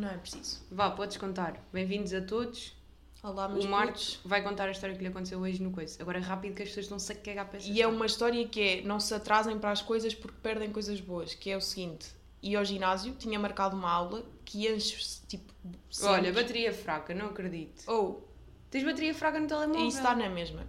Não 0.00 0.08
é 0.08 0.16
preciso. 0.16 0.62
Vá, 0.70 0.90
podes 0.90 1.18
contar. 1.18 1.62
Bem-vindos 1.70 2.14
a 2.14 2.22
todos. 2.22 2.74
Olá, 3.22 3.46
meus 3.50 3.66
o 3.66 3.68
Marcos 3.68 4.14
putos. 4.16 4.30
vai 4.30 4.42
contar 4.42 4.66
a 4.66 4.70
história 4.70 4.96
que 4.96 5.02
lhe 5.02 5.08
aconteceu 5.08 5.38
hoje 5.38 5.62
no 5.62 5.70
coisa. 5.70 6.00
Agora 6.00 6.16
é 6.16 6.22
rápido 6.22 6.54
que 6.54 6.62
as 6.62 6.68
pessoas 6.70 6.86
estão-se 6.86 7.12
a 7.12 7.14
cagar 7.16 7.46
para 7.48 7.58
essa 7.58 7.66
E 7.66 7.72
é 7.72 7.74
história. 7.74 7.94
uma 7.96 8.06
história 8.06 8.48
que 8.48 8.60
é: 8.62 8.80
não 8.80 8.98
se 8.98 9.12
atrasem 9.12 9.58
para 9.58 9.70
as 9.72 9.82
coisas 9.82 10.14
porque 10.14 10.38
perdem 10.42 10.72
coisas 10.72 10.98
boas. 11.02 11.34
Que 11.34 11.50
é 11.50 11.56
o 11.58 11.60
seguinte: 11.60 12.08
ia 12.42 12.58
ao 12.58 12.64
ginásio, 12.64 13.12
tinha 13.14 13.38
marcado 13.38 13.76
uma 13.76 13.90
aula 13.90 14.24
que 14.42 14.66
enche 14.66 15.20
tipo. 15.28 15.52
sempre. 15.90 16.14
Olha, 16.14 16.32
bateria 16.32 16.72
fraca, 16.72 17.12
não 17.14 17.26
acredito. 17.26 17.84
Ou, 17.86 18.26
Tens 18.70 18.82
bateria 18.84 19.12
fraca 19.14 19.38
no 19.38 19.46
telemóvel? 19.46 19.86
isso 19.86 19.98
está 19.98 20.16
na 20.16 20.30
mesma. 20.30 20.66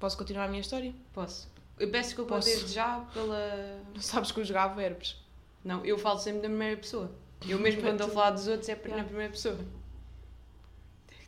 Posso 0.00 0.18
continuar 0.18 0.46
a 0.46 0.48
minha 0.48 0.62
história? 0.62 0.92
Posso. 1.12 1.48
Eu 1.78 1.88
peço 1.92 2.08
desculpa 2.08 2.40
desde 2.40 2.72
já 2.72 2.98
pela... 3.14 3.80
Não 3.94 4.00
sabes 4.02 4.32
conjugar 4.32 4.74
verbos. 4.74 5.16
Não, 5.62 5.84
eu 5.84 5.96
falo 5.96 6.18
sempre 6.18 6.40
da 6.40 6.48
primeira 6.48 6.76
pessoa. 6.76 7.12
Eu 7.48 7.58
mesmo 7.58 7.80
quando 7.82 7.94
estou 7.94 8.08
a 8.08 8.10
falar 8.10 8.30
dos 8.30 8.46
outros 8.46 8.68
é 8.68 8.74
na 8.74 9.04
primeira 9.04 9.30
pessoa. 9.30 9.58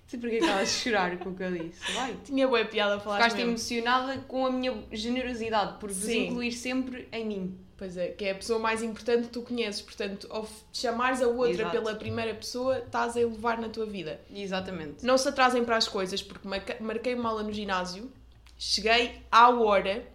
Tu 0.09 0.19
porquê 0.19 0.39
que 0.39 0.45
estavas 0.45 0.69
a 0.69 0.73
chorar 0.73 1.19
com 1.19 1.31
o 1.31 1.35
que 1.35 1.43
eu 1.43 1.53
disse? 1.53 1.93
Vai. 1.95 2.15
Tinha 2.23 2.47
boa 2.47 2.65
piada 2.67 2.97
a 2.97 3.01
falar 3.01 3.17
Ficaste 3.17 3.37
mesmo. 3.37 3.53
emocionada 3.53 4.19
com 4.29 4.45
a 4.45 4.51
minha 4.53 4.85
generosidade 4.93 5.79
por 5.79 5.91
vos 5.91 6.05
Sim. 6.05 6.27
incluir 6.27 6.53
sempre 6.53 7.09
em 7.11 7.25
mim. 7.25 7.59
Pois 7.79 7.97
é, 7.97 8.09
que 8.09 8.27
é 8.27 8.33
a 8.33 8.35
pessoa 8.35 8.59
mais 8.59 8.83
importante 8.83 9.23
que 9.25 9.33
tu 9.33 9.43
conheces. 9.43 9.81
Portanto, 9.81 10.29
ao 10.31 10.47
chamares 10.73 11.23
a 11.23 11.27
outra 11.29 11.51
Exato. 11.63 11.71
pela 11.71 11.95
primeira 11.95 12.35
pessoa, 12.35 12.79
estás 12.79 13.17
a 13.17 13.21
elevar 13.21 13.59
na 13.59 13.71
tua 13.71 13.87
vida. 13.87 14.21
Exatamente. 14.31 15.05
Não 15.05 15.17
se 15.17 15.29
atrasem 15.29 15.65
para 15.65 15.79
as 15.79 15.89
coisas, 15.89 16.23
porque 16.23 16.47
marquei 16.79 17.15
uma 17.15 17.31
aula 17.31 17.43
no 17.43 17.53
ginásio, 17.53 18.13
cheguei 18.59 19.23
à 19.31 19.49
hora 19.49 20.07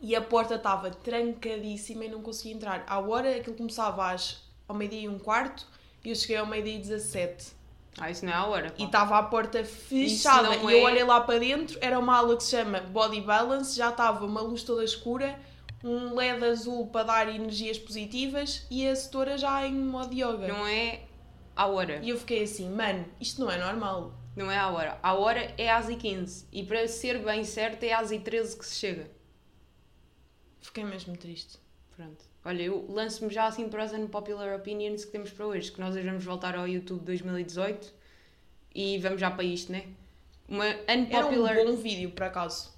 e 0.00 0.14
a 0.14 0.20
porta 0.22 0.54
estava 0.54 0.88
trancadíssima 0.90 2.04
e 2.04 2.08
não 2.08 2.22
conseguia 2.22 2.54
entrar. 2.54 2.84
À 2.86 3.00
hora 3.00 3.36
aquilo 3.36 3.56
começava 3.56 4.10
às, 4.12 4.42
ao 4.68 4.74
meio-dia 4.76 5.00
e 5.02 5.08
um 5.08 5.18
quarto 5.18 5.66
e 6.04 6.10
eu 6.10 6.14
cheguei 6.14 6.36
ao 6.36 6.46
meio-dia 6.46 6.74
e 6.76 6.78
17. 6.78 7.54
Ah, 7.98 8.10
isso 8.10 8.24
não 8.26 8.32
é 8.32 8.36
a 8.36 8.44
hora. 8.44 8.70
pá. 8.70 8.76
E 8.78 8.84
estava 8.84 9.18
a 9.18 9.22
porta 9.22 9.64
fechada. 9.64 10.54
E 10.56 10.62
eu 10.62 10.70
é- 10.70 10.82
olhei 10.82 11.04
lá 11.04 11.20
para 11.20 11.38
dentro, 11.40 11.78
era 11.80 11.98
uma 11.98 12.16
aula 12.18 12.36
que 12.36 12.42
se 12.44 12.50
chama 12.50 12.80
Body 12.80 13.20
Balance, 13.22 13.76
já 13.76 13.88
estava 13.88 14.24
uma 14.26 14.40
luz 14.42 14.62
toda 14.62 14.84
escura, 14.84 15.38
um 15.82 16.14
LED 16.14 16.44
azul 16.44 16.88
para 16.88 17.04
dar 17.04 17.28
energias 17.34 17.78
positivas 17.78 18.66
e 18.70 18.86
a 18.86 18.94
setora 18.94 19.38
já 19.38 19.66
em 19.66 19.74
modo 19.74 20.12
yoga. 20.12 20.46
Não 20.46 20.66
é 20.66 21.00
a 21.54 21.66
hora. 21.66 22.00
E 22.02 22.10
eu 22.10 22.18
fiquei 22.18 22.42
assim, 22.42 22.68
mano, 22.68 23.06
isto 23.20 23.40
não 23.40 23.50
é 23.50 23.56
normal. 23.56 24.12
Não 24.36 24.50
é 24.50 24.58
a 24.58 24.68
hora. 24.68 24.98
A 25.02 25.14
hora 25.14 25.54
é 25.56 25.70
às 25.70 25.88
e 25.88 25.96
15 25.96 26.46
E 26.52 26.62
para 26.62 26.86
ser 26.86 27.18
bem 27.24 27.42
certo 27.44 27.82
é 27.84 27.94
às 27.94 28.10
e 28.10 28.18
13 28.18 28.58
que 28.58 28.66
se 28.66 28.74
chega. 28.76 29.10
Fiquei 30.60 30.84
mesmo 30.84 31.16
triste. 31.16 31.58
Pronto. 31.96 32.22
Olha, 32.46 32.62
eu 32.62 32.86
lanço-me 32.88 33.32
já 33.32 33.46
assim 33.46 33.68
para 33.68 33.82
as 33.82 33.92
unpopular 33.92 34.54
opinions 34.54 35.04
que 35.04 35.10
temos 35.10 35.30
para 35.30 35.46
hoje. 35.46 35.72
Que 35.72 35.80
nós 35.80 35.96
hoje 35.96 36.06
vamos 36.06 36.24
voltar 36.24 36.54
ao 36.54 36.68
YouTube 36.68 37.00
2018 37.04 37.92
e 38.72 38.98
vamos 38.98 39.20
já 39.20 39.30
para 39.32 39.42
isto, 39.42 39.72
né? 39.72 39.82
Uma 40.48 40.64
Era 40.66 40.96
um 40.96 41.02
unpopular. 41.02 41.56
bom 41.56 41.74
vídeo, 41.74 42.10
por 42.12 42.22
acaso. 42.22 42.70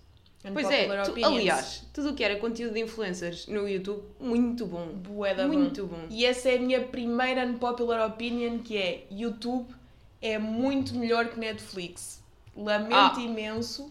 Pois 0.55 0.71
é, 0.71 0.85
Unpopular 0.85 1.05
tu- 1.05 1.25
aliás, 1.27 1.85
tudo 1.93 2.11
o 2.11 2.15
que 2.15 2.25
era 2.25 2.37
conteúdo 2.37 2.73
de 2.73 2.81
influencers 2.81 3.47
no 3.47 3.69
YouTube, 3.69 4.03
muito 4.19 4.65
bom. 4.65 4.87
Bué 4.87 5.35
da 5.35 5.47
bom. 5.47 5.53
Muito 5.53 5.87
bom. 5.87 6.07
E 6.09 6.25
essa 6.25 6.49
é 6.49 6.57
a 6.57 6.61
minha 6.61 6.81
primeira 6.81 7.45
unpopular 7.45 8.09
opinion, 8.09 8.61
que 8.61 8.75
é 8.79 9.05
YouTube 9.11 9.69
é 10.23 10.39
muito 10.39 10.95
melhor 10.95 11.29
que 11.29 11.39
Netflix. 11.39 12.23
Lamento 12.57 12.95
Ah. 13.19 13.21
imenso. 13.21 13.91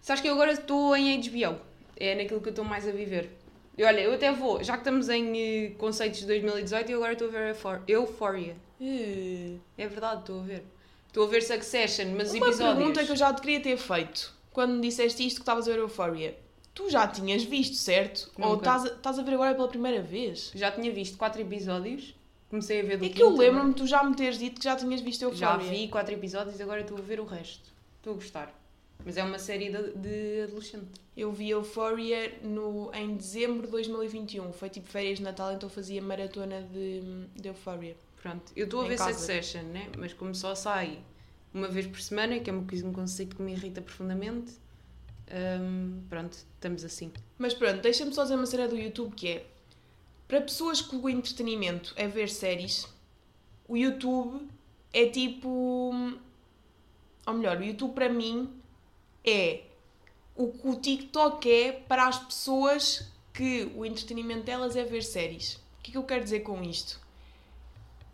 Sabes 0.00 0.20
que 0.22 0.28
eu 0.28 0.34
agora 0.34 0.50
estou 0.52 0.96
em 0.96 1.16
HBO. 1.20 1.60
É 1.96 2.16
naquilo 2.16 2.40
que 2.40 2.48
eu 2.48 2.50
estou 2.50 2.64
mais 2.64 2.88
a 2.88 2.90
viver. 2.90 3.30
E 3.76 3.82
olha, 3.82 4.00
eu 4.00 4.12
até 4.14 4.30
vou, 4.32 4.62
já 4.62 4.74
que 4.74 4.80
estamos 4.80 5.08
em 5.08 5.36
eh, 5.66 5.70
conceitos 5.78 6.20
de 6.20 6.26
2018, 6.26 6.90
eu 6.92 6.98
agora 6.98 7.12
estou 7.14 7.28
a 7.28 7.30
ver 7.30 7.48
Euphor- 7.50 7.82
Euphoria. 7.88 8.56
Eh, 8.80 9.56
É 9.76 9.86
verdade, 9.88 10.20
estou 10.20 10.40
a 10.40 10.42
ver. 10.44 10.64
Estou 11.08 11.24
a 11.24 11.28
ver 11.28 11.42
Succession, 11.42 12.06
mas 12.16 12.32
Uma 12.32 12.46
episódios. 12.48 12.76
pergunta 12.76 13.04
que 13.04 13.10
eu 13.12 13.16
já 13.16 13.32
te 13.32 13.40
queria 13.40 13.60
ter 13.60 13.76
feito 13.76 14.32
quando 14.52 14.74
me 14.74 14.80
disseste 14.80 15.26
isto 15.26 15.36
que 15.36 15.42
estavas 15.42 15.66
a 15.66 15.72
ver 15.72 15.78
Euphoria. 15.78 16.36
Tu 16.72 16.90
já 16.90 17.06
tinhas 17.06 17.42
visto, 17.44 17.76
certo? 17.76 18.30
Ou 18.38 18.50
Nunca. 18.50 18.58
estás 18.78 18.84
a, 18.84 18.96
estás 18.96 19.18
a 19.18 19.22
ver 19.22 19.34
agora 19.34 19.54
pela 19.54 19.68
primeira 19.68 20.02
vez? 20.02 20.50
Já 20.54 20.70
tinha 20.72 20.90
visto 20.92 21.16
quatro 21.16 21.40
episódios. 21.40 22.14
Comecei 22.50 22.80
a 22.80 22.84
ver 22.84 22.98
do 22.98 23.04
É 23.06 23.08
que 23.08 23.22
eu 23.22 23.30
lembro-me 23.36 23.74
tu 23.74 23.86
já 23.86 24.02
me 24.04 24.14
teres 24.14 24.38
dito 24.38 24.58
que 24.60 24.64
já 24.64 24.76
tinhas 24.76 25.00
visto 25.00 25.22
Euphoria. 25.22 25.48
Já 25.48 25.56
vi 25.56 25.88
quatro 25.88 26.14
episódios, 26.14 26.60
agora 26.60 26.80
estou 26.82 26.96
a 26.98 27.00
ver 27.00 27.18
o 27.20 27.24
resto. 27.24 27.68
Estou 27.98 28.12
a 28.12 28.16
gostar. 28.16 28.63
Mas 29.04 29.16
é 29.16 29.22
uma 29.22 29.38
série 29.38 29.70
de, 29.70 29.92
de 29.92 30.42
adolescente. 30.42 30.86
Eu 31.16 31.30
vi 31.30 31.50
Euphoria 31.50 32.38
no, 32.42 32.90
em 32.94 33.16
dezembro 33.16 33.66
de 33.66 33.72
2021. 33.72 34.52
Foi 34.52 34.70
tipo 34.70 34.88
férias 34.88 35.18
de 35.18 35.24
Natal, 35.24 35.52
então 35.52 35.68
fazia 35.68 36.00
maratona 36.00 36.62
de, 36.62 37.02
de 37.34 37.48
Euphoria. 37.48 37.96
Pronto, 38.22 38.52
eu 38.56 38.64
estou 38.64 38.80
a 38.80 38.86
Em 38.86 38.88
ver 38.88 38.98
casa. 38.98 39.12
Succession, 39.12 39.64
né? 39.64 39.90
Mas 39.98 40.14
como 40.14 40.34
só 40.34 40.54
sai 40.54 40.98
uma 41.52 41.68
vez 41.68 41.86
por 41.86 42.00
semana, 42.00 42.40
que 42.40 42.50
é 42.50 42.52
um, 42.52 42.66
um 42.84 42.92
conceito 42.92 43.36
que 43.36 43.42
me 43.42 43.52
irrita 43.52 43.80
profundamente, 43.80 44.52
hum, 45.60 46.02
pronto, 46.08 46.32
estamos 46.32 46.84
assim. 46.84 47.12
Mas 47.38 47.54
pronto, 47.54 47.80
deixa-me 47.80 48.12
só 48.12 48.22
dizer 48.24 48.34
uma 48.34 48.46
cena 48.46 48.66
do 48.66 48.76
YouTube 48.76 49.14
que 49.14 49.28
é 49.28 49.46
para 50.26 50.40
pessoas 50.40 50.80
que 50.80 50.96
o 50.96 51.08
entretenimento 51.08 51.92
é 51.96 52.08
ver 52.08 52.28
séries, 52.28 52.88
o 53.68 53.76
YouTube 53.76 54.48
é 54.92 55.06
tipo. 55.06 55.92
Ou 57.26 57.34
melhor, 57.34 57.58
o 57.58 57.64
YouTube 57.64 57.94
para 57.94 58.08
mim 58.08 58.50
é 59.24 59.62
o 60.36 60.48
que 60.48 60.68
o 60.68 60.76
TikTok 60.76 61.50
é 61.50 61.72
para 61.72 62.06
as 62.08 62.18
pessoas 62.18 63.08
que 63.32 63.70
o 63.76 63.84
entretenimento 63.84 64.42
delas 64.44 64.76
é 64.76 64.84
ver 64.84 65.02
séries. 65.02 65.54
O 65.78 65.82
que 65.82 65.90
é 65.90 65.92
que 65.92 65.98
eu 65.98 66.02
quero 66.04 66.24
dizer 66.24 66.40
com 66.40 66.62
isto? 66.62 67.00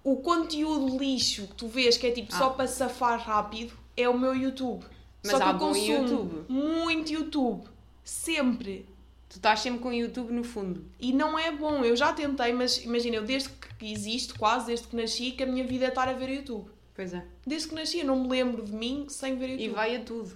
O 0.02 0.16
conteúdo 0.16 0.98
lixo 0.98 1.46
que 1.48 1.54
tu 1.54 1.68
vês 1.68 1.96
que 1.96 2.06
é 2.06 2.10
tipo 2.10 2.32
só 2.34 2.46
Ah. 2.46 2.50
para 2.50 2.66
safar 2.66 3.20
rápido 3.20 3.72
é 3.96 4.08
o 4.08 4.18
meu 4.18 4.34
YouTube. 4.34 4.84
Mas 5.22 5.32
só 5.32 5.38
que 5.38 5.48
eu 5.50 5.58
consumo 5.58 5.86
YouTube. 6.08 6.44
muito 6.48 7.12
YouTube. 7.12 7.64
Sempre. 8.02 8.86
Tu 9.28 9.36
estás 9.36 9.60
sempre 9.60 9.80
com 9.80 9.90
o 9.90 9.92
YouTube 9.94 10.32
no 10.32 10.42
fundo. 10.42 10.84
E 10.98 11.12
não 11.12 11.38
é 11.38 11.52
bom. 11.52 11.84
Eu 11.84 11.94
já 11.94 12.12
tentei, 12.12 12.52
mas 12.52 12.78
imagina, 12.82 13.16
eu 13.16 13.24
desde 13.24 13.50
que 13.50 13.92
existo, 13.92 14.36
quase 14.38 14.66
desde 14.66 14.88
que 14.88 14.96
nasci, 14.96 15.32
que 15.32 15.42
a 15.42 15.46
minha 15.46 15.64
vida 15.64 15.84
é 15.84 15.88
estar 15.88 16.08
a 16.08 16.12
ver 16.14 16.30
YouTube. 16.30 16.68
Pois 16.94 17.12
é. 17.12 17.24
Desde 17.46 17.68
que 17.68 17.74
nasci, 17.74 17.98
eu 18.00 18.06
não 18.06 18.20
me 18.22 18.28
lembro 18.28 18.62
de 18.64 18.72
mim 18.72 19.06
sem 19.08 19.36
ver 19.36 19.48
E 19.50 19.52
YouTube. 19.52 19.74
vai 19.74 19.96
a 19.96 20.00
tudo. 20.02 20.32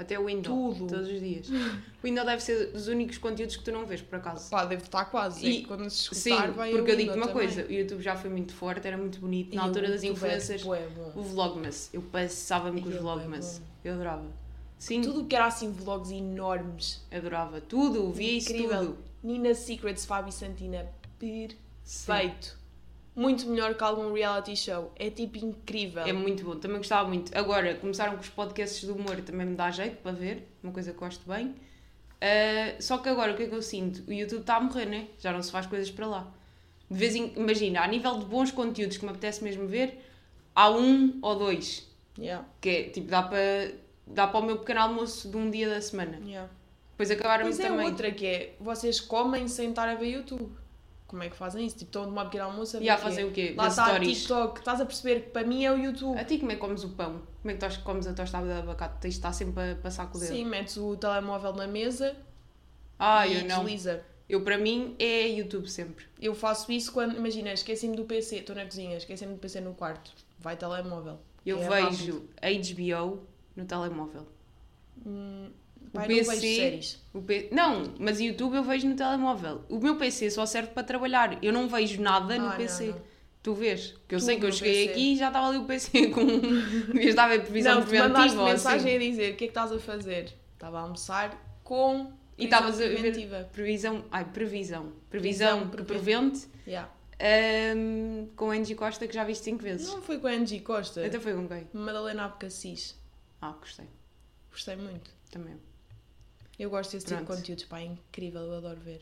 Até 0.00 0.18
o 0.18 0.24
Windows. 0.24 0.78
Tudo. 0.78 0.94
Todos 0.94 1.08
os 1.10 1.20
dias. 1.20 1.48
O 1.50 2.04
Windows 2.04 2.26
deve 2.26 2.42
ser 2.42 2.72
dos 2.72 2.88
únicos 2.88 3.18
conteúdos 3.18 3.54
que 3.56 3.62
tu 3.62 3.70
não 3.70 3.84
vês, 3.84 4.00
por 4.00 4.16
acaso. 4.16 4.48
Pá, 4.48 4.64
deve 4.64 4.82
estar 4.82 5.04
quase. 5.04 5.46
E- 5.46 5.62
é 5.62 5.66
quando 5.66 5.90
se 5.90 6.14
Sim, 6.14 6.30
escutar, 6.30 6.50
vai 6.52 6.70
porque 6.70 6.90
eu 6.92 6.96
digo-te 6.96 7.16
uma 7.18 7.26
também. 7.28 7.46
coisa, 7.46 7.66
o 7.68 7.70
YouTube 7.72 8.00
já 8.02 8.16
foi 8.16 8.30
muito 8.30 8.54
forte, 8.54 8.86
era 8.86 8.96
muito 8.96 9.20
bonito. 9.20 9.54
Na 9.54 9.62
E 9.62 9.66
altura 9.66 9.88
o 9.88 9.90
das 9.90 10.02
é 10.02 10.06
influências, 10.06 10.62
bom. 10.62 10.74
o 11.14 11.22
Vlogmas. 11.22 11.90
Eu 11.92 12.00
passava-me 12.00 12.80
com 12.80 12.88
os 12.88 12.94
é 12.96 12.98
Vlogmas. 12.98 13.60
Eu 13.84 13.92
adorava. 13.92 14.24
Sim, 14.78 15.02
Tudo 15.02 15.26
que 15.26 15.36
era 15.36 15.44
assim 15.44 15.70
vlogs 15.70 16.10
enormes. 16.10 17.04
adorava. 17.12 17.60
Tudo, 17.60 18.10
via 18.10 18.32
isso 18.38 18.54
tudo. 18.56 18.96
Nina 19.22 19.52
Secrets, 19.52 20.06
Fabi 20.06 20.32
Santina. 20.32 20.86
Sim. 21.84 22.08
Muito 23.20 23.46
melhor 23.48 23.74
que 23.74 23.84
algum 23.84 24.12
reality 24.12 24.56
show. 24.56 24.92
É 24.96 25.10
tipo 25.10 25.36
incrível. 25.38 26.04
É 26.04 26.12
muito 26.12 26.42
bom, 26.42 26.56
também 26.56 26.78
gostava 26.78 27.06
muito. 27.06 27.36
Agora, 27.36 27.74
começaram 27.74 28.14
com 28.14 28.20
os 28.22 28.28
podcasts 28.30 28.82
do 28.84 28.94
humor, 28.94 29.16
também 29.20 29.46
me 29.46 29.54
dá 29.54 29.70
jeito 29.70 29.96
para 30.02 30.12
ver, 30.12 30.48
uma 30.62 30.72
coisa 30.72 30.92
que 30.92 30.98
gosto 30.98 31.28
bem. 31.28 31.54
Ah, 32.20 32.76
só 32.80 32.98
que 32.98 33.08
agora, 33.08 33.32
o 33.32 33.36
que 33.36 33.42
é 33.42 33.46
que 33.46 33.54
eu 33.54 33.62
sinto? 33.62 34.02
O 34.08 34.12
YouTube 34.12 34.40
está 34.40 34.56
a 34.56 34.60
morrer, 34.60 34.86
né? 34.86 35.08
Já 35.18 35.32
não 35.32 35.42
se 35.42 35.50
faz 35.50 35.66
coisas 35.66 35.90
para 35.90 36.06
lá. 36.06 36.32
De 36.90 36.96
vez 36.98 37.14
em 37.14 37.32
imagina, 37.36 37.82
a 37.82 37.86
nível 37.86 38.18
de 38.18 38.24
bons 38.24 38.50
conteúdos 38.50 38.96
que 38.96 39.04
me 39.04 39.10
apetece 39.10 39.44
mesmo 39.44 39.66
ver, 39.68 40.02
há 40.54 40.70
um 40.70 41.18
ou 41.22 41.36
dois. 41.38 41.86
Yeah, 42.18 42.44
Que 42.60 42.68
é, 42.70 42.82
tipo, 42.90 43.08
dá 43.08 43.22
para, 43.22 43.72
dá 44.06 44.26
para 44.26 44.40
o 44.40 44.42
meu 44.42 44.58
pequeno 44.58 44.80
almoço 44.80 45.28
de 45.30 45.36
um 45.36 45.50
dia 45.50 45.68
da 45.68 45.80
semana. 45.80 46.18
yeah. 46.24 46.50
Depois 46.92 47.10
acabaram 47.10 47.44
Pois 47.44 47.58
é, 47.60 47.68
também. 47.68 47.86
outra 47.86 48.10
que 48.10 48.26
é, 48.26 48.54
vocês 48.60 49.00
comem 49.00 49.46
sem 49.48 49.70
estar 49.70 49.88
a 49.88 49.94
ver 49.94 50.08
YouTube. 50.08 50.50
Como 51.10 51.24
é 51.24 51.28
que 51.28 51.34
fazem 51.36 51.66
isso? 51.66 51.76
Tipo, 51.76 51.88
estão 51.88 52.04
de 52.04 52.10
uma 52.12 52.24
pequena 52.26 52.44
almoço 52.44 52.76
a 52.76 52.80
E 52.80 52.88
a 52.88 52.94
o 52.94 52.98
fazer 52.98 53.24
o 53.24 53.32
quê? 53.32 53.52
Lá 53.56 53.64
Ver 53.64 53.68
está 53.70 53.86
stories. 53.88 54.18
TikTok. 54.18 54.58
Estás 54.60 54.80
a 54.80 54.86
perceber 54.86 55.20
que 55.24 55.30
para 55.30 55.44
mim 55.44 55.64
é 55.64 55.72
o 55.72 55.76
YouTube. 55.76 56.16
A 56.16 56.24
ti 56.24 56.38
como 56.38 56.52
é 56.52 56.54
que 56.54 56.60
comes 56.60 56.84
o 56.84 56.90
pão? 56.90 57.22
Como 57.42 57.50
é 57.50 57.54
que 57.56 57.68
tu 57.68 57.82
comes 57.82 58.06
a 58.06 58.12
tostada 58.14 58.46
de 58.46 58.52
abacate? 58.52 59.00
Tens 59.00 59.14
de 59.14 59.18
estar 59.18 59.32
sempre 59.32 59.72
a 59.72 59.74
passar 59.74 60.06
com 60.08 60.18
o 60.18 60.20
dedo. 60.20 60.30
Sim, 60.32 60.44
metes 60.44 60.76
o 60.76 60.96
telemóvel 60.96 61.52
na 61.54 61.66
mesa 61.66 62.16
Ah, 62.96 63.26
e 63.26 63.40
eu 63.42 63.48
não. 63.48 63.64
desliza. 63.64 64.04
Eu, 64.28 64.42
para 64.44 64.56
mim, 64.56 64.94
é 65.00 65.26
YouTube 65.26 65.68
sempre. 65.68 66.04
Eu 66.20 66.32
faço 66.36 66.70
isso 66.70 66.92
quando, 66.92 67.16
imagina, 67.16 67.52
esqueci-me 67.52 67.96
do 67.96 68.04
PC, 68.04 68.36
estou 68.36 68.54
na 68.54 68.64
cozinha, 68.64 68.96
esqueci-me 68.96 69.32
do 69.34 69.40
PC 69.40 69.60
no 69.60 69.74
quarto. 69.74 70.12
Vai 70.38 70.56
telemóvel. 70.56 71.18
Eu 71.44 71.58
É 71.60 71.68
vejo 71.68 72.28
HBO 72.42 73.26
no 73.56 73.64
telemóvel. 73.64 74.24
Hum, 75.04 75.50
O 75.92 75.96
pai, 75.98 76.06
PC 76.06 76.80
não. 77.12 77.20
O 77.20 77.24
P... 77.24 77.48
Não, 77.50 77.94
mas 77.98 78.20
YouTube 78.20 78.54
eu 78.56 78.62
vejo 78.62 78.86
no 78.88 78.94
telemóvel. 78.94 79.64
O 79.68 79.78
meu 79.78 79.96
PC 79.96 80.30
só 80.30 80.46
serve 80.46 80.68
para 80.70 80.82
trabalhar. 80.84 81.42
Eu 81.42 81.52
não 81.52 81.68
vejo 81.68 82.00
nada 82.00 82.38
no 82.38 82.46
Ah, 82.46 82.50
não, 82.50 82.56
PC. 82.56 82.86
não. 82.88 83.10
Tu 83.42 83.54
vês? 83.54 83.94
Que 84.06 84.14
eu 84.14 84.18
Tudo 84.18 84.26
sei 84.26 84.38
que 84.38 84.44
eu 84.46 84.52
cheguei 84.52 84.86
PC. 84.88 84.90
aqui 84.92 85.12
e 85.14 85.16
já 85.16 85.28
estava 85.28 85.48
ali 85.48 85.58
o 85.58 85.64
PC 85.64 86.08
com. 86.14 86.24
Devias 86.26 87.06
estar 87.06 87.24
a 87.24 87.28
ver 87.28 87.42
previsão 87.42 87.74
Não, 87.80 87.86
tu 87.86 87.92
mandaste 87.94 88.12
preventiva. 88.14 88.42
ou 88.42 88.48
mensagem 88.48 88.96
assim. 88.96 89.06
a 89.08 89.10
dizer 89.10 89.32
o 89.32 89.36
que 89.36 89.44
é 89.44 89.46
que 89.46 89.50
estás 89.50 89.72
a 89.72 89.78
fazer. 89.78 90.32
Estava 90.54 90.78
a 90.78 90.82
almoçar 90.82 91.58
com 91.64 92.12
E 92.36 92.46
previsão 92.46 92.68
estavas 92.68 92.74
a 92.74 92.78
ver 92.88 93.00
preventiva. 93.00 93.48
previsão. 93.52 94.04
Ai, 94.12 94.24
previsão. 94.26 94.92
Previsão, 95.08 95.68
Previsão 95.68 95.70
que 95.70 95.82
prevente. 95.84 96.46
Yeah. 96.66 96.88
Ahm, 97.18 98.26
com 98.36 98.50
a 98.50 98.54
Angie 98.54 98.74
Costa, 98.74 99.06
que 99.08 99.14
já 99.14 99.24
viste 99.24 99.44
5 99.44 99.62
vezes. 99.62 99.88
Não 99.88 100.00
foi 100.02 100.18
com 100.18 100.26
a 100.26 100.30
Angie 100.30 100.60
Costa. 100.60 101.04
Até 101.04 101.18
foi 101.18 101.34
com 101.34 101.48
quem? 101.48 101.66
Madalena 101.72 102.24
Abcacis. 102.26 102.94
Ah, 103.40 103.54
gostei. 103.58 103.86
Gostei 104.50 104.76
muito. 104.76 105.10
Também. 105.30 105.54
Eu 106.60 106.68
gosto 106.68 106.92
desse 106.92 107.06
tipo 107.06 107.20
de 107.20 107.24
Pronto. 107.24 107.38
conteúdos, 107.38 107.64
pá, 107.64 107.80
é 107.80 107.84
incrível, 107.84 108.42
eu 108.42 108.58
adoro 108.58 108.78
ver. 108.78 109.00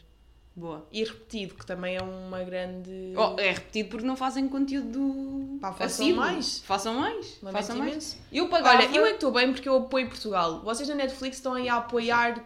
Boa. 0.55 0.87
E 0.93 1.02
repetido, 1.02 1.56
que 1.56 1.66
também 1.66 1.96
é 1.96 2.00
uma 2.00 2.44
grande. 2.44 3.12
Oh, 3.16 3.38
é 3.38 3.50
repetido 3.50 3.88
porque 3.88 4.06
não 4.06 4.16
fazem 4.16 4.49
conteúdo. 4.49 5.58
Pá, 5.60 5.72
façam 5.72 6.06
assíduo. 6.06 6.16
mais. 6.20 6.60
Façam 6.60 6.94
mais. 6.94 7.38
Lamento 7.43 7.60
façam 7.60 7.76
mais. 7.78 7.90
imenso. 7.90 8.19
Eu 8.31 8.49
pagava. 8.49 8.76
Olha, 8.76 8.96
eu 8.96 9.05
é 9.05 9.08
que 9.08 9.14
estou 9.14 9.32
bem 9.32 9.52
porque 9.52 9.69
eu 9.69 9.76
apoio 9.76 10.08
Portugal. 10.08 10.60
Vocês 10.60 10.88
na 10.88 10.94
Netflix 10.94 11.38
estão 11.38 11.55
aí 11.55 11.69
a 11.69 11.78
apoiar 11.78 12.44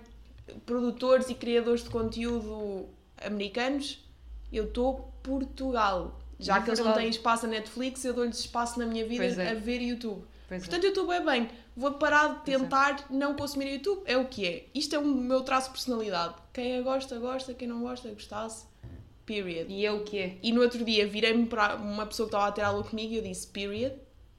produtores 0.64 1.28
e 1.28 1.34
criadores 1.34 1.84
de 1.84 1.90
conteúdo 1.90 2.88
americanos. 3.22 4.02
Eu 4.50 4.64
estou 4.64 5.12
Portugal. 5.22 6.18
Já 6.38 6.56
É 6.56 6.62
que 6.62 6.70
eles 6.70 6.80
não 6.80 6.94
têm 6.94 7.08
espaço 7.10 7.46
na 7.46 7.52
Netflix, 7.52 8.02
eu 8.04 8.14
dou-lhes 8.14 8.38
espaço 8.38 8.78
na 8.78 8.86
minha 8.86 9.06
vida 9.06 9.24
é. 9.24 9.50
a 9.50 9.54
ver 9.54 9.80
YouTube. 9.80 10.24
Pois 10.48 10.62
é. 10.62 10.64
Portanto, 10.64 10.84
eu 10.84 10.88
estou 10.88 11.06
bem 11.06 11.24
bem. 11.24 11.50
Vou 11.76 11.92
parar 11.92 12.42
de 12.44 12.52
é. 12.52 12.58
tentar 12.58 13.06
não 13.10 13.34
consumir 13.34 13.72
YouTube. 13.72 14.02
É 14.04 14.16
o 14.16 14.26
que 14.26 14.46
é. 14.46 14.66
Isto 14.74 14.96
é 14.96 14.98
o 14.98 15.04
meu 15.04 15.42
traço 15.42 15.68
de 15.68 15.72
personalidade. 15.72 16.34
Quem 16.52 16.76
a 16.76 16.82
gosta, 16.82 17.18
gosta. 17.18 17.54
Quem 17.54 17.68
não 17.68 17.80
gosta, 17.82 18.10
gostasse. 18.10 18.66
Period. 19.24 19.70
E 19.70 19.86
é 19.86 19.92
o 19.92 20.04
que 20.04 20.18
é. 20.18 20.38
E 20.42 20.52
no 20.52 20.60
outro 20.60 20.84
dia 20.84 21.06
virei-me 21.06 21.46
para 21.46 21.76
uma 21.76 22.06
pessoa 22.06 22.28
que 22.28 22.34
estava 22.34 22.48
a 22.48 22.52
ter 22.52 22.62
aula 22.62 22.84
comigo 22.84 23.12
e 23.14 23.16
eu 23.16 23.22
disse 23.22 23.46
period. 23.46 23.94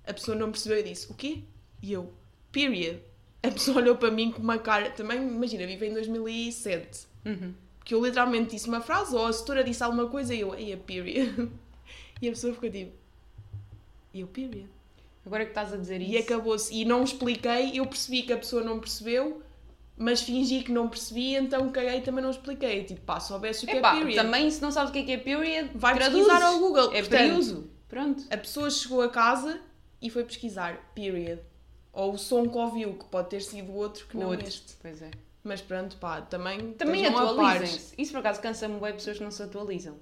A 0.06 0.14
pessoa 0.14 0.38
não 0.38 0.52
percebeu 0.52 0.80
e 0.80 0.84
disse 0.84 1.12
o 1.12 1.16
quê? 1.16 1.42
E 1.82 1.94
eu, 1.94 2.14
period. 2.52 3.00
A 3.42 3.50
pessoa 3.50 3.78
olhou 3.82 3.96
para 3.96 4.12
mim 4.12 4.32
com 4.32 4.42
uma 4.42 4.58
cara. 4.58 4.92
Também, 4.92 5.18
imagina, 5.18 5.66
vive 5.66 5.88
em 5.88 5.94
2007. 5.94 7.08
Uhum. 7.26 7.54
Porque 7.80 7.94
eu 7.94 8.06
literalmente 8.06 8.52
disse 8.52 8.68
uma 8.68 8.82
frase 8.82 9.16
ou 9.16 9.26
a 9.26 9.34
setora 9.34 9.64
disse 9.64 9.84
alguma 9.84 10.08
coisa 10.08 10.34
e 10.34 10.42
eu, 10.42 10.54
ei, 10.54 10.74
a 10.74 10.78
period. 10.78 11.50
E 12.22 12.28
a 12.30 12.32
pessoa 12.32 12.54
ficou 12.54 12.72
tipo, 12.72 12.94
e 14.14 14.22
eu, 14.22 14.28
period. 14.28 14.70
Agora 15.26 15.46
que 15.46 15.52
estás 15.52 15.74
a 15.74 15.78
dizer 15.78 16.02
isso. 16.02 16.12
E 16.12 16.18
acabou-se. 16.18 16.74
E 16.74 16.84
não 16.86 17.04
expliquei, 17.04 17.72
eu 17.74 17.86
percebi 17.86 18.24
que 18.24 18.34
a 18.34 18.38
pessoa 18.38 18.62
não 18.64 18.80
percebeu, 18.80 19.42
mas 19.98 20.22
fingi 20.22 20.64
que 20.64 20.72
não 20.72 20.90
percebi, 20.90 21.36
então 21.36 21.70
caguei 21.72 21.98
e 22.00 22.02
também 22.02 22.22
não 22.24 22.32
expliquei. 22.32 22.84
Tipo, 22.84 23.02
pá, 23.02 23.20
soubesse 23.20 23.64
o 23.64 23.68
que 23.68 23.78
Epá, 23.78 23.96
é 23.96 24.00
period. 24.00 24.16
também 24.22 24.50
se 24.52 24.62
não 24.62 24.72
sabes 24.72 24.90
o 24.90 24.94
que 24.94 25.00
é 25.00 25.04
que 25.04 25.12
é 25.14 25.18
period, 25.18 25.70
Vai 25.76 25.96
traduzes. 25.96 26.26
pesquisar 26.28 26.46
ao 26.48 26.60
Google. 26.60 26.92
É 26.94 27.02
Portanto. 27.02 27.70
Pronto. 27.88 28.24
A 28.32 28.38
pessoa 28.38 28.70
chegou 28.70 29.02
a 29.02 29.10
casa 29.10 29.60
e 30.02 30.10
foi 30.10 30.24
pesquisar, 30.24 30.92
period. 30.96 31.40
Ou 31.94 32.14
o 32.14 32.18
som 32.18 32.50
que 32.50 32.58
ouviu, 32.58 32.96
que 32.96 33.06
pode 33.06 33.30
ter 33.30 33.42
sido 33.42 33.72
outro 33.74 34.08
que 34.08 34.18
não 34.18 34.30
Outro. 34.30 34.48
este. 34.48 34.74
Pois 34.82 35.00
é. 35.02 35.12
Mas 35.44 35.62
pronto, 35.62 35.96
pá, 35.98 36.22
também. 36.22 36.74
Também 36.74 37.06
atualizem-se. 37.06 37.94
Isso 37.98 38.12
por 38.12 38.20
acaso 38.20 38.42
cansa-me 38.42 38.80
bem 38.80 38.94
pessoas 38.94 39.18
que 39.20 39.24
não 39.24 39.30
se 39.32 39.44
atualizam. 39.44 39.96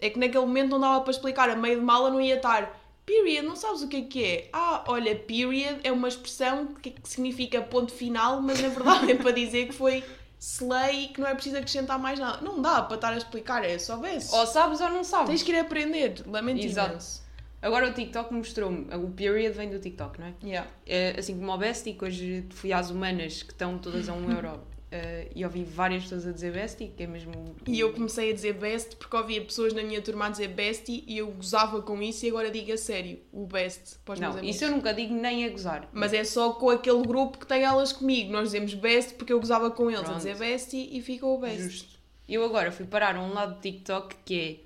É 0.00 0.08
que 0.08 0.18
naquele 0.18 0.46
momento 0.46 0.70
não 0.70 0.80
dava 0.80 1.00
para 1.02 1.10
explicar, 1.10 1.50
a 1.50 1.56
meio 1.56 1.78
de 1.80 1.84
mala 1.84 2.10
não 2.10 2.20
ia 2.20 2.36
estar. 2.36 2.80
Period, 3.06 3.46
não 3.46 3.54
sabes 3.54 3.82
o 3.82 3.88
que 3.88 3.96
é 3.96 4.02
que 4.02 4.24
é? 4.24 4.48
Ah, 4.52 4.84
olha, 4.88 5.14
period 5.14 5.80
é 5.84 5.92
uma 5.92 6.08
expressão 6.08 6.68
que, 6.74 6.94
significa 7.04 7.60
ponto 7.60 7.92
final, 7.92 8.40
mas 8.40 8.60
na 8.60 8.68
verdade 8.68 9.12
é 9.12 9.14
para 9.14 9.30
dizer 9.30 9.66
que 9.66 9.74
foi 9.74 10.02
slay 10.40 11.04
e 11.04 11.08
que 11.08 11.20
não 11.20 11.28
é 11.28 11.34
preciso 11.34 11.56
acrescentar 11.56 11.98
mais 11.98 12.18
nada. 12.18 12.40
Não 12.40 12.62
dá 12.62 12.82
para 12.82 12.96
estar 12.96 13.12
a 13.12 13.16
explicar, 13.16 13.64
é 13.64 13.78
só 13.78 13.94
soubesse. 13.94 14.34
Ou 14.34 14.46
sabes 14.46 14.80
ou 14.80 14.88
não 14.88 15.04
sabes. 15.04 15.28
Tens 15.28 15.42
que 15.42 15.52
ir 15.52 15.58
aprender, 15.58 16.22
lamento 16.26 16.64
Exato. 16.64 16.90
imenso. 16.92 17.24
Agora 17.60 17.88
o 17.88 17.94
TikTok 17.94 18.32
mostrou-me. 18.32 18.94
O 18.94 19.10
period 19.10 19.54
vem 19.54 19.70
do 19.70 19.78
TikTok, 19.78 20.20
não 20.20 20.26
é? 20.26 20.34
Yeah. 20.42 20.70
É, 20.86 21.14
assim 21.18 21.38
como 21.38 21.50
o 21.50 21.56
Bestie, 21.56 21.94
que 21.94 22.04
hoje 22.04 22.46
fui 22.50 22.74
às 22.74 22.90
humanas 22.90 23.42
que 23.42 23.52
estão 23.52 23.78
todas 23.78 24.08
a 24.08 24.12
um 24.12 24.30
euro 24.30 24.60
eh, 24.96 25.28
e 25.34 25.44
ouvi 25.44 25.64
várias 25.64 26.04
pessoas 26.04 26.24
a 26.24 26.30
dizer 26.30 26.52
Bestie, 26.52 26.86
que 26.96 27.02
é 27.02 27.06
mesmo. 27.08 27.32
E 27.66 27.80
eu 27.80 27.92
comecei 27.92 28.30
a 28.30 28.32
dizer 28.32 28.52
best 28.52 28.94
porque 28.94 29.16
ouvia 29.16 29.44
pessoas 29.44 29.72
na 29.72 29.82
minha 29.82 30.00
turma 30.00 30.26
a 30.26 30.28
dizer 30.30 30.48
bestie 30.48 31.02
e 31.08 31.18
eu 31.18 31.32
gozava 31.32 31.82
com 31.82 32.00
isso 32.00 32.24
e 32.24 32.28
agora 32.28 32.48
digo 32.48 32.72
a 32.72 32.76
sério, 32.76 33.18
o 33.32 33.44
best 33.44 33.98
para 34.04 34.14
os 34.14 34.20
meus 34.20 34.32
Não, 34.34 34.38
amigos. 34.38 34.54
isso 34.54 34.64
eu 34.64 34.70
nunca 34.70 34.94
digo 34.94 35.12
nem 35.12 35.44
a 35.46 35.48
gozar. 35.48 35.88
Mas 35.92 36.12
é 36.12 36.22
só 36.22 36.52
com 36.52 36.70
aquele 36.70 37.02
grupo 37.02 37.38
que 37.38 37.46
tem 37.46 37.64
elas 37.64 37.92
comigo. 37.92 38.30
Nós 38.30 38.44
dizemos 38.52 38.72
best 38.74 39.14
porque 39.14 39.32
eu 39.32 39.40
gozava 39.40 39.68
com 39.72 39.90
eles 39.90 40.02
a 40.02 40.04
Pronto. 40.04 40.18
dizer 40.18 40.36
bestie 40.36 40.96
e 40.96 41.02
ficou 41.02 41.36
o 41.36 41.40
best. 41.40 41.60
Justo. 41.62 41.98
Eu 42.28 42.44
agora 42.44 42.70
fui 42.70 42.86
parar 42.86 43.16
a 43.16 43.20
um 43.20 43.32
lado 43.32 43.56
do 43.56 43.60
TikTok 43.60 44.14
que 44.24 44.40
é 44.40 44.56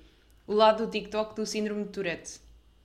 o 0.45 0.53
lado 0.53 0.85
do 0.85 0.91
TikTok 0.91 1.35
do 1.35 1.45
síndrome 1.45 1.85
de 1.85 1.89
Tourette. 1.89 2.39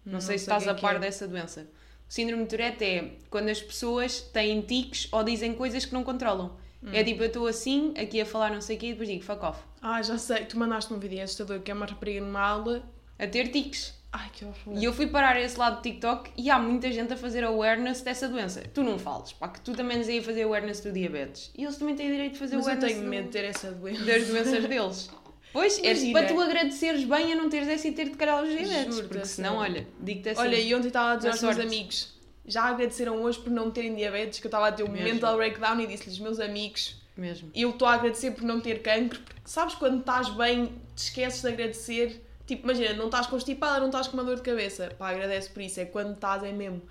Não, 0.04 0.14
Não 0.14 0.20
sei 0.22 0.38
se 0.38 0.46
sei 0.46 0.54
estás 0.54 0.62
o 0.62 0.74
que 0.78 0.84
é 0.84 0.88
a 0.88 0.92
par 0.92 0.96
é. 0.96 0.98
dessa 0.98 1.28
doença. 1.28 1.68
O 2.08 2.12
síndrome 2.12 2.44
de 2.44 2.48
Tourette 2.48 2.84
é 2.84 3.10
quando 3.28 3.50
as 3.50 3.60
pessoas 3.60 4.20
têm 4.20 4.62
tiques 4.62 5.08
ou 5.12 5.22
dizem 5.22 5.52
coisas 5.54 5.84
que 5.84 5.92
não 5.92 6.02
controlam. 6.04 6.56
É 6.92 7.00
Hum. 7.00 7.04
tipo, 7.04 7.22
eu 7.22 7.26
estou 7.28 7.46
assim, 7.46 7.94
aqui 7.96 8.20
a 8.20 8.26
falar 8.26 8.50
não 8.50 8.60
sei 8.60 8.76
o 8.76 8.78
quê, 8.78 8.86
e 8.86 8.90
depois 8.92 9.08
digo 9.08 9.22
fuck 9.24 9.44
off. 9.44 9.60
Ah, 9.80 10.02
já 10.02 10.18
sei. 10.18 10.44
Tu 10.44 10.58
mandaste 10.58 10.92
um 10.92 10.98
vídeo 10.98 11.22
assustador 11.22 11.60
que 11.60 11.70
é 11.70 11.74
uma 11.74 11.86
rapariga 11.86 12.20
numa 12.20 12.40
aula. 12.40 12.82
A 13.18 13.26
ter 13.26 13.48
tiques. 13.48 13.94
Ai, 14.12 14.28
que 14.32 14.44
horror. 14.44 14.76
E 14.80 14.84
eu 14.84 14.92
fui 14.92 15.06
parar 15.08 15.34
a 15.36 15.40
esse 15.40 15.58
lado 15.58 15.76
do 15.76 15.82
TikTok 15.82 16.30
e 16.36 16.48
há 16.50 16.58
muita 16.58 16.90
gente 16.92 17.12
a 17.12 17.16
fazer 17.16 17.42
awareness 17.44 18.00
dessa 18.02 18.28
doença. 18.28 18.62
Tu 18.72 18.82
não 18.82 18.98
fales, 18.98 19.32
pá, 19.32 19.48
que 19.48 19.60
tu 19.60 19.72
também 19.72 19.96
andas 19.96 20.08
aí 20.08 20.22
fazer 20.22 20.42
awareness 20.42 20.80
do 20.80 20.92
diabetes. 20.92 21.50
E 21.56 21.64
eles 21.64 21.76
também 21.76 21.96
têm 21.96 22.10
direito 22.10 22.34
de 22.34 22.38
fazer 22.38 22.56
Mas 22.56 22.66
eu 22.66 22.72
awareness 22.72 22.92
tenho 22.94 23.04
do- 23.04 23.10
medo 23.10 23.24
de 23.26 23.30
ter 23.30 23.44
essa 23.44 23.70
doença. 23.72 24.04
das 24.04 24.26
doenças 24.28 24.64
deles. 24.66 25.10
Pois, 25.54 25.78
é 25.84 26.10
para 26.10 26.26
tu 26.26 26.40
agradeceres 26.40 27.04
bem 27.04 27.32
a 27.32 27.36
não 27.36 27.48
teres 27.48 27.68
essa 27.68 27.86
e 27.86 27.92
ter 27.92 28.06
de 28.06 28.16
calhar 28.16 28.42
os 28.42 28.48
diabetes. 28.50 29.00
Porque 29.02 29.24
senão, 29.24 29.54
olha, 29.58 29.86
digo-te 30.00 30.30
assim. 30.30 30.40
Olha, 30.40 30.56
e 30.58 30.74
ontem 30.74 30.88
estava 30.88 31.12
a 31.12 31.14
dizer 31.16 31.28
aos 31.28 31.40
meus 31.42 31.60
amigos. 31.60 32.13
Já 32.46 32.64
agradeceram 32.64 33.22
hoje 33.22 33.38
por 33.38 33.50
não 33.50 33.70
terem 33.70 33.94
diabetes, 33.94 34.38
que 34.38 34.46
eu 34.46 34.48
estava 34.48 34.68
a 34.68 34.72
ter 34.72 34.82
um 34.82 34.88
Mesmo. 34.88 35.06
mental 35.14 35.36
breakdown 35.36 35.80
e 35.80 35.86
disse-lhes, 35.86 36.18
meus 36.18 36.38
amigos, 36.38 36.96
Mesmo. 37.16 37.50
eu 37.54 37.70
estou 37.70 37.88
a 37.88 37.94
agradecer 37.94 38.32
por 38.32 38.42
não 38.42 38.60
ter 38.60 38.82
cancro, 38.82 39.20
porque 39.20 39.40
sabes 39.44 39.74
quando 39.74 40.00
estás 40.00 40.28
bem, 40.30 40.66
te 40.94 41.04
esqueces 41.04 41.40
de 41.40 41.48
agradecer. 41.48 42.22
Tipo, 42.46 42.64
imagina, 42.64 42.92
não 42.92 43.06
estás 43.06 43.26
constipada, 43.26 43.80
não 43.80 43.86
estás 43.86 44.06
com 44.06 44.14
uma 44.18 44.24
dor 44.24 44.36
de 44.36 44.42
cabeça. 44.42 44.94
Pá, 44.98 45.08
agradece 45.08 45.48
por 45.48 45.62
isso. 45.62 45.80
É 45.80 45.86
quando 45.86 46.12
estás, 46.12 46.42
é 46.44 46.52
mesmo. 46.52 46.82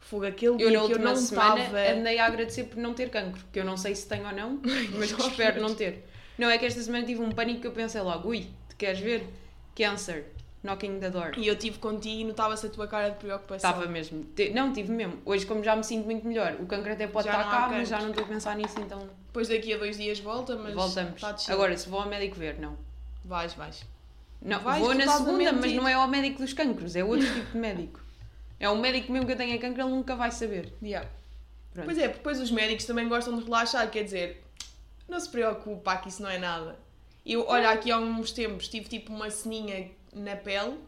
Fogo, 0.00 0.26
aquele 0.26 0.62
Eu 0.62 0.68
dia 0.68 0.80
que 0.86 0.92
eu 0.92 0.98
não 0.98 1.16
semana 1.16 1.58
estava. 1.60 1.78
andei 1.98 2.18
a 2.18 2.26
agradecer 2.26 2.64
por 2.64 2.76
não 2.76 2.92
ter 2.92 3.08
cancro, 3.08 3.42
que 3.50 3.58
eu 3.58 3.64
não 3.64 3.76
sei 3.76 3.94
se 3.94 4.06
tenho 4.06 4.26
ou 4.26 4.32
não, 4.32 4.60
mas 4.98 5.10
que 5.12 5.22
espero 5.22 5.60
não 5.62 5.74
ter. 5.74 6.04
Não, 6.36 6.48
é 6.50 6.56
que 6.58 6.66
esta 6.66 6.80
semana 6.82 7.04
tive 7.06 7.20
um 7.22 7.32
pânico 7.32 7.62
que 7.62 7.66
eu 7.66 7.72
pensei 7.72 8.00
logo, 8.00 8.28
ui, 8.28 8.42
te 8.68 8.76
queres 8.76 9.00
ver? 9.00 9.26
Cancer, 9.74 10.26
knocking 10.62 10.98
the 11.00 11.10
door. 11.10 11.32
E 11.36 11.46
eu 11.46 11.54
estive 11.54 11.78
contigo 11.78 12.20
e 12.20 12.24
notava-se 12.24 12.66
a 12.66 12.70
tua 12.70 12.86
cara 12.86 13.10
de 13.10 13.16
preocupação. 13.18 13.70
Estava 13.70 13.86
mesmo. 13.86 14.24
Te- 14.34 14.50
Não, 14.50 14.72
tive 14.72 14.92
mesmo. 14.92 15.18
Hoje, 15.24 15.46
como 15.46 15.62
já 15.62 15.74
me 15.76 15.84
sinto 15.84 16.04
muito 16.04 16.26
melhor, 16.26 16.56
o 16.60 16.66
cancro 16.66 16.92
até 16.92 17.06
pode 17.06 17.26
Já 17.26 17.32
estar 17.32 17.44
não 17.44 17.50
há 17.50 17.54
cá, 17.54 17.60
cancro. 17.62 17.78
mas 17.78 17.88
já 17.88 18.00
não 18.00 18.10
estou 18.10 18.24
a 18.24 18.28
pensar 18.28 18.56
nisso, 18.56 18.78
então 18.80 19.08
Depois 19.26 19.48
daqui 19.48 19.72
a 19.72 19.78
dois 19.78 19.96
dias 19.96 20.18
volta, 20.20 20.56
mas. 20.56 20.74
voltamos. 20.74 21.20
Descer. 21.20 21.52
Agora, 21.52 21.76
se 21.76 21.88
vou 21.88 22.00
ao 22.00 22.08
médico 22.08 22.36
ver, 22.36 22.58
não. 22.58 22.76
Vais, 23.24 23.54
vais. 23.54 23.84
Não, 24.40 24.60
Vais, 24.60 24.78
vou 24.80 24.94
na 24.94 25.06
segunda, 25.16 25.52
mas 25.52 25.72
não 25.72 25.86
é 25.88 25.94
ao 25.94 26.06
médico 26.08 26.38
dos 26.42 26.52
cancros, 26.52 26.94
é 26.94 27.02
outro 27.04 27.26
tipo 27.32 27.52
de 27.52 27.58
médico. 27.58 28.00
É 28.60 28.68
um 28.70 28.78
médico 28.80 29.12
mesmo 29.12 29.26
que 29.26 29.32
eu 29.32 29.36
tenha 29.36 29.58
cancro, 29.58 29.82
ele 29.82 29.90
nunca 29.90 30.14
vai 30.16 30.30
saber. 30.30 30.72
Yeah. 30.82 31.08
Pronto. 31.72 31.86
Pois 31.86 31.98
é, 31.98 32.02
porque 32.02 32.18
depois 32.18 32.40
os 32.40 32.50
médicos 32.50 32.84
também 32.84 33.08
gostam 33.08 33.36
de 33.36 33.44
relaxar, 33.44 33.88
quer 33.90 34.02
dizer, 34.04 34.42
não 35.08 35.18
se 35.20 35.28
preocupe, 35.28 35.82
pá, 35.82 35.96
que 35.98 36.08
isso 36.08 36.22
não 36.22 36.30
é 36.30 36.38
nada. 36.38 36.76
Eu, 37.26 37.44
olha, 37.48 37.70
aqui 37.70 37.90
há 37.90 37.98
uns 37.98 38.32
tempos 38.32 38.68
tive 38.68 38.88
tipo 38.88 39.12
uma 39.12 39.28
ceninha 39.30 39.90
na 40.14 40.36
pele 40.36 40.78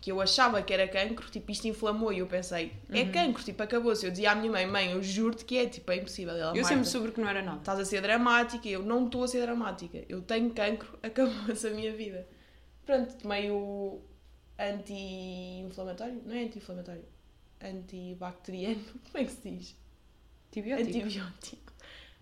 que 0.00 0.12
eu 0.12 0.20
achava 0.20 0.62
que 0.62 0.72
era 0.72 0.86
cancro, 0.86 1.28
tipo 1.28 1.50
isto 1.50 1.66
inflamou 1.66 2.12
e 2.12 2.20
eu 2.20 2.26
pensei, 2.28 2.72
é 2.90 3.00
Uhum. 3.02 3.10
cancro, 3.12 3.42
tipo 3.42 3.60
acabou-se. 3.62 4.06
Eu 4.06 4.10
dizia 4.12 4.30
à 4.30 4.34
minha 4.36 4.50
mãe, 4.52 4.64
mãe, 4.66 4.92
eu 4.92 5.02
juro-te 5.02 5.44
que 5.44 5.58
é, 5.58 5.66
tipo, 5.66 5.90
é 5.90 5.96
impossível. 5.96 6.34
Ela, 6.34 6.50
eu 6.50 6.62
"Marta, 6.62 6.68
sempre 6.68 6.84
soube 6.86 7.10
que 7.10 7.20
não 7.20 7.28
era 7.28 7.42
nada. 7.42 7.58
estás 7.58 7.80
a 7.80 7.84
ser 7.84 8.00
dramática, 8.00 8.68
eu 8.68 8.82
não 8.84 9.06
estou 9.06 9.24
a 9.24 9.28
ser 9.28 9.40
dramática, 9.42 10.04
eu 10.08 10.22
tenho 10.22 10.50
cancro, 10.52 10.96
acabou-se 11.02 11.66
a 11.66 11.70
minha 11.70 11.92
vida. 11.92 12.26
Pronto, 12.86 13.12
tomei 13.16 13.50
o 13.50 14.00
anti-inflamatório, 14.58 16.22
não 16.24 16.34
é 16.34 16.44
anti-inflamatório, 16.44 17.04
antibacteriano, 17.62 18.84
como 19.10 19.18
é 19.18 19.24
que 19.24 19.32
se 19.32 19.50
diz? 19.50 19.76
Antibiótico. 20.48 20.88
Antibiótico. 20.88 21.72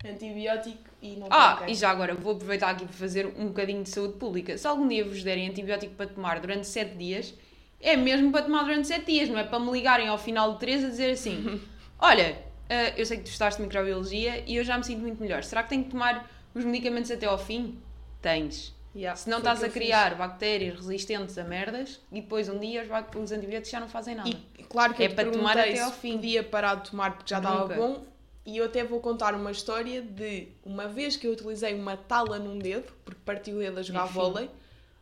Antibiótico 0.05 0.83
e 1.01 1.15
não 1.15 1.27
Ah, 1.29 1.63
e 1.67 1.73
já 1.73 1.89
agora 1.89 2.13
vou 2.13 2.33
aproveitar 2.33 2.69
aqui 2.69 2.85
para 2.85 2.93
fazer 2.93 3.25
um 3.37 3.47
bocadinho 3.47 3.83
de 3.83 3.89
saúde 3.89 4.13
pública. 4.13 4.57
Se 4.57 4.67
algum 4.67 4.87
dia 4.87 5.03
vos 5.03 5.23
derem 5.23 5.49
antibiótico 5.49 5.95
para 5.95 6.07
tomar 6.07 6.39
durante 6.39 6.67
7 6.67 6.95
dias, 6.95 7.33
é 7.81 7.95
mesmo 7.97 8.31
para 8.31 8.43
tomar 8.43 8.63
durante 8.63 8.87
7 8.87 9.05
dias, 9.05 9.29
não 9.29 9.37
é 9.39 9.43
para 9.43 9.59
me 9.59 9.71
ligarem 9.71 10.07
ao 10.07 10.17
final 10.17 10.53
de 10.53 10.59
3 10.59 10.83
a 10.85 10.89
dizer 10.89 11.11
assim: 11.11 11.61
Olha, 11.99 12.37
ah, 12.69 12.93
eu 12.95 13.05
sei 13.05 13.17
que 13.17 13.23
tu 13.23 13.27
estudaste 13.27 13.61
microbiologia 13.61 14.43
e 14.45 14.55
eu 14.55 14.63
já 14.63 14.77
me 14.77 14.83
sinto 14.83 15.01
muito 15.01 15.19
melhor. 15.21 15.43
Será 15.43 15.63
que 15.63 15.69
tenho 15.69 15.83
que 15.83 15.89
tomar 15.91 16.29
os 16.53 16.63
medicamentos 16.63 17.09
até 17.11 17.25
ao 17.25 17.37
fim? 17.37 17.79
Tens. 18.21 18.75
Yeah, 18.95 19.15
Se 19.15 19.29
não 19.29 19.37
estás 19.39 19.61
a 19.61 19.67
eu 19.67 19.71
fiz. 19.71 19.83
criar 19.83 20.15
bactérias 20.15 20.75
resistentes 20.75 21.37
a 21.37 21.43
merdas 21.43 21.99
e 22.11 22.19
depois 22.21 22.49
um 22.49 22.57
dia 22.57 22.81
os, 22.83 23.15
os 23.23 23.31
antibióticos 23.31 23.69
já 23.69 23.79
não 23.79 23.87
fazem 23.87 24.15
nada. 24.15 24.29
E 24.29 24.63
claro 24.63 24.95
que 24.95 25.03
É 25.03 25.09
para 25.09 25.29
tomar 25.29 25.55
até 25.55 25.79
ao 25.81 25.91
fim. 25.91 26.13
podia 26.13 26.43
parar 26.43 26.75
de 26.75 26.89
tomar 26.89 27.11
porque 27.15 27.29
já 27.29 27.37
estava 27.37 27.75
bom. 27.75 28.03
E 28.47 28.55
eu 28.59 28.63
até 28.63 28.81
vou 28.81 29.01
contar 29.01 29.35
uma 29.35 29.51
história 29.51 30.01
de 30.01 30.47
uma 30.63 30.87
vez 30.87 31.17
que 31.17 31.27
eu 31.27 31.33
utilizei 31.33 31.73
uma 31.73 31.97
tala 31.97 32.39
num 32.39 32.57
dedo, 32.57 32.93
porque 33.03 33.19
partiu 33.25 33.57
o 33.57 33.59
dedo 33.59 33.77
a 33.77 33.83
jogar 33.83 34.05
Enfim. 34.05 34.13
vôlei. 34.13 34.49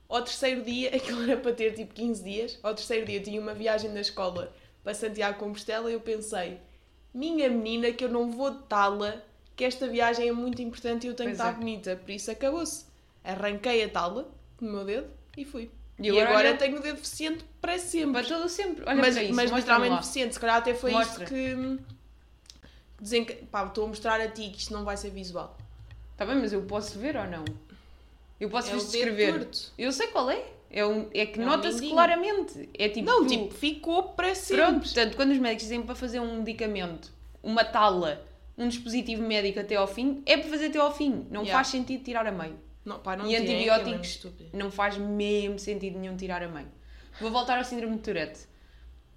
Ao 0.10 0.24
terceiro 0.24 0.64
dia, 0.64 0.90
aquilo 0.98 1.22
era 1.22 1.38
para 1.38 1.54
ter 1.54 1.76
tipo 1.76 1.94
15 1.94 2.24
dias. 2.24 2.60
Ao 2.64 2.74
terceiro 2.74 3.06
dia 3.06 3.20
eu 3.20 3.24
tinha 3.24 3.40
uma 3.40 3.54
viagem 3.54 3.94
da 3.94 4.02
escola 4.02 4.52
para 4.84 4.96
Santiago 4.96 5.38
Compostela 5.38 5.92
e 5.92 5.94
eu 5.94 6.00
pensei, 6.00 6.60
minha 7.14 7.48
menina, 7.48 7.92
que 7.92 8.04
eu 8.04 8.10
não 8.10 8.32
vou 8.32 8.50
de 8.50 8.64
tala, 8.64 9.24
que 9.56 9.64
esta 9.64 9.88
viagem 9.88 10.28
é 10.28 10.32
muito 10.32 10.60
importante 10.64 11.06
e 11.06 11.08
eu 11.08 11.14
tenho 11.14 11.30
Pois 11.30 11.38
que 11.40 11.44
estar 11.44 11.56
é. 11.56 11.60
bonita. 11.60 11.96
Por 11.98 12.10
isso 12.10 12.32
acabou-se. 12.32 12.86
Arranquei 13.24 13.84
a 13.84 13.90
tala 13.90 14.28
do 14.60 14.66
meu 14.66 14.84
dedo 14.84 15.08
e 15.38 15.46
fui. 15.46 15.70
E 16.00 16.10
agora, 16.10 16.36
olha, 16.36 16.58
tenho 16.58 16.78
o 16.78 16.82
dedo 16.82 16.96
deficiente 16.96 17.46
para 17.62 17.78
sempre. 17.78 18.12
para 18.12 18.28
todo 18.28 18.50
sempre. 18.50 18.84
Olha 18.88 18.96
mas 18.96 19.16
isso, 19.16 19.34
mas 19.36 19.52
literalmente 19.52 19.98
deficiente. 19.98 20.34
Se 20.34 20.40
calhar 20.40 20.58
até 20.58 20.74
foi 20.74 20.90
Mostra. 20.92 21.24
isto 21.24 21.32
que. 21.32 21.95
Que. 23.02 23.34
Pá, 23.52 23.66
estou 23.66 23.86
a 23.86 23.88
mostrar 23.88 24.20
a 24.22 24.28
ti 24.28 24.50
que 24.50 24.58
isto 24.60 24.74
não 24.74 24.84
vai 24.84 24.98
ser 24.98 25.10
visual. 25.12 25.58
Tá 26.18 26.26
bem, 26.26 26.36
mas 26.36 26.54
eu 26.54 26.62
posso 26.64 26.98
ver 27.00 27.16
ou 27.18 27.26
não? 27.28 27.44
Eu 28.40 28.50
posso 28.50 28.72
é 28.72 28.76
descrever. 28.76 29.48
Eu 29.78 29.92
sei 29.92 30.08
qual 30.08 30.30
é. 30.30 30.44
É, 30.70 30.86
um, 30.86 31.08
é 31.14 31.26
que 31.26 31.40
É 31.40 31.44
um 31.44 31.46
nota-se 31.46 31.88
claramente. 31.90 32.70
É 32.78 32.90
tipo. 32.90 33.06
Não, 33.06 33.24
tu- 33.24 33.30
tipo, 33.30 33.54
ficou 33.54 34.04
para 34.10 34.34
sempre. 34.36 34.64
Pronto, 34.64 34.84
portanto, 34.84 35.16
quando 35.16 35.32
os 35.32 35.38
médicos 35.38 35.64
dizem 35.64 35.82
para 35.84 35.96
fazer 35.96 36.20
um 36.20 36.38
medicamento, 36.40 37.12
uma 37.42 37.64
tala, 37.64 38.26
um 38.58 38.68
dispositivo 38.68 39.22
médico 39.24 39.60
até 39.60 39.76
ao 39.76 39.88
fim, 39.88 40.22
é 40.26 40.38
para 40.38 40.50
fazer 40.50 40.68
até 40.68 40.80
ao 40.80 40.94
fim. 40.94 41.26
Não 41.30 41.42
Yeah. 41.42 41.52
faz 41.54 41.68
sentido 41.68 42.04
tirar 42.04 42.26
a 42.28 42.32
meio. 42.32 42.58
Não, 42.84 43.00
pá, 43.00 43.16
não 43.16 43.26
E 43.26 43.30
tem, 43.30 43.36
é 43.36 43.40
é 43.40 43.42
antibióticos 43.74 44.08
estúpido. 44.10 44.50
não 44.54 44.70
faz 44.70 44.98
mesmo 44.98 45.58
sentido 45.58 45.98
nenhum 45.98 46.16
tirar 46.18 46.44
a 46.44 46.48
meio. 46.48 46.68
Vou 47.22 47.32
voltar 47.32 47.58
ao 47.58 47.64
síndrome 47.64 47.96
de 47.96 48.02
Tourette. 48.04 48.42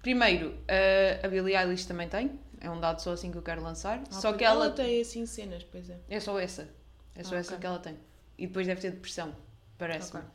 Primeiro, 0.01 0.55
a- 0.67 1.25
a 1.25 1.29
Billie 1.29 1.55
Eilish 1.55 1.85
também 1.85 2.07
tem. 2.07 2.31
É 2.61 2.69
um 2.69 2.79
dado 2.79 2.99
só 3.01 3.13
assim 3.13 3.31
que 3.31 3.37
eu 3.37 3.41
quero 3.41 3.61
lançar. 3.61 4.01
Ah, 4.09 4.13
só 4.13 4.33
que 4.33 4.43
ela. 4.43 4.65
ela 4.65 4.73
tem 4.73 5.01
assim 5.01 5.25
cenas, 5.25 5.63
pois 5.63 5.89
é. 5.89 5.97
É 6.09 6.19
só 6.19 6.37
essa. 6.39 6.69
É 7.15 7.23
só 7.23 7.35
Ah, 7.35 7.39
essa 7.39 7.51
ok. 7.51 7.59
que 7.59 7.65
ela 7.65 7.79
tem. 7.79 7.97
E 8.37 8.47
depois 8.47 8.67
deve 8.67 8.81
ter 8.81 8.91
depressão, 8.91 9.35
parece-me. 9.77 10.19
Ok. 10.19 10.29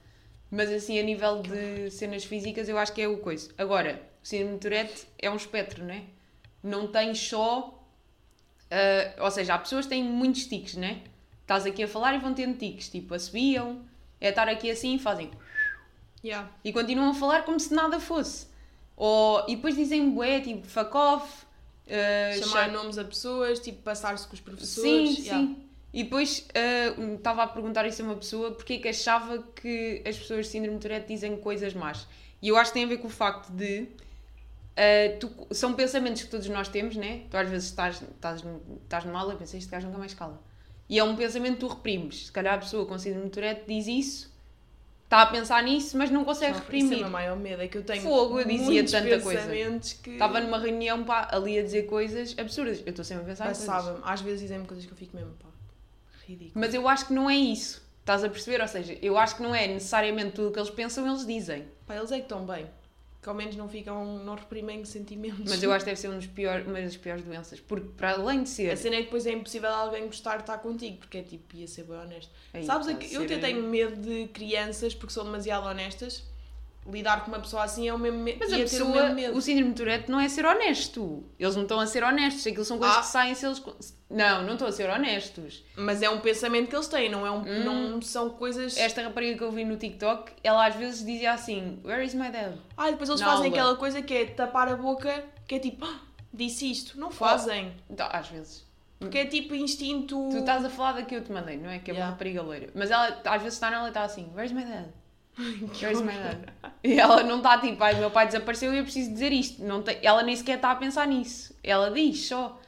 Mas 0.50 0.70
assim, 0.70 0.98
a 0.98 1.02
nível 1.02 1.42
de 1.42 1.90
cenas 1.90 2.24
físicas, 2.24 2.68
eu 2.68 2.78
acho 2.78 2.92
que 2.92 3.02
é 3.02 3.08
o 3.08 3.18
coisa. 3.18 3.50
Agora, 3.58 4.00
o 4.22 4.26
síndrome 4.26 4.54
de 4.54 4.60
Tourette 4.60 5.06
é 5.18 5.30
um 5.30 5.36
espectro, 5.36 5.84
não 5.84 5.92
é? 5.94 6.02
Não 6.62 6.86
tem 6.86 7.14
só. 7.14 7.82
ah, 8.70 9.22
ou 9.24 9.30
seja, 9.30 9.54
há 9.54 9.58
pessoas 9.58 9.84
que 9.86 9.90
têm 9.90 10.02
muitos 10.04 10.46
tiques, 10.46 10.76
não 10.76 10.86
é? 10.88 10.98
Estás 11.42 11.66
aqui 11.66 11.82
a 11.82 11.88
falar 11.88 12.14
e 12.14 12.18
vão 12.18 12.32
tendo 12.32 12.56
tiques. 12.56 12.88
Tipo, 12.88 13.14
assobiam, 13.14 13.82
é 14.20 14.30
estar 14.30 14.48
aqui 14.48 14.70
assim 14.70 14.94
e 14.94 14.98
fazem. 14.98 15.30
Yeah. 16.24 16.50
E 16.64 16.72
continuam 16.72 17.10
a 17.10 17.14
falar 17.14 17.42
como 17.44 17.60
se 17.60 17.74
nada 17.74 18.00
fosse. 18.00 18.46
Ou, 18.96 19.44
e 19.48 19.56
depois 19.56 19.74
dizem 19.76 20.10
bué, 20.10 20.40
tipo, 20.40 20.66
fuck 20.66 20.96
off. 20.96 21.44
Ah, 21.88 22.32
Chamar 22.38 22.66
cha- 22.66 22.72
nomes 22.72 22.98
a 22.98 23.04
pessoas, 23.04 23.60
tipo, 23.60 23.82
passar-se 23.82 24.26
com 24.26 24.34
os 24.34 24.40
professores. 24.40 25.16
Sim, 25.16 25.22
yeah. 25.22 25.46
sim. 25.46 25.56
E 25.92 26.02
depois 26.04 26.46
ah, 26.54 27.14
estava 27.14 27.42
a 27.44 27.46
perguntar 27.46 27.86
isso 27.86 28.02
a 28.02 28.04
uma 28.04 28.16
pessoa 28.16 28.50
porque 28.52 28.74
é 28.74 28.78
que 28.78 28.88
achava 28.88 29.38
que 29.54 30.02
as 30.06 30.16
pessoas 30.18 30.46
de 30.46 30.52
síndrome 30.52 30.76
de 30.78 30.82
Tourette 30.82 31.06
dizem 31.08 31.36
coisas 31.36 31.72
más. 31.74 32.06
E 32.42 32.48
eu 32.48 32.56
acho 32.56 32.70
que 32.70 32.74
tem 32.74 32.84
a 32.84 32.88
ver 32.88 32.98
com 32.98 33.06
o 33.06 33.10
facto 33.10 33.50
de. 33.52 33.86
ah, 34.76 35.16
tu- 35.20 35.46
são 35.52 35.74
pensamentos 35.74 36.22
que 36.22 36.28
todos 36.30 36.48
nós 36.48 36.68
temos, 36.68 36.96
né? 36.96 37.22
Tu 37.30 37.36
às 37.36 37.48
vezes 37.48 37.68
estás, 37.68 38.02
estás, 38.02 38.44
estás 38.82 39.04
numa 39.04 39.20
aula 39.20 39.34
e 39.34 39.36
pensas, 39.36 39.54
este 39.54 39.70
gajo 39.70 39.86
nunca 39.86 39.98
mais 39.98 40.14
cala. 40.14 40.42
E 40.88 40.98
é 40.98 41.04
um 41.04 41.16
pensamento 41.16 41.54
que 41.54 41.60
tu 41.60 41.68
reprimes. 41.68 42.26
Se 42.26 42.32
calhar 42.32 42.54
a 42.54 42.58
pessoa 42.58 42.84
com 42.86 42.98
síndrome 42.98 43.26
de 43.26 43.30
Tourette 43.30 43.62
diz 43.66 43.86
isso, 43.86 44.33
está 45.04 45.22
a 45.22 45.26
pensar 45.26 45.62
nisso, 45.62 45.96
mas 45.96 46.10
não 46.10 46.24
consegue 46.24 46.52
Não, 46.52 46.58
Isso 46.58 46.66
é 46.66 46.76
o 46.76 46.80
reprimir. 46.82 47.10
maior 47.10 47.36
medo, 47.36 47.62
é 47.62 47.68
que 47.68 47.78
eu 47.78 47.84
tenho 47.84 48.02
Fogo, 48.02 48.40
eu 48.40 48.46
dizia 48.46 48.84
tanta 48.84 49.20
coisa. 49.20 49.48
que 50.02 50.10
Estava 50.10 50.40
numa 50.40 50.58
reunião 50.58 51.04
pá, 51.04 51.28
ali 51.30 51.58
a 51.58 51.62
dizer 51.62 51.84
coisas 51.84 52.34
absurdas. 52.38 52.82
Eu 52.84 52.90
estou 52.90 53.04
sempre 53.04 53.24
a 53.24 53.26
pensar 53.26 53.44
em 53.44 53.48
coisas. 53.48 53.66
passava 53.66 54.00
Às 54.04 54.20
vezes 54.20 54.40
dizem-me 54.40 54.66
coisas 54.66 54.84
que 54.84 54.92
eu 54.92 54.96
fico 54.96 55.16
mesmo, 55.16 55.32
pá, 55.34 55.48
ridículo. 56.26 56.52
Mas 56.54 56.74
eu 56.74 56.88
acho 56.88 57.06
que 57.06 57.12
não 57.12 57.30
é 57.30 57.36
isso. 57.36 57.82
Estás 58.00 58.22
a 58.24 58.28
perceber? 58.28 58.60
Ou 58.60 58.68
seja, 58.68 58.98
eu 59.00 59.16
acho 59.16 59.36
que 59.36 59.42
não 59.42 59.54
é 59.54 59.66
necessariamente 59.66 60.32
tudo 60.32 60.48
o 60.48 60.52
que 60.52 60.58
eles 60.58 60.70
pensam, 60.70 61.06
eles 61.06 61.26
dizem. 61.26 61.64
Pá, 61.86 61.96
eles 61.96 62.10
é 62.12 62.16
que 62.16 62.22
estão 62.24 62.44
bem. 62.44 62.66
Que 63.24 63.30
ao 63.30 63.34
menos 63.34 63.56
não 63.56 63.66
ficam, 63.70 64.18
não 64.18 64.34
reprimem 64.34 64.84
sentimentos. 64.84 65.48
Mas 65.48 65.62
eu 65.62 65.72
acho 65.72 65.82
que 65.82 65.90
deve 65.92 65.98
ser 65.98 66.10
um 66.10 66.20
pior, 66.20 66.60
uma 66.66 66.78
das 66.78 66.94
piores 66.94 67.24
doenças. 67.24 67.58
Porque 67.58 67.88
para 67.96 68.12
além 68.12 68.42
de 68.42 68.50
ser. 68.50 68.70
A 68.70 68.76
cena 68.76 68.96
é 68.96 68.98
que 68.98 69.04
depois 69.06 69.24
é 69.24 69.32
impossível 69.32 69.70
alguém 69.70 70.04
gostar 70.04 70.36
de 70.36 70.42
estar 70.42 70.58
contigo, 70.58 70.98
porque 70.98 71.16
é 71.16 71.22
tipo, 71.22 71.56
ia 71.56 71.66
ser 71.66 71.84
bem 71.84 71.96
honesto. 71.96 72.30
Aí, 72.52 72.66
Sabes, 72.66 72.86
é 72.86 72.92
a 72.92 72.96
que 72.96 73.06
eu 73.14 73.20
ser- 73.26 73.34
até 73.34 73.38
tenho 73.38 73.62
medo 73.62 73.96
de 73.96 74.28
crianças 74.28 74.94
porque 74.94 75.14
são 75.14 75.24
demasiado 75.24 75.66
honestas. 75.66 76.22
Lidar 76.86 77.24
com 77.24 77.30
uma 77.30 77.40
pessoa 77.40 77.64
assim 77.64 77.88
é 77.88 77.94
o 77.94 77.98
mesmo 77.98 78.18
medo. 78.18 78.38
Mas 78.40 78.52
a 78.52 78.56
o 78.56 78.60
pessoa, 78.60 78.90
mesmo 78.90 79.14
medo. 79.14 79.36
o 79.38 79.40
síndrome 79.40 79.70
de 79.70 79.76
Tourette 79.76 80.10
não 80.10 80.20
é 80.20 80.28
ser 80.28 80.44
honesto. 80.44 81.24
Eles 81.38 81.56
não 81.56 81.62
estão 81.62 81.80
a 81.80 81.86
ser 81.86 82.04
honestos. 82.04 82.46
Aquilo 82.46 82.64
são 82.64 82.78
coisas 82.78 82.96
Ah. 82.96 83.00
que 83.00 83.06
saem 83.06 83.34
se 83.34 83.46
eles. 83.46 83.62
Não, 84.10 84.42
não 84.42 84.52
estão 84.52 84.68
a 84.68 84.72
ser 84.72 84.90
honestos. 84.90 85.64
Mas 85.76 86.02
é 86.02 86.10
um 86.10 86.20
pensamento 86.20 86.68
que 86.68 86.76
eles 86.76 86.86
têm, 86.88 87.10
não, 87.10 87.26
é 87.26 87.30
um, 87.30 87.38
Hum. 87.40 87.64
não 87.92 88.02
são 88.02 88.28
coisas. 88.30 88.76
Esta 88.76 89.02
rapariga 89.02 89.38
que 89.38 89.44
eu 89.44 89.50
vi 89.50 89.64
no 89.64 89.76
TikTok, 89.76 90.32
ela 90.42 90.66
às 90.66 90.74
vezes 90.74 91.04
dizia 91.04 91.32
assim: 91.32 91.80
Where 91.84 92.04
is 92.04 92.14
my 92.14 92.30
dad? 92.30 92.54
Ah, 92.76 92.88
e 92.88 92.92
depois 92.92 93.08
eles 93.08 93.20
Na 93.22 93.26
fazem 93.28 93.46
aula. 93.46 93.56
aquela 93.56 93.76
coisa 93.76 94.02
que 94.02 94.12
é 94.14 94.26
tapar 94.26 94.68
a 94.68 94.76
boca, 94.76 95.24
que 95.48 95.54
é 95.54 95.58
tipo, 95.58 95.84
"Ah, 95.86 96.00
disse 96.32 96.70
isto. 96.70 97.00
Não 97.00 97.10
fazem. 97.10 97.72
Então, 97.88 98.08
Às 98.12 98.28
vezes. 98.28 98.64
Porque 98.98 99.18
é 99.18 99.26
tipo 99.26 99.54
instinto. 99.54 100.28
Tu 100.30 100.38
estás 100.38 100.64
a 100.64 100.70
falar 100.70 100.92
da 100.92 101.02
que 101.02 101.14
eu 101.14 101.22
te 101.24 101.32
mandei, 101.32 101.56
não 101.56 101.68
é? 101.68 101.78
Que 101.78 101.90
é 101.90 101.94
uma 101.94 101.98
Yeah. 101.98 102.10
rapariga 102.12 102.42
loira. 102.42 102.68
Mas 102.74 102.90
ela 102.90 103.20
às 103.24 103.42
vezes 103.42 103.54
está 103.54 103.70
nela 103.70 103.86
e 103.86 103.88
está 103.88 104.02
assim: 104.04 104.30
Where's 104.34 104.52
my 104.52 104.64
dad? 104.64 104.86
Dad? 106.22 106.72
E 106.82 106.98
ela 106.98 107.22
não 107.22 107.38
está 107.38 107.58
tipo, 107.58 107.82
ai, 107.82 107.98
meu 107.98 108.10
pai 108.10 108.26
desapareceu 108.26 108.72
e 108.72 108.78
eu 108.78 108.84
preciso 108.84 109.12
dizer 109.12 109.32
isto. 109.32 109.62
Não 109.64 109.82
tem, 109.82 109.98
ela 110.02 110.22
nem 110.22 110.36
sequer 110.36 110.56
está 110.56 110.70
a 110.70 110.76
pensar 110.76 111.06
nisso. 111.06 111.54
Ela 111.62 111.90
diz 111.90 112.26
só. 112.26 112.60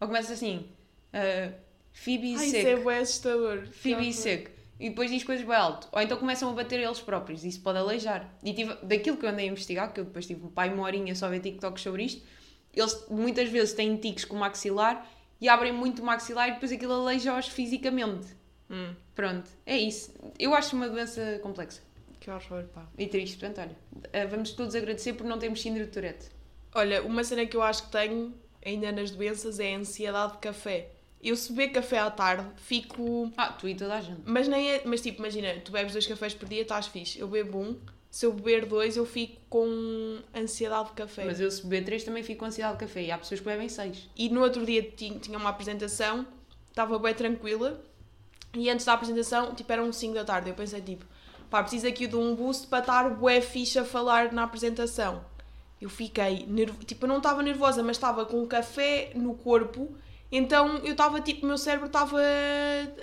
Ou 0.00 0.06
começa 0.06 0.32
assim: 0.32 0.68
uh, 1.12 1.52
Phoebe 1.92 2.36
Ai, 2.36 2.46
isso 2.46 2.56
é 2.56 2.76
bué 2.76 2.98
assustador. 2.98 3.66
Phoebe 3.72 4.12
sick. 4.12 4.50
E 4.80 4.90
depois 4.90 5.10
diz 5.10 5.24
coisas 5.24 5.44
bem 5.44 5.56
alto. 5.56 5.88
Ou 5.90 6.00
então 6.00 6.16
começam 6.16 6.48
a 6.48 6.52
bater 6.52 6.78
eles 6.78 7.00
próprios. 7.00 7.44
Isso 7.44 7.60
pode 7.60 7.78
aleijar. 7.78 8.32
E 8.44 8.52
tive, 8.54 8.74
daquilo 8.82 9.16
que 9.16 9.26
eu 9.26 9.30
andei 9.30 9.48
a 9.48 9.50
investigar, 9.50 9.92
que 9.92 9.98
eu 9.98 10.04
depois 10.04 10.24
tive 10.24 10.44
um 10.44 10.50
pai 10.50 10.72
uma 10.72 10.84
horinha 10.84 11.14
só 11.16 11.26
a 11.26 11.30
ver 11.30 11.40
TikToks 11.40 11.82
sobre 11.82 12.04
isto, 12.04 12.22
eles 12.72 13.06
muitas 13.10 13.48
vezes 13.48 13.74
têm 13.74 13.96
tiques 13.96 14.24
com 14.24 14.36
o 14.36 14.38
maxilar 14.38 15.04
e 15.40 15.48
abrem 15.48 15.72
muito 15.72 16.00
o 16.00 16.04
maxilar 16.04 16.48
e 16.48 16.52
depois 16.52 16.70
aquilo 16.70 16.92
aleija-os 16.92 17.48
fisicamente. 17.48 18.28
Hum, 18.70 18.94
Pronto, 19.16 19.50
é 19.66 19.76
isso. 19.76 20.14
Eu 20.38 20.54
acho 20.54 20.76
uma 20.76 20.88
doença 20.88 21.40
complexa 21.42 21.87
que 22.38 22.52
horror, 22.52 22.64
pá. 22.74 22.86
e 22.98 23.06
triste. 23.06 23.38
Portanto, 23.38 23.60
olha, 23.60 23.76
eh, 24.12 24.26
vamos 24.26 24.52
todos 24.52 24.74
agradecer 24.74 25.14
por 25.14 25.24
não 25.26 25.38
termos 25.38 25.60
síndrome 25.60 25.86
de 25.86 25.92
Tourette. 25.92 26.26
Olha, 26.74 27.02
uma 27.02 27.24
cena 27.24 27.46
que 27.46 27.56
eu 27.56 27.62
acho 27.62 27.84
que 27.84 27.90
tenho 27.92 28.34
ainda 28.64 28.92
nas 28.92 29.10
doenças 29.10 29.58
é 29.58 29.74
a 29.74 29.78
ansiedade 29.78 30.32
de 30.32 30.38
café. 30.38 30.90
Eu 31.22 31.34
se 31.34 31.52
beber 31.52 31.72
café 31.72 31.98
à 31.98 32.10
tarde, 32.10 32.46
fico. 32.56 33.32
Ah, 33.36 33.52
tu 33.52 33.66
e 33.68 33.74
toda 33.74 33.94
a 33.96 34.00
gente. 34.00 34.20
Mas 34.24 34.46
nem 34.46 34.70
é. 34.72 34.82
Mas 34.84 35.00
tipo, 35.00 35.18
imagina, 35.20 35.54
tu 35.64 35.72
bebes 35.72 35.92
dois 35.92 36.06
cafés 36.06 36.34
por 36.34 36.48
dia, 36.48 36.62
estás 36.62 36.86
fixe. 36.86 37.18
Eu 37.18 37.26
bebo 37.26 37.58
um, 37.60 37.76
se 38.10 38.24
eu 38.24 38.32
beber 38.32 38.66
dois, 38.66 38.96
eu 38.96 39.04
fico 39.04 39.40
com 39.48 40.18
ansiedade 40.34 40.90
de 40.90 40.94
café. 40.94 41.24
Mas 41.24 41.40
eu 41.40 41.50
se 41.50 41.62
beber 41.66 41.84
três 41.84 42.04
também 42.04 42.22
fico 42.22 42.40
com 42.40 42.44
ansiedade 42.46 42.78
de 42.78 42.84
café 42.84 43.02
e 43.02 43.10
há 43.10 43.18
pessoas 43.18 43.40
que 43.40 43.46
bebem 43.46 43.68
seis. 43.68 44.08
E 44.16 44.28
no 44.28 44.42
outro 44.42 44.64
dia 44.64 44.82
ti- 44.82 45.18
tinha 45.18 45.36
uma 45.38 45.50
apresentação, 45.50 46.24
estava 46.70 46.96
bem 47.00 47.14
tranquila, 47.14 47.80
e 48.54 48.70
antes 48.70 48.86
da 48.86 48.92
apresentação, 48.92 49.54
tipo, 49.54 49.72
eram 49.72 49.92
5 49.92 50.14
da 50.14 50.24
tarde. 50.24 50.50
Eu 50.50 50.54
pensei, 50.54 50.80
tipo, 50.80 51.04
pá, 51.50 51.62
preciso 51.62 51.86
aqui 51.86 52.06
de 52.06 52.16
um 52.16 52.34
boost 52.34 52.66
para 52.66 52.80
estar 52.80 53.10
bué 53.10 53.40
fixe 53.40 53.78
a 53.78 53.84
falar 53.84 54.32
na 54.32 54.42
apresentação. 54.44 55.24
Eu 55.80 55.88
fiquei, 55.88 56.44
nervo... 56.46 56.82
tipo, 56.84 57.04
eu 57.04 57.08
não 57.08 57.18
estava 57.18 57.42
nervosa, 57.42 57.82
mas 57.82 57.96
estava 57.96 58.26
com 58.26 58.44
café 58.46 59.12
no 59.14 59.34
corpo, 59.34 59.88
então 60.30 60.78
eu 60.78 60.92
estava, 60.92 61.20
tipo, 61.20 61.44
o 61.46 61.48
meu 61.48 61.56
cérebro 61.58 61.86
estava 61.86 62.20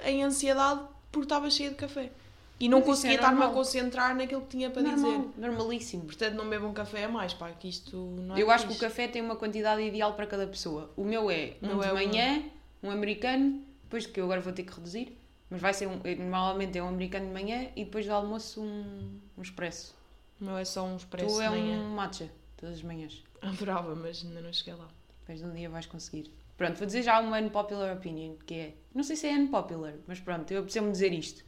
em 0.06 0.24
ansiedade 0.24 0.82
porque 1.12 1.26
estava 1.26 1.50
cheio 1.50 1.70
de 1.72 1.76
café. 1.78 2.12
E 2.60 2.70
não 2.70 2.80
Mas 2.80 2.84
isso 2.88 2.92
é 2.92 2.96
conseguia 2.96 3.16
estar-me 3.16 3.44
a 3.44 3.48
concentrar 3.50 4.16
naquilo 4.16 4.42
que 4.42 4.48
tinha 4.48 4.70
para 4.70 4.82
Normal, 4.82 5.12
dizer. 5.12 5.30
normalíssimo. 5.38 6.04
Portanto, 6.06 6.36
não 6.36 6.48
bebam 6.50 6.72
café 6.74 7.04
a 7.04 7.10
mais, 7.10 7.34
pá, 7.34 7.50
que 7.52 7.68
isto 7.68 7.98
não 7.98 8.36
é 8.36 8.42
Eu 8.42 8.50
acho 8.50 8.66
que 8.68 8.74
o 8.74 8.78
café 8.78 9.08
tem 9.10 9.22
uma 9.22 9.36
quantidade 9.36 9.82
ideal 9.82 10.14
para 10.14 10.26
cada 10.26 10.48
pessoa. 10.48 10.90
O 10.96 11.04
meu 11.04 11.30
é 11.30 11.56
um 11.62 11.68
meu 11.68 11.80
de 11.80 11.86
é 11.88 11.92
um- 11.92 11.94
manhã, 11.96 12.44
um 12.82 12.90
americano, 12.92 13.62
depois 13.84 14.06
que 14.06 14.20
eu 14.22 14.24
agora 14.26 14.40
vou 14.40 14.54
ter 14.54 14.64
que 14.64 14.74
reduzir, 14.74 15.18
mas 15.50 15.62
vai 15.62 15.74
ser 15.74 15.88
um, 15.88 16.00
eh, 16.04 16.16
normalmente 16.16 16.78
é 16.78 16.84
um 16.84 16.88
americano 16.90 17.28
de 17.28 17.34
manhã 17.34 17.70
e 17.76 17.86
depois 17.86 18.06
do 18.06 18.14
almoço 18.14 18.62
um, 18.62 19.20
um 19.38 19.42
expresso. 19.42 19.96
O 20.40 20.46
meu 20.46 20.58
é 20.58 20.66
só 20.66 20.86
um 20.86 20.96
expresso 20.98 21.36
tu 21.36 21.42
é 21.42 21.50
manhã. 21.50 21.80
um 21.80 21.90
matcha, 21.96 22.30
todas 22.58 22.76
as 22.76 22.84
manhãs. 22.84 23.24
Adorava, 23.42 23.96
mas 23.96 24.24
ainda 24.24 24.42
não 24.42 24.52
cheguei 24.52 24.74
lá. 24.74 24.88
Depois 25.22 25.40
de 25.40 25.46
um 25.46 25.54
dia 25.54 25.70
vais 25.70 25.86
conseguir. 25.86 26.32
Pronto, 26.58 26.78
vou 26.78 26.86
dizer 26.86 27.04
já 27.04 27.20
uma 27.20 27.38
unpopular 27.40 27.96
opinion, 27.96 28.36
que 28.46 28.54
é, 28.54 28.74
não 28.94 29.04
sei 29.04 29.16
se 29.16 29.28
é 29.28 29.34
unpopular, 29.34 29.94
mas 30.08 30.20
pronto, 30.20 30.52
eu 30.52 30.64
preciso-me 30.64 30.92
dizer 30.92 31.12
isto. 31.14 31.44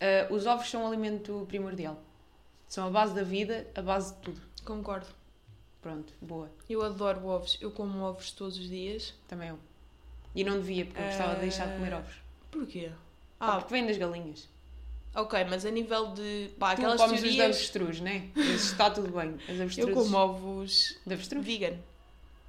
Ah, 0.00 0.32
os 0.32 0.46
ovos 0.46 0.68
são 0.70 0.82
um 0.82 0.86
alimento 0.86 1.44
primordial. 1.46 2.02
São 2.66 2.86
a 2.86 2.90
base 2.90 3.14
da 3.14 3.22
vida, 3.22 3.66
a 3.74 3.82
base 3.82 4.14
de 4.14 4.20
tudo. 4.20 4.40
Concordo. 4.64 5.06
Pronto, 5.82 6.12
boa. 6.22 6.50
Eu 6.68 6.82
adoro 6.82 7.26
ovos. 7.26 7.58
Eu 7.60 7.70
como 7.70 8.02
ovos 8.02 8.32
todos 8.32 8.56
os 8.58 8.68
dias. 8.68 9.14
Também 9.26 9.48
eu. 9.48 9.58
E 10.34 10.44
não 10.44 10.56
devia, 10.58 10.84
porque 10.86 11.00
eu 11.00 11.04
gostava 11.06 11.34
de 11.34 11.40
deixar 11.40 11.66
de 11.66 11.74
comer 11.74 11.92
Ah, 11.94 11.98
ovos. 11.98 12.14
Porquê? 12.50 12.92
Ah, 13.40 13.56
porque 13.58 13.72
vem 13.74 13.86
das 13.86 13.96
galinhas. 13.96 14.48
ok, 15.14 15.44
mas 15.48 15.64
a 15.64 15.70
nível 15.70 16.08
de. 16.12 16.50
Pá, 16.58 16.74
Tu 16.74 16.80
aquelas 16.82 17.00
comes 17.00 17.22
os 17.22 17.28
de 17.30 17.36
teorias. 17.36 17.56
avestruz, 17.56 18.00
né? 18.00 18.28
Isso 18.36 18.72
está 18.72 18.90
tudo 18.90 19.08
bem. 19.10 19.34
As 19.48 19.56
Eu 19.56 19.62
avestruzes 19.62 19.94
como 19.94 20.16
ovos 20.16 20.96
de 21.06 21.14
avestruz. 21.14 21.44
vegan. 21.44 21.76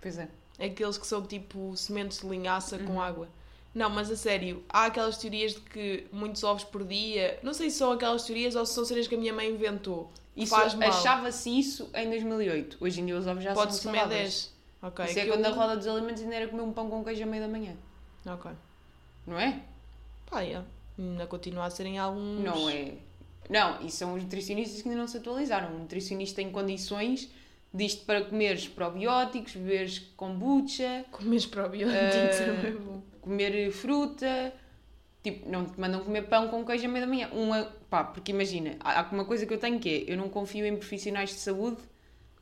Pois 0.01 0.17
é. 0.17 0.27
Aqueles 0.60 0.98
que 0.98 1.07
são 1.07 1.24
tipo 1.25 1.75
sementes 1.77 2.19
de 2.19 2.27
linhaça 2.27 2.75
Uhum. 2.77 2.86
com 2.86 3.01
água. 3.01 3.27
Não, 3.74 3.89
mas 3.89 4.12
a 4.12 4.17
sério, 4.17 4.63
há 4.69 4.86
aquelas 4.88 5.17
teorias 5.17 5.53
de 5.53 5.62
que 5.62 6.05
muitos 6.12 6.43
ovos 6.43 6.63
por 6.65 6.83
dia. 6.83 7.39
Não 7.41 7.53
sei 7.53 7.69
se 7.69 7.77
são 7.77 7.91
aquelas 7.93 8.24
teorias 8.24 8.53
ou 8.55 8.65
se 8.65 8.74
são 8.74 8.83
cenas 8.83 9.07
que 9.07 9.15
a 9.15 9.17
minha 9.17 9.31
mãe 9.33 9.50
inventou. 9.50 10.12
Isso, 10.36 10.53
Faz 10.53 10.74
mal. 10.74 10.89
Achava-se 10.89 11.50
isso 11.57 11.89
em 11.93 12.10
2008. 12.10 12.77
Hoje 12.81 13.00
em 13.01 13.05
dia 13.05 13.17
os 13.17 13.25
ovos 13.27 13.43
já 13.43 13.53
Pode-se 13.53 13.79
são 13.81 13.91
comer 13.91 14.01
saudáveis. 14.01 14.51
10. 14.81 14.91
Ok. 14.91 15.05
Isso 15.05 15.19
é 15.19 15.25
quando 15.25 15.45
eu- 15.45 15.51
a 15.51 15.55
roda 15.55 15.77
dos 15.77 15.88
alimentos 15.88 16.21
ainda 16.21 16.36
era 16.36 16.48
comer 16.50 16.63
um 16.63 16.74
pão 16.74 16.89
com 16.89 17.03
queijo 17.03 17.24
à 17.24 17.25
meia 17.25 17.43
da 17.43 17.48
manhã. 17.48 17.75
Ok. 18.25 18.51
Não 19.25 19.39
é? 19.39 19.62
Pá, 20.29 20.43
é. 20.43 20.62
Ainda 21.01 21.25
continua 21.27 21.65
a 21.65 21.70
serem 21.70 21.98
alguns. 21.98 22.43
Não 22.43 22.70
é. 22.70 22.93
Não, 23.50 23.81
e 23.81 23.89
são 23.91 24.13
os 24.13 24.24
nutricionistas 24.24 24.81
que 24.81 24.88
ainda 24.88 25.00
não 25.01 25.08
se 25.08 25.17
atualizaram. 25.17 25.75
O 25.75 25.79
nutricionista 25.79 26.38
tem 26.38 26.51
condições 26.51 27.29
disto 27.74 28.05
para 28.05 28.22
comeres 28.24 28.67
probióticos, 28.67 29.53
beberes 29.55 30.00
kombucha, 30.15 31.05
Comes 31.12 31.46
probióticos, 31.46 31.96
Eh, 32.39 32.67
é 32.67 32.72
bom. 32.72 33.01
comer 33.22 33.72
fruta. 33.72 34.53
Tipo, 35.24 35.50
não 35.50 35.65
te 35.65 35.79
mandam 35.79 36.03
comer 36.03 36.24
pão 36.24 36.48
com 36.48 36.65
queijo 36.65 36.86
à 36.86 36.88
meia 36.89 37.05
da 37.05 37.12
manhã. 37.12 37.29
Uma, 37.31 37.63
pá, 37.89 38.03
porque 38.03 38.31
imagina, 38.31 38.75
há 38.79 39.08
uma 39.12 39.25
coisa 39.25 39.46
que 39.46 39.53
eu 39.53 39.58
tenho 39.60 39.79
que 39.79 40.05
é, 40.08 40.13
eu 40.13 40.17
não 40.17 40.29
confio 40.29 40.65
em 40.65 40.75
profissionais 40.75 41.29
de 41.29 41.36
saúde 41.36 41.77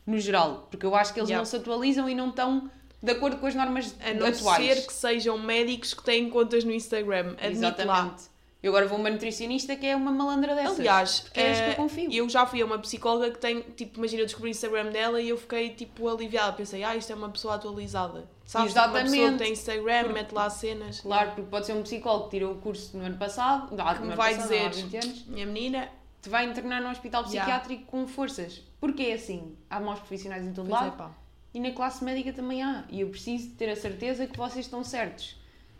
no 0.05 0.17
geral, 0.19 0.67
porque 0.71 0.85
eu 0.85 0.95
acho 0.95 1.13
que 1.13 1.19
eles 1.19 1.29
Yeah. 1.29 1.41
não 1.41 1.45
se 1.45 1.55
atualizam 1.57 2.07
e 2.09 2.15
não 2.15 2.29
estão 2.29 2.69
de 3.03 3.11
acordo 3.11 3.37
com 3.37 3.45
as 3.47 3.55
normas 3.55 3.95
A 3.99 4.13
não 4.13 4.25
atuais. 4.27 4.65
ser 4.65 4.85
que 4.87 4.93
sejam 4.93 5.37
médicos 5.37 5.93
que 5.93 6.03
têm 6.03 6.29
contas 6.29 6.63
no 6.63 6.71
Instagram. 6.71 7.35
Admite 7.41 7.83
lá. 7.83 8.15
Exatamente. 8.61 8.63
Eu 8.63 8.71
agora 8.71 8.87
vou 8.87 8.97
uma 8.99 9.09
nutricionista 9.09 9.75
que 9.75 9.85
é 9.85 9.95
uma 9.95 10.11
malandra 10.11 10.53
dessas. 10.53 10.79
Aliás, 10.79 11.21
porque 11.21 11.39
é 11.39 11.53
que 11.53 11.59
eh, 11.61 11.71
eu 11.71 11.75
confio. 11.75 12.11
eu 12.11 12.29
já 12.29 12.45
fui 12.45 12.61
a 12.61 12.65
uma 12.65 12.77
psicóloga 12.79 13.31
que 13.31 13.37
tem, 13.39 13.61
tipo, 13.61 13.97
imagina, 13.99 14.21
eu 14.21 14.25
descobri 14.25 14.49
o 14.49 14.51
Instagram 14.51 14.91
dela 14.91 15.21
e 15.21 15.29
eu 15.29 15.37
fiquei, 15.37 15.69
tipo, 15.69 16.07
aliviada. 16.09 16.53
Pensei, 16.53 16.83
ah, 16.83 16.95
isto 16.95 17.11
é 17.11 17.15
uma 17.15 17.29
pessoa 17.29 17.55
atualizada. 17.55 18.29
Sabes? 18.45 18.73
Tipo, 18.73 18.79
Uma 18.85 18.93
pessoa 18.93 19.03
que 19.03 19.07
Exatamente. 19.17 19.37
tem 19.43 19.51
Instagram, 19.53 20.13
mete 20.13 20.31
lá 20.33 20.49
cenas. 20.49 20.99
Claro, 21.01 21.31
porque 21.31 21.49
pode 21.49 21.65
ser 21.67 21.73
um 21.73 21.83
psicólogo 21.83 22.25
que 22.25 22.31
tirou 22.31 22.53
o 22.53 22.57
curso 22.57 22.97
no 22.97 23.05
ano 23.05 23.17
passado, 23.17 23.67
Que 23.69 24.01
no 24.01 24.07
me 24.07 24.15
vai 24.15 24.35
passado, 24.35 24.49
dizer, 24.49 24.65
há 24.65 24.69
20 24.69 24.97
anos, 24.97 25.25
minha 25.27 25.45
menina, 25.45 25.89
te 26.21 26.29
vai 26.29 26.45
internar 26.45 26.81
num 26.81 26.89
hospital 26.91 27.23
Yeah. 27.29 27.39
psiquiátrico 27.59 27.85
com 27.91 28.07
forças. 28.07 28.61
Porque 28.81 29.03
é 29.03 29.13
assim, 29.13 29.55
há 29.69 29.79
maus 29.79 29.99
profissionais 29.99 30.43
em 30.45 30.51
todo 30.51 30.67
pois 30.67 30.81
é, 30.81 30.85
lado 30.85 30.97
pá. 30.97 31.11
e 31.53 31.59
na 31.61 31.71
classe 31.71 32.03
médica 32.03 32.33
também 32.33 32.61
há. 32.61 32.83
E 32.89 33.01
eu 33.01 33.09
preciso 33.09 33.51
ter 33.51 33.69
a 33.69 33.75
certeza 33.75 34.27
que 34.27 34.37
vocês 34.37 34.65
estão 34.65 34.83
certos. 34.83 35.38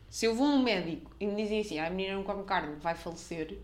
Se 0.10 0.26
eu 0.26 0.36
vou 0.36 0.48
a 0.48 0.50
um 0.50 0.64
médico 0.64 1.12
e 1.20 1.28
me 1.28 1.36
dizem 1.36 1.62
assim, 1.62 1.80
ah, 1.80 1.88
a 1.88 1.90
menina 1.90 2.16
não 2.16 2.24
come 2.24 2.44
carne, 2.44 2.76
vai 2.80 2.96
falecer, 2.96 3.60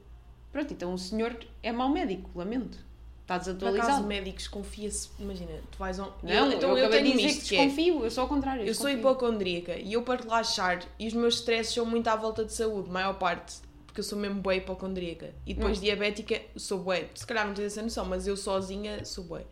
pronto, 0.52 0.72
então 0.72 0.94
o 0.94 0.98
senhor 0.98 1.36
é 1.64 1.72
mau 1.72 1.90
médico, 1.90 2.30
lamento. 2.36 2.78
Está 3.22 3.40
Por 3.40 3.42
acaso, 3.42 3.58
desatualizado. 3.58 4.08
médicos, 4.08 4.48
confia-se, 4.48 5.10
imagina, 5.18 5.52
tu 5.72 5.80
vais 5.80 6.00
a 6.00 6.04
um... 6.04 6.12
Não, 6.22 6.52
então 6.52 6.78
eu, 6.78 6.86
eu, 6.86 6.90
tenho 6.92 7.06
de 7.06 7.12
dizer 7.14 7.42
que 7.42 7.56
é, 7.56 7.66
desconfio, 7.66 8.04
eu 8.04 8.12
sou 8.12 8.22
ao 8.22 8.28
contrário. 8.28 8.62
eu 8.62 8.75
sou 8.75 8.86
desconfio. 8.86 9.00
hipocondríaca 9.00 9.75
e 9.80 9.94
eu 9.94 10.04
para 10.04 10.22
relaxar, 10.22 10.84
e 11.00 11.08
os 11.08 11.14
meus 11.14 11.36
stresses 11.40 11.74
são 11.74 11.88
muito 11.88 12.08
à 12.08 12.16
volta 12.16 12.46
de 12.46 12.54
saúde, 12.54 12.88
maior 12.92 13.16
parte, 13.16 13.56
porque 13.88 14.02
eu 14.02 14.04
sou 14.04 14.20
mesmo 14.20 14.42
bué 14.42 14.58
hipocondríaca. 14.58 15.34
E 15.44 15.56
depois 15.56 15.80
Hum. 15.80 15.82
diabética, 15.82 16.40
sou 16.56 16.78
bué. 16.78 17.10
Se 17.16 17.25
calhar 17.25 17.48
não 17.48 17.56
tens 17.56 17.66
essa 17.66 17.82
noção, 17.82 18.06
mas 18.06 18.28
eu 18.28 18.38
sozinha 18.38 19.04
sou 19.04 19.24
bué. 19.24 19.46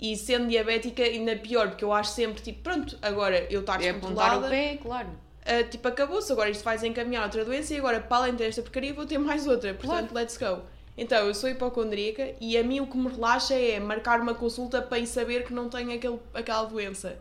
E 0.00 0.16
sendo 0.16 0.48
diabética, 0.48 1.04
ainda 1.04 1.36
pior, 1.36 1.68
porque 1.68 1.84
eu 1.84 1.92
acho 1.92 2.10
sempre, 2.10 2.42
tipo, 2.42 2.60
pronto, 2.62 2.98
agora 3.00 3.46
eu 3.48 3.60
estou 3.60 3.74
É 3.76 3.90
apontar 3.90 3.92
descontrolada, 3.92 4.46
o 4.46 4.50
pé, 4.50 4.78
claro. 4.82 5.10
Ah, 5.46 5.64
tipo, 5.64 5.86
acabou-se, 5.88 6.30
agora 6.32 6.50
isto 6.50 6.62
vai 6.64 6.76
encaminhar 6.86 7.22
outra 7.24 7.44
doença 7.44 7.72
e 7.74 7.78
agora, 7.78 8.00
para 8.00 8.16
além 8.18 8.34
desta 8.34 8.62
porcaria, 8.62 8.92
vou 8.92 9.06
ter 9.06 9.18
mais 9.18 9.46
outra. 9.46 9.72
Portanto, 9.74 10.12
let's 10.14 10.36
go. 10.36 10.62
Então, 10.98 11.26
eu 11.26 11.34
sou 11.34 11.50
hipocondríaca 11.50 12.34
e 12.40 12.56
a 12.56 12.62
mim 12.64 12.80
o 12.80 12.86
que 12.86 12.96
me 12.96 13.08
relaxa 13.08 13.54
é 13.54 13.78
marcar 13.78 14.18
uma 14.20 14.34
consulta 14.34 14.80
para 14.80 15.04
saber 15.06 15.44
que 15.44 15.52
não 15.52 15.68
tenho 15.68 15.92
aquele, 15.94 16.18
aquela 16.32 16.64
doença. 16.64 17.18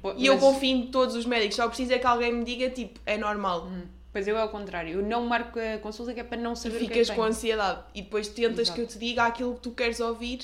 Pô, 0.00 0.14
E 0.16 0.26
eu 0.26 0.34
mas- 0.34 0.42
confio 0.44 0.76
em 0.76 0.86
todos 0.86 1.16
os 1.16 1.26
médicos, 1.26 1.56
só 1.56 1.66
preciso 1.66 1.92
é 1.92 1.98
que 1.98 2.06
alguém 2.06 2.32
me 2.32 2.44
diga, 2.44 2.70
tipo, 2.70 3.00
é 3.04 3.16
normal. 3.18 3.66
Hum, 3.66 3.82
Pois 4.12 4.26
eu 4.26 4.34
é 4.38 4.40
ao 4.40 4.48
contrário, 4.48 4.94
eu 4.94 5.02
não 5.02 5.26
marco 5.26 5.58
a 5.58 5.76
consulta 5.78 6.14
que 6.14 6.20
é 6.20 6.24
para 6.24 6.38
não 6.38 6.54
E 6.54 6.56
saber 6.56 6.76
o 6.76 6.78
que 6.78 6.84
é 6.86 6.88
ficas 6.88 7.10
que 7.10 7.14
com 7.16 7.20
tenho. 7.22 7.28
ansiedade 7.34 7.80
e 7.94 8.00
depois 8.00 8.26
tentas 8.28 8.60
Exato. 8.60 8.74
que 8.74 8.80
eu 8.80 8.86
te 8.86 8.98
diga 8.98 9.24
aquilo 9.24 9.54
que 9.56 9.60
tu 9.60 9.72
queres 9.72 10.00
ouvir. 10.00 10.38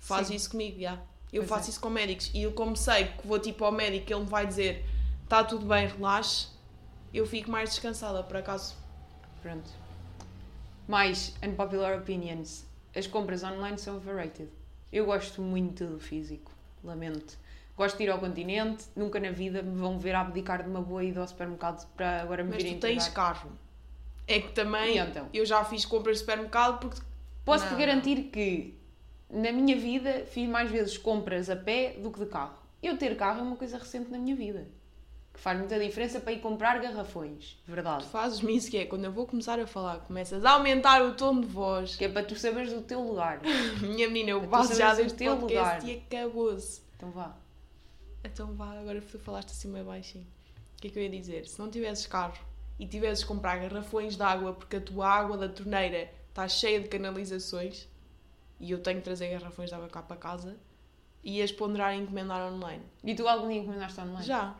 Faz 0.00 0.26
Sim. 0.28 0.34
isso 0.34 0.50
comigo, 0.50 0.80
já. 0.80 0.94
Eu 1.32 1.42
Pois 1.42 1.48
faço 1.48 1.66
é. 1.66 1.70
isso 1.70 1.80
com 1.80 1.90
médicos 1.90 2.28
e 2.34 2.42
eu, 2.42 2.50
como 2.52 2.74
sei 2.76 3.04
que 3.04 3.24
vou 3.24 3.38
tipo 3.38 3.64
ao 3.64 3.70
médico 3.70 4.12
ele 4.12 4.20
me 4.20 4.26
vai 4.26 4.46
dizer 4.46 4.84
está 5.28 5.44
tudo 5.44 5.66
bem, 5.66 5.86
relaxe, 5.86 6.48
eu 7.12 7.26
fico 7.26 7.50
mais 7.50 7.68
descansada, 7.68 8.22
por 8.22 8.38
acaso. 8.38 8.74
Pronto. 9.42 9.68
Mais 10.88 11.34
unpopular 11.46 11.98
opinions. 11.98 12.64
As 12.96 13.06
compras 13.06 13.42
online 13.44 13.76
são 13.78 13.98
overrated. 13.98 14.48
Eu 14.90 15.04
gosto 15.04 15.42
muito 15.42 15.84
do 15.84 16.00
físico, 16.00 16.50
lamento. 16.82 17.36
Gosto 17.76 17.98
de 17.98 18.04
ir 18.04 18.10
ao 18.10 18.18
continente, 18.18 18.86
nunca 18.96 19.20
na 19.20 19.30
vida 19.30 19.62
me 19.62 19.76
vão 19.78 19.98
ver 19.98 20.14
a 20.14 20.22
abdicar 20.22 20.62
de 20.62 20.68
uma 20.70 20.80
boa 20.80 21.04
ida 21.04 21.20
ao 21.20 21.28
supermercado 21.28 21.86
para 21.94 22.22
agora 22.22 22.42
me 22.42 22.48
Mas 22.50 22.62
virem 22.62 22.78
tu 22.78 22.80
tens 22.80 23.02
entregar. 23.06 23.34
carro. 23.34 23.52
É 24.26 24.40
que 24.40 24.52
também 24.52 24.96
então? 24.98 25.28
eu 25.32 25.44
já 25.44 25.62
fiz 25.62 25.84
compras 25.84 26.16
de 26.16 26.20
supermercado 26.20 26.80
porque 26.80 27.00
Posso-te 27.44 27.72
Não, 27.72 27.78
garantir 27.78 28.24
que 28.24 28.74
na 29.30 29.52
minha 29.52 29.76
vida 29.76 30.24
fiz 30.26 30.48
mais 30.48 30.70
vezes 30.70 30.98
compras 30.98 31.48
a 31.48 31.56
pé 31.56 31.92
do 31.98 32.10
que 32.10 32.18
de 32.20 32.26
carro. 32.26 32.58
Eu 32.82 32.98
ter 32.98 33.16
carro 33.16 33.40
é 33.40 33.42
uma 33.42 33.56
coisa 33.56 33.78
recente 33.78 34.10
na 34.10 34.18
minha 34.18 34.34
vida. 34.36 34.66
Que 35.38 35.44
faz 35.44 35.56
muita 35.56 35.78
diferença 35.78 36.18
para 36.18 36.32
ir 36.32 36.40
comprar 36.40 36.80
garrafões. 36.80 37.56
Verdade. 37.64 38.02
tu 38.02 38.10
fazes-me 38.10 38.56
isso 38.56 38.68
que 38.68 38.76
é 38.76 38.84
quando 38.86 39.04
eu 39.04 39.12
vou 39.12 39.24
começar 39.24 39.60
a 39.60 39.68
falar, 39.68 40.00
começas 40.00 40.44
a 40.44 40.50
aumentar 40.50 41.00
o 41.00 41.14
tom 41.14 41.40
de 41.40 41.46
voz. 41.46 41.94
Que 41.94 42.06
é 42.06 42.08
para 42.08 42.24
tu 42.24 42.34
saberes 42.34 42.72
do 42.72 42.82
teu 42.82 43.00
lugar. 43.00 43.40
Minha 43.80 44.08
menina, 44.08 44.30
eu 44.30 44.48
passo 44.48 44.74
já 44.74 44.88
sabes 44.88 44.98
o 44.98 45.02
deste 45.04 45.18
teu 45.18 45.36
lugar. 45.36 45.84
e 45.86 46.02
acabou-se. 46.04 46.82
Então 46.96 47.12
vá. 47.12 47.36
Então 48.24 48.52
vá, 48.54 48.80
agora 48.80 49.00
tu 49.00 49.16
falaste 49.20 49.50
assim 49.50 49.68
meio 49.68 49.84
baixinho. 49.84 50.26
O 50.76 50.80
que 50.80 50.88
é 50.88 50.90
que 50.90 50.98
eu 50.98 51.02
ia 51.04 51.08
dizer? 51.08 51.46
Se 51.46 51.56
não 51.60 51.70
tivesses 51.70 52.04
carro 52.04 52.36
e 52.76 52.84
tivesses 52.84 53.22
que 53.22 53.28
comprar 53.28 53.58
garrafões 53.60 54.16
de 54.16 54.22
água 54.24 54.54
porque 54.54 54.74
a 54.74 54.80
tua 54.80 55.08
água 55.08 55.36
da 55.36 55.48
torneira 55.48 56.10
está 56.28 56.48
cheia 56.48 56.80
de 56.80 56.88
canalizações 56.88 57.88
e 58.58 58.72
eu 58.72 58.82
tenho 58.82 58.98
que 58.98 59.04
trazer 59.04 59.28
garrafões 59.28 59.68
de 59.68 59.76
água 59.76 59.88
cá 59.88 60.02
para 60.02 60.16
casa, 60.16 60.56
ias 61.22 61.52
ponderar 61.52 61.94
em 61.94 62.02
encomendar 62.02 62.52
online. 62.52 62.82
E 63.04 63.14
tu 63.14 63.28
algum 63.28 63.48
dia 63.48 63.58
encomendaste 63.58 64.00
online? 64.00 64.26
Já. 64.26 64.56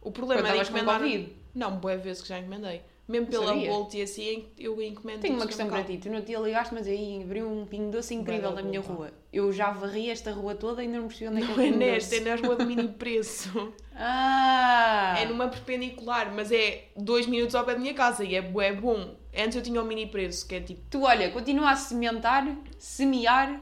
O 0.00 0.04
Quando 0.10 0.14
problema 0.14 0.48
é 0.48 0.52
de 0.52 0.58
estavas 0.60 0.68
com 0.68 0.78
encomendar... 0.78 1.28
Não, 1.54 1.76
boa 1.76 1.96
vezes 1.96 2.22
que 2.22 2.28
já 2.28 2.38
encomendei. 2.38 2.82
Mesmo 3.08 3.24
Não 3.26 3.30
pela 3.40 3.46
sabia. 3.48 3.68
Bolt 3.70 3.94
e 3.94 4.02
assim, 4.02 4.46
eu 4.56 4.80
encomendo 4.80 5.20
Tenho 5.20 5.34
uma 5.34 5.46
questão 5.46 5.68
para 5.68 5.82
ti. 5.82 5.98
Tu 5.98 6.08
não 6.08 6.22
te 6.22 6.32
ligaste, 6.36 6.72
mas 6.72 6.86
aí 6.86 7.20
abriu 7.24 7.50
um 7.50 7.66
pingo 7.66 7.90
doce 7.90 8.14
incrível 8.14 8.52
da 8.52 8.62
minha 8.62 8.80
rua. 8.80 9.10
Eu 9.32 9.52
já 9.52 9.72
varri 9.72 10.08
esta 10.10 10.30
rua 10.30 10.54
toda 10.54 10.80
e 10.80 10.86
ainda 10.86 10.98
não 11.00 11.08
percebi 11.08 11.28
onde 11.28 11.42
é 11.42 11.46
que 11.46 11.52
é 11.52 11.56
Não 11.56 11.62
é 11.62 11.66
pingo 11.66 11.78
nesta, 11.78 12.14
é 12.16 12.20
na 12.20 12.36
rua 12.36 12.54
de 12.56 12.64
mini 12.64 12.88
preço. 12.88 13.72
Ah! 14.02 15.16
É 15.18 15.26
numa 15.26 15.48
perpendicular, 15.48 16.32
mas 16.34 16.50
é 16.50 16.84
dois 16.96 17.26
minutos 17.26 17.54
ao 17.54 17.64
pé 17.66 17.74
da 17.74 17.78
minha 17.80 17.92
casa 17.92 18.24
e 18.24 18.34
é 18.34 18.40
bué 18.40 18.72
bom. 18.72 19.14
Antes 19.36 19.56
eu 19.56 19.62
tinha 19.62 19.80
o 19.82 19.84
mini 19.84 20.06
preço, 20.06 20.46
que 20.48 20.54
é 20.54 20.60
tipo, 20.60 20.80
Tu, 20.88 21.02
olha, 21.02 21.30
continua 21.30 21.70
a 21.72 21.76
sementar, 21.76 22.46
semear 22.78 23.60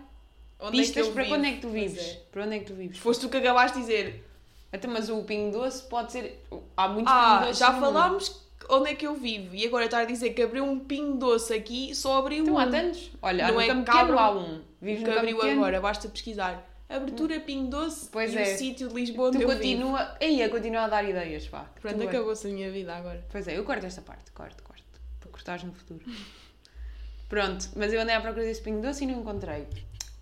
onde 0.60 0.78
pistas 0.78 1.06
é 1.06 1.08
eu 1.08 1.12
para 1.12 1.24
vivo? 1.24 1.34
quando 1.34 1.44
é 1.46 1.52
que 1.52 1.60
tu 1.60 1.68
Pois 1.68 1.72
vives. 1.92 2.02
é. 2.06 2.20
Para 2.30 2.44
onde 2.44 2.54
é 2.54 2.58
que 2.60 2.64
tu 2.66 2.74
vives? 2.74 2.98
Foste 2.98 3.22
tu 3.22 3.28
que 3.28 3.36
acabaste 3.36 3.78
de 3.78 3.82
dizer, 3.84 4.24
Até, 4.72 4.86
mas 4.86 5.08
o 5.08 5.22
pingo 5.22 5.58
doce 5.58 5.82
pode 5.84 6.12
ser... 6.12 6.44
Há 6.76 6.88
muitos 6.88 7.12
ah, 7.12 7.40
pingo 7.42 7.54
já 7.54 7.72
falámos 7.72 8.48
onde 8.68 8.90
é 8.90 8.94
que 8.94 9.06
eu 9.06 9.14
vivo 9.14 9.54
e 9.54 9.66
agora 9.66 9.86
está 9.86 10.00
a 10.00 10.04
dizer 10.04 10.30
que 10.30 10.42
abriu 10.42 10.64
um 10.64 10.78
pingo 10.78 11.16
doce 11.16 11.54
aqui, 11.54 11.94
só 11.94 12.18
abriu 12.18 12.42
Então 12.42 12.54
um. 12.54 12.58
há 12.58 12.66
tantos. 12.66 13.10
Olha, 13.22 13.50
Não 13.50 13.60
é 13.60 13.66
Campo 13.66 13.90
Pequeno 13.90 14.18
há 14.18 14.30
um. 14.30 14.62
Vives 14.80 15.04
que 15.04 15.10
abriu 15.10 15.36
Pequeno. 15.36 15.60
agora, 15.60 15.80
basta 15.80 16.08
pesquisar. 16.08 16.64
Abertura 16.88 17.38
Pingo 17.40 17.68
Doce 17.68 18.08
Pois 18.10 18.32
e 18.32 18.38
é. 18.38 18.42
o 18.42 18.58
sítio 18.58 18.88
de 18.88 18.94
Lisboa 18.94 19.28
onde 19.28 19.36
Tu 19.38 19.42
eu 19.42 19.48
vivo. 19.48 19.60
continua... 19.60 20.16
Aí, 20.20 20.42
a 20.42 20.48
continuar 20.48 20.84
a 20.84 20.88
dar 20.88 21.04
ideias, 21.04 21.46
pá. 21.46 21.66
Pronto, 21.82 22.02
acabou-se 22.02 22.46
a 22.46 22.50
minha 22.50 22.70
vida 22.70 22.94
agora. 22.96 23.22
Pois 23.30 23.46
é, 23.46 23.58
eu 23.58 23.64
corto 23.64 23.84
esta 23.84 24.00
parte, 24.00 24.32
corto, 24.32 24.62
corto. 24.62 24.82
Para 25.20 25.30
cortares 25.30 25.64
no 25.64 25.72
futuro. 25.74 26.00
Pronto, 27.28 27.68
mas 27.76 27.92
eu 27.92 28.00
andei 28.00 28.14
à 28.14 28.20
procura 28.22 28.44
desse 28.46 28.62
pingo 28.62 28.80
doce 28.80 29.04
e 29.04 29.06
não 29.06 29.20
encontrei. 29.20 29.66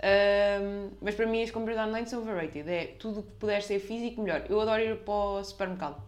Ahm, 0.02 0.90
mas 1.00 1.14
para 1.14 1.26
mim 1.26 1.42
as 1.42 1.50
compras 1.50 1.76
online 1.78 2.06
são 2.06 2.20
overrated. 2.22 2.68
É 2.70 2.86
tudo 2.98 3.20
o 3.20 3.22
que 3.22 3.32
puder 3.32 3.62
ser 3.62 3.78
físico, 3.80 4.20
melhor. 4.22 4.44
Eu 4.48 4.60
adoro 4.60 4.82
ir 4.82 4.96
para 4.98 5.14
o 5.14 5.44
supermercado. 5.44 6.02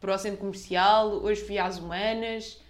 Para 0.00 0.14
o 0.14 0.18
centro 0.18 0.38
comercial, 0.38 1.08
hoje 1.22 1.40
fui 1.42 1.58
às 1.58 1.78
humanas. 1.78 2.60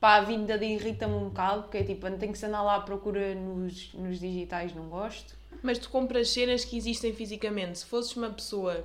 Pá, 0.00 0.16
a 0.16 0.20
vinda 0.22 0.58
de 0.58 0.64
irrita-me 0.64 1.14
um 1.14 1.26
bocado, 1.28 1.62
porque 1.62 1.78
é 1.78 1.84
tipo, 1.84 2.10
tenho 2.18 2.32
que 2.32 2.38
se 2.38 2.44
andar 2.46 2.62
lá 2.62 2.74
à 2.76 2.80
procura 2.80 3.36
nos, 3.36 3.94
nos 3.94 4.18
digitais, 4.18 4.74
não 4.74 4.88
gosto. 4.88 5.36
Mas 5.62 5.78
tu 5.78 5.88
compras 5.90 6.28
cenas 6.30 6.64
que 6.64 6.76
existem 6.76 7.12
fisicamente. 7.14 7.78
Se 7.78 7.86
fosses 7.86 8.16
uma 8.16 8.30
pessoa 8.30 8.84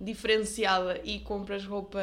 diferenciada 0.00 1.00
e 1.04 1.18
compras 1.20 1.66
roupa 1.66 2.00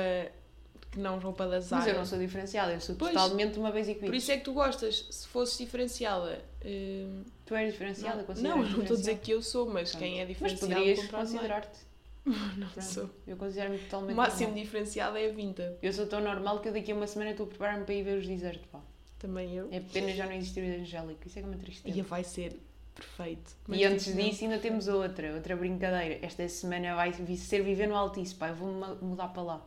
que 0.92 1.00
não 1.00 1.18
roupa 1.18 1.48
da 1.48 1.60
Zara. 1.60 1.82
Mas 1.82 1.92
eu 1.92 1.98
não 1.98 2.06
sou 2.06 2.20
diferenciada, 2.20 2.74
eu 2.74 2.80
sou 2.80 2.96
Pois. 2.96 3.14
totalmente 3.14 3.58
uma 3.58 3.72
basic 3.72 4.00
Por 4.00 4.12
bitch. 4.12 4.22
isso 4.22 4.32
é 4.32 4.38
que 4.38 4.44
tu 4.44 4.54
gostas. 4.54 5.08
Se 5.10 5.28
fosses 5.28 5.58
diferenciada. 5.58 6.40
hum, 6.64 7.24
Tu 7.46 7.54
és 7.56 7.72
diferenciada, 7.72 8.26
não, 8.42 8.58
não, 8.58 8.70
não 8.70 8.82
estou 8.82 8.96
a 8.96 9.00
dizer 9.00 9.20
que 9.20 9.32
eu 9.32 9.42
sou, 9.42 9.68
mas 9.70 9.92
Pronto. 9.92 10.02
quem 10.02 10.16
é 10.20 10.26
Mas 10.26 10.28
diferenciado 10.30 10.74
poderias 10.74 11.00
compra 11.00 11.18
online. 11.18 11.32
considerar-te. 11.34 11.80
Não 12.58 12.68
Pronto. 12.70 12.82
sou. 12.82 13.10
Eu 13.28 13.38
considero-me 13.38 13.78
totalmente 13.78 14.14
O 14.14 14.18
máximo 14.18 14.48
normal. 14.48 14.64
diferenciado 14.64 15.18
é 15.18 15.30
a 15.30 15.32
vinta. 15.32 15.78
Eu 15.80 15.94
sou 15.94 16.08
tão 16.08 16.20
normal 16.22 16.60
que 16.60 16.70
eu 16.70 16.74
daqui 16.74 16.92
a 16.92 16.96
uma 16.96 17.06
semana 17.06 17.32
estou 17.32 17.46
a 17.46 17.50
preparar-me 17.50 17.86
para 17.86 17.94
ir 17.94 18.02
ver 18.04 18.18
os 18.18 18.28
desertos, 18.28 18.66
pá. 18.72 18.80
Também 19.20 19.54
eu. 19.56 19.70
É 19.72 19.80
pena 19.80 20.12
já 20.12 20.26
não 20.26 20.34
existir 20.34 20.62
o 20.62 20.82
Angélico, 20.82 21.20
isso 21.28 21.38
é 21.38 21.42
que 21.44 21.48
é 21.48 21.52
uma 21.52 21.58
tristeza. 21.60 21.96
E 21.98 22.02
vai 22.02 22.24
ser 22.24 22.60
perfeito. 22.96 23.56
Mas 23.68 23.80
E 23.80 23.84
antes 23.84 24.06
tipo, 24.06 24.18
não. 24.18 24.26
disso 24.28 24.44
ainda 24.44 24.58
temos 24.58 24.88
outra, 24.88 25.36
outra 25.36 25.56
brincadeira. 25.56 26.26
Esta 26.26 26.48
semana 26.50 26.96
vai 26.96 27.14
ser 27.38 27.62
viver 27.62 27.88
no 27.88 27.96
Altice, 27.96 28.34
pá, 28.34 28.48
eu 28.50 28.56
vou-me 28.56 28.96
mudar 29.04 29.28
para 29.28 29.44
lá. 29.44 29.66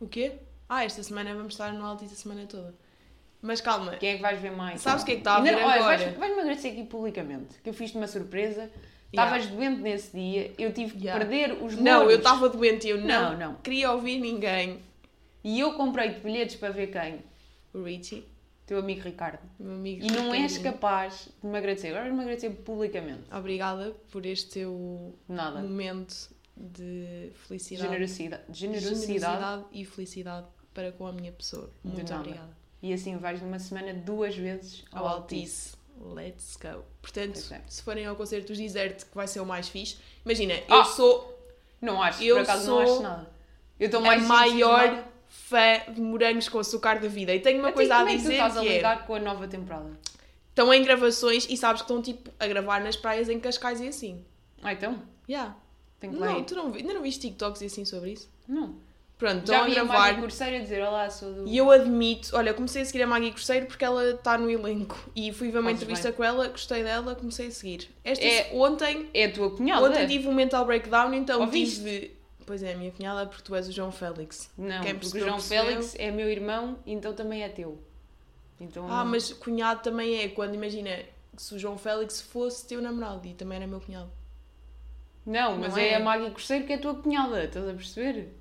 O 0.00 0.06
quê? 0.06 0.34
Ah, 0.68 0.84
esta 0.84 1.02
semana 1.02 1.34
vamos 1.34 1.54
estar 1.54 1.72
no 1.72 1.84
Altice 1.84 2.14
a 2.14 2.16
semana 2.16 2.46
toda. 2.46 2.72
Mas 3.42 3.60
calma, 3.60 3.96
Quem 3.96 4.10
é 4.10 4.16
que 4.16 4.22
vais 4.22 4.40
ver 4.40 4.52
mais? 4.52 4.80
sabes 4.80 5.02
o 5.02 5.06
que 5.06 5.12
é 5.12 5.14
que 5.16 5.20
está 5.20 5.36
a 5.36 5.40
ver 5.40 5.52
não- 5.52 5.58
agora? 5.68 5.82
vais- 5.98 6.16
vais-me 6.16 6.40
agradecer 6.40 6.68
aqui 6.68 6.84
publicamente, 6.84 7.60
que 7.62 7.68
eu 7.68 7.74
fiz-te 7.74 7.96
uma 7.98 8.06
surpresa. 8.06 8.70
Estavas 9.12 9.46
doente 9.48 9.80
nesse 9.82 10.16
dia, 10.16 10.52
eu 10.56 10.72
tive 10.72 10.92
que 10.92 11.04
Yeah. 11.04 11.18
perder 11.26 11.52
os 11.62 11.76
Não, 11.76 11.92
eu 11.92 11.98
louros. 12.00 12.16
estava 12.18 12.48
doente 12.48 12.86
e 12.86 12.90
eu 12.90 12.98
não, 12.98 13.32
Não, 13.32 13.38
não. 13.38 13.54
queria 13.56 13.90
ouvir 13.92 14.18
ninguém. 14.18 14.78
E 15.44 15.58
eu 15.60 15.74
comprei 15.74 16.08
bilhetes 16.10 16.56
para 16.56 16.70
ver 16.72 16.86
quem? 16.86 17.18
O 17.74 17.82
Richie. 17.82 18.24
Teu 18.64 18.78
amigo 18.78 19.02
Ricardo. 19.02 19.40
Meu 19.58 19.72
amigo 19.74 20.06
E 20.06 20.10
não 20.12 20.32
és 20.32 20.56
capaz 20.56 21.28
de 21.42 21.46
me 21.46 21.58
agradecer. 21.58 21.88
Agora 21.88 22.04
vais-me 22.04 22.20
agradecer 22.22 22.50
publicamente. 22.50 23.22
Obrigada 23.30 23.90
por 24.10 24.24
este 24.24 24.50
teu 24.50 25.14
Nada. 25.28 25.60
momento 25.60 26.30
de 26.56 27.32
felicidade. 27.48 27.88
Generosidade. 27.88 28.42
Generosidade. 28.52 29.06
generosidade 29.06 29.64
e 29.72 29.84
felicidade 29.84 30.46
para 30.72 30.92
com 30.92 31.06
a 31.06 31.12
minha 31.12 31.32
pessoa. 31.32 31.70
Muito 31.84 32.14
obrigada. 32.14 32.56
E 32.82 32.92
assim 32.92 33.16
vais 33.18 33.40
numa 33.40 33.58
semana 33.58 33.94
duas 33.94 34.36
vezes 34.36 34.84
Ao 34.92 35.06
Altice. 35.06 35.74
Let's 36.14 36.56
go. 36.60 36.82
Portanto, 37.00 37.34
Pois 37.34 37.52
é. 37.52 37.60
se 37.68 37.82
forem 37.82 38.06
ao 38.06 38.16
concerto 38.16 38.48
dos 38.48 38.58
Desert, 38.58 39.04
que 39.04 39.14
vai 39.14 39.28
ser 39.28 39.40
o 39.40 39.46
mais 39.46 39.68
fixe, 39.68 39.98
imagina, 40.24 40.54
eu 40.68 40.84
sou 40.84 41.38
Não 41.80 42.02
acho, 42.02 42.22
Eu 42.22 42.36
por 42.36 42.42
acaso 42.42 42.64
sou 42.64 42.74
não 42.74 42.82
acho 42.82 43.02
nada. 43.02 43.30
Eu 43.78 43.86
estou 43.86 44.00
a 44.00 44.04
mais 44.04 44.22
maior 44.24 44.84
entusiasmada. 44.84 45.12
fã 45.28 45.92
de 45.92 46.00
morangos 46.00 46.48
com 46.48 46.58
açúcar 46.58 46.98
da 47.00 47.08
vida. 47.08 47.32
E 47.34 47.40
tenho 47.40 47.60
uma 47.60 47.72
coisa 47.72 47.94
a 47.94 47.98
como 47.98 48.08
é 48.08 48.12
que 48.12 48.18
tu 48.18 48.22
dizer 48.22 48.34
estás 48.34 48.56
a 48.56 48.64
é, 48.64 48.76
lidar 48.76 49.06
com 49.06 49.14
a 49.14 49.20
nova 49.20 49.46
temporada? 49.46 49.90
estão 50.48 50.72
em 50.74 50.82
gravações 50.82 51.46
e 51.48 51.56
sabes 51.56 51.82
que 51.82 51.86
estão 51.86 52.02
tipo 52.02 52.30
a 52.38 52.46
gravar 52.46 52.80
nas 52.80 52.96
praias 52.96 53.28
em 53.28 53.38
Cascais 53.40 53.80
e 53.80 53.88
assim. 53.88 54.24
Ah, 54.62 54.72
então? 54.72 55.00
Yeah. 55.28 55.56
Tenho 56.00 56.12
que 56.14 56.18
Não, 56.18 56.38
ir. 56.38 56.44
tu 56.44 56.54
não, 56.56 56.74
ainda 56.74 56.92
não 56.94 57.02
viste 57.02 57.20
TikToks 57.22 57.62
e 57.62 57.66
assim 57.66 57.84
sobre 57.84 58.12
isso? 58.12 58.28
Não. 58.46 58.74
Pronto, 59.18 59.46
Já 59.46 59.58
estão 59.58 59.60
a 59.62 59.66
a 59.66 59.74
gravar. 59.74 59.98
Maggie 59.98 60.20
Corseira 60.20 60.60
dizer 60.60 60.82
Olá, 60.82 61.08
sou 61.08 61.32
do... 61.32 61.46
E 61.48 61.56
eu 61.56 61.70
admito, 61.70 62.34
olha, 62.36 62.52
comecei 62.52 62.82
a 62.82 62.84
seguir 62.84 63.02
a 63.02 63.06
Maggie 63.06 63.30
Cruzeiro 63.30 63.66
porque 63.66 63.84
ela 63.84 64.10
está 64.10 64.36
no 64.36 64.50
elenco 64.50 64.98
e 65.14 65.32
fui 65.32 65.48
ver 65.50 65.58
uma 65.60 65.70
Fazes 65.70 65.82
entrevista 65.82 66.10
com 66.12 66.24
ela, 66.24 66.48
gostei 66.48 66.82
dela, 66.82 67.14
comecei 67.14 67.46
a 67.46 67.50
seguir. 67.52 67.88
Esta 68.04 68.24
É- 68.24 68.50
ontem, 68.52 69.08
É 69.14 69.26
a 69.26 69.32
tua 69.32 69.50
cunhada? 69.56 69.84
ontem 69.86 70.06
tive 70.08 70.26
um 70.26 70.34
mental 70.34 70.64
breakdown, 70.64 71.14
então 71.14 71.40
Ouviste? 71.40 71.76
tive. 71.76 72.16
Pois 72.44 72.64
é, 72.64 72.72
a 72.72 72.76
minha 72.76 72.90
cunhada, 72.90 73.24
porque 73.26 73.44
tu 73.44 73.54
és 73.54 73.68
o 73.68 73.72
João 73.72 73.92
Félix. 73.92 74.50
Não, 74.58 74.82
Quem 74.82 74.96
porque 74.96 75.18
o 75.18 75.20
João 75.20 75.34
percebeu. 75.34 75.64
Félix 75.66 75.94
é 75.96 76.10
meu 76.10 76.28
irmão, 76.28 76.76
então 76.84 77.12
também 77.14 77.44
é 77.44 77.48
teu. 77.48 77.80
Então, 78.60 78.84
Ah, 78.90 79.04
não. 79.04 79.12
mas 79.12 79.32
cunhado 79.32 79.82
também 79.82 80.20
é, 80.20 80.28
quando 80.28 80.54
imagina 80.56 80.90
se 81.36 81.54
o 81.54 81.58
João 81.60 81.78
Félix 81.78 82.20
fosse 82.20 82.66
teu 82.66 82.82
namorado 82.82 83.26
e 83.28 83.34
também 83.34 83.56
era 83.58 83.66
meu 83.68 83.80
cunhado. 83.80 84.10
Não, 85.24 85.56
mas 85.56 85.70
Não 85.74 85.78
é. 85.78 85.90
é? 85.90 85.94
a 85.94 86.00
Maggie 86.00 86.30
Corseiro 86.32 86.66
que 86.66 86.72
é 86.72 86.76
a 86.76 86.78
tua 86.80 86.96
cunhada, 86.96 87.44
estás 87.44 87.68
a 87.68 87.72
perceber? 87.72 88.34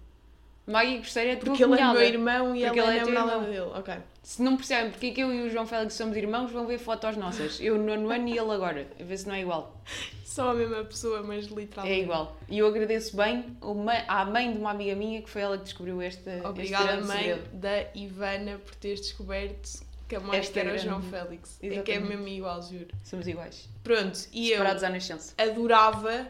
Maggie 0.68 0.98
Corseiro 0.98 1.32
é 1.32 1.36
tua 1.36 1.46
Porque 1.50 1.64
ele 1.64 1.74
é 1.74 1.78
cunhada. 1.78 2.00
meu 2.00 2.08
irmão 2.08 2.56
e 2.56 2.64
Porque 2.64 2.80
ela 2.80 2.94
é 2.94 2.98
é 2.98 3.00
namorada 3.06 3.32
irmão. 3.32 3.44
dele. 3.50 3.80
Ok. 3.80 3.94
Se 4.24 4.42
não 4.42 4.56
percebem 4.56 4.92
porque 4.92 5.08
é 5.08 5.12
que 5.12 5.22
eu 5.22 5.34
e 5.34 5.42
o 5.42 5.50
João 5.50 5.66
Félix 5.66 5.96
somos 5.96 6.16
irmãos, 6.16 6.52
vão 6.52 6.68
ver 6.68 6.78
fotos 6.78 7.18
nossas. 7.18 7.60
Eu 7.60 7.78
no 7.78 7.92
ano 8.12 8.28
e 8.28 8.32
ele 8.38 8.52
agora. 8.52 8.88
A 9.00 9.04
ver 9.04 9.18
se 9.18 9.28
não 9.28 9.34
é 9.36 9.42
igual. 9.42 9.76
São 10.24 10.50
a 10.50 10.54
mesma 10.54 10.84
pessoa, 10.86 11.24
mas 11.24 11.48
literalmente. 11.48 12.00
É 12.00 12.04
igual. 12.04 12.38
E 12.48 12.60
eu 12.60 12.68
agradeço 12.68 13.18
bem 13.18 13.46
uma- 13.62 14.04
à 14.08 14.24
mãe 14.24 14.52
de 14.54 14.60
uma 14.60 14.72
amiga 14.72 14.96
minha 14.96 15.22
que 15.22 15.30
foi 15.30 15.42
ela 15.42 15.58
que 15.58 15.64
descobriu 15.66 16.00
esta. 16.02 16.48
Obrigada, 16.48 16.94
este 16.94 17.08
mãe 17.08 17.18
segredo. 17.18 17.50
da 17.54 17.84
Ivana, 17.96 18.58
por 18.64 18.76
teres 18.76 19.02
descoberto 19.02 19.84
que 20.08 20.16
a 20.16 20.20
mãe 20.20 20.40
Esta 20.40 20.60
era 20.60 20.74
o 20.76 20.78
João 20.78 21.02
Félix. 21.02 21.58
É 21.62 21.68
que 21.68 21.68
é 21.68 21.74
Exatamente. 21.96 22.08
mesmo 22.10 22.28
igual, 22.28 22.62
juro. 22.62 22.88
Somos 23.04 23.28
iguais. 23.28 23.68
Pronto, 23.84 24.20
e 24.32 24.50
eu 24.52 24.58
Separados 24.58 24.84
à 24.84 24.90
nascença. 24.90 25.34
adorava, 25.38 26.28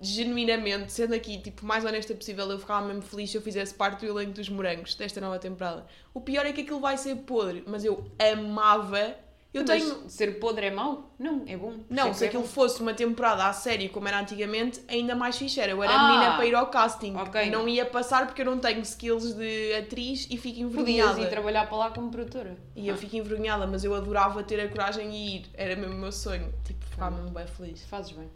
genuinamente, 0.00 0.92
sendo 0.92 1.14
aqui, 1.14 1.38
tipo, 1.38 1.64
mais 1.64 1.84
honesta 1.84 2.14
possível, 2.14 2.50
eu 2.50 2.58
ficava 2.58 2.86
mesmo 2.86 3.02
feliz 3.02 3.30
se 3.30 3.36
eu 3.36 3.42
fizesse 3.42 3.74
parte 3.74 4.04
do 4.04 4.06
elenco 4.18 4.32
dos 4.32 4.48
morangos 4.48 4.94
desta 4.94 5.20
nova 5.20 5.38
temporada. 5.38 5.86
O 6.12 6.20
pior 6.20 6.44
é 6.46 6.52
que 6.52 6.60
aquilo 6.62 6.80
vai 6.80 6.96
ser 6.98 7.16
podre, 7.16 7.64
mas 7.66 7.84
eu 7.84 8.04
amava. 8.32 9.16
Eu 9.52 9.64
Mas 9.64 9.80
tenho. 9.84 10.10
ser 10.10 10.40
podre 10.40 10.66
é 10.66 10.70
mau? 10.72 11.14
Não, 11.16 11.44
é 11.46 11.56
bom. 11.56 11.74
Não, 11.88 12.12
se 12.12 12.24
é 12.24 12.26
aquilo 12.26 12.42
bom. 12.42 12.48
fosse 12.48 12.82
uma 12.82 12.92
temporada 12.92 13.46
a 13.46 13.52
sério 13.52 13.88
como 13.90 14.08
era 14.08 14.18
antigamente, 14.18 14.80
ainda 14.88 15.14
mais 15.14 15.38
fixe 15.38 15.60
era. 15.60 15.70
Eu 15.70 15.80
era 15.80 15.94
Ah, 15.94 16.08
menina 16.08 16.34
para 16.34 16.44
ir 16.44 16.56
ao 16.56 16.66
casting. 16.66 17.14
ok. 17.14 17.48
Não 17.50 17.68
ia 17.68 17.86
passar 17.86 18.26
porque 18.26 18.42
eu 18.42 18.46
não 18.46 18.58
tenho 18.58 18.80
skills 18.80 19.32
de 19.34 19.74
atriz 19.74 20.26
e 20.28 20.36
fico 20.36 20.56
Podias 20.70 20.72
envergonhada. 20.72 21.20
ir 21.20 21.30
trabalhar 21.30 21.68
para 21.68 21.76
lá 21.76 21.90
como 21.92 22.10
produtora. 22.10 22.56
E 22.74 22.88
eu 22.88 22.96
fico 22.96 23.14
envergonhada, 23.14 23.64
mas 23.64 23.84
eu 23.84 23.94
adorava 23.94 24.42
ter 24.42 24.58
a 24.60 24.68
coragem 24.68 25.08
de 25.08 25.16
ir. 25.16 25.46
Era 25.54 25.76
mesmo 25.76 25.94
o 25.94 25.98
meu 25.98 26.10
sonho. 26.10 26.52
Tipo, 26.64 26.84
ficava 26.86 27.14
mesmo 27.16 27.30
bem 27.30 27.46
feliz. 27.46 27.84
Fazes 27.84 28.10
bem. 28.10 28.28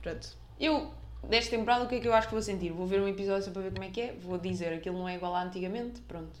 Pronto. 0.00 0.28
Eu, 0.58 0.92
desta 1.28 1.56
temporada, 1.56 1.84
o 1.84 1.88
que 1.88 1.96
é 1.96 2.00
que 2.00 2.08
eu 2.08 2.14
acho 2.14 2.28
que 2.28 2.34
vou 2.34 2.42
sentir? 2.42 2.70
Vou 2.72 2.86
ver 2.86 3.00
um 3.00 3.08
episódio 3.08 3.44
só 3.44 3.50
para 3.50 3.62
ver 3.62 3.72
como 3.72 3.84
é 3.84 3.88
que 3.88 4.00
é. 4.00 4.12
Vou 4.12 4.38
dizer 4.38 4.72
aquilo 4.72 4.98
não 4.98 5.08
é 5.08 5.16
igual 5.16 5.34
a 5.34 5.42
antigamente. 5.42 6.00
Pronto. 6.02 6.38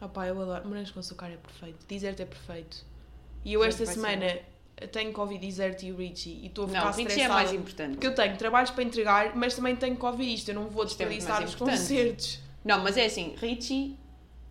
Ah 0.00 0.08
pá, 0.08 0.26
eu 0.26 0.40
adoro. 0.40 0.66
Morangos 0.68 0.90
com 0.90 1.00
açúcar 1.00 1.28
é 1.30 1.36
perfeito. 1.36 1.86
Desert 1.86 2.20
é 2.20 2.24
perfeito. 2.24 2.84
E 3.44 3.52
eu 3.52 3.64
esta 3.64 3.84
ser 3.84 3.94
semana 3.94 4.38
tenho 4.90 5.12
Covid 5.12 5.44
Desert 5.44 5.82
e 5.82 5.92
o 5.92 5.96
Richie 5.96 6.40
e 6.42 6.46
estou 6.46 6.64
a 6.64 6.68
ficar 6.68 6.84
Não, 6.84 6.92
Richie 6.92 7.20
é 7.22 7.28
mais 7.28 7.52
importante. 7.52 7.92
Porque 7.92 8.06
eu 8.06 8.14
tenho 8.14 8.36
trabalhos 8.36 8.70
para 8.70 8.82
entregar, 8.82 9.36
mas 9.36 9.54
também 9.54 9.76
tenho 9.76 9.96
Covid 9.96 10.34
isto. 10.34 10.48
Eu 10.48 10.54
não 10.54 10.68
vou 10.68 10.82
é 10.82 10.86
desperdiçar 10.86 11.36
mais 11.36 11.50
os 11.50 11.54
importante. 11.54 11.78
concertos. 11.78 12.40
Não, 12.64 12.82
mas 12.82 12.96
é 12.96 13.04
assim, 13.04 13.34
Richie, 13.36 13.96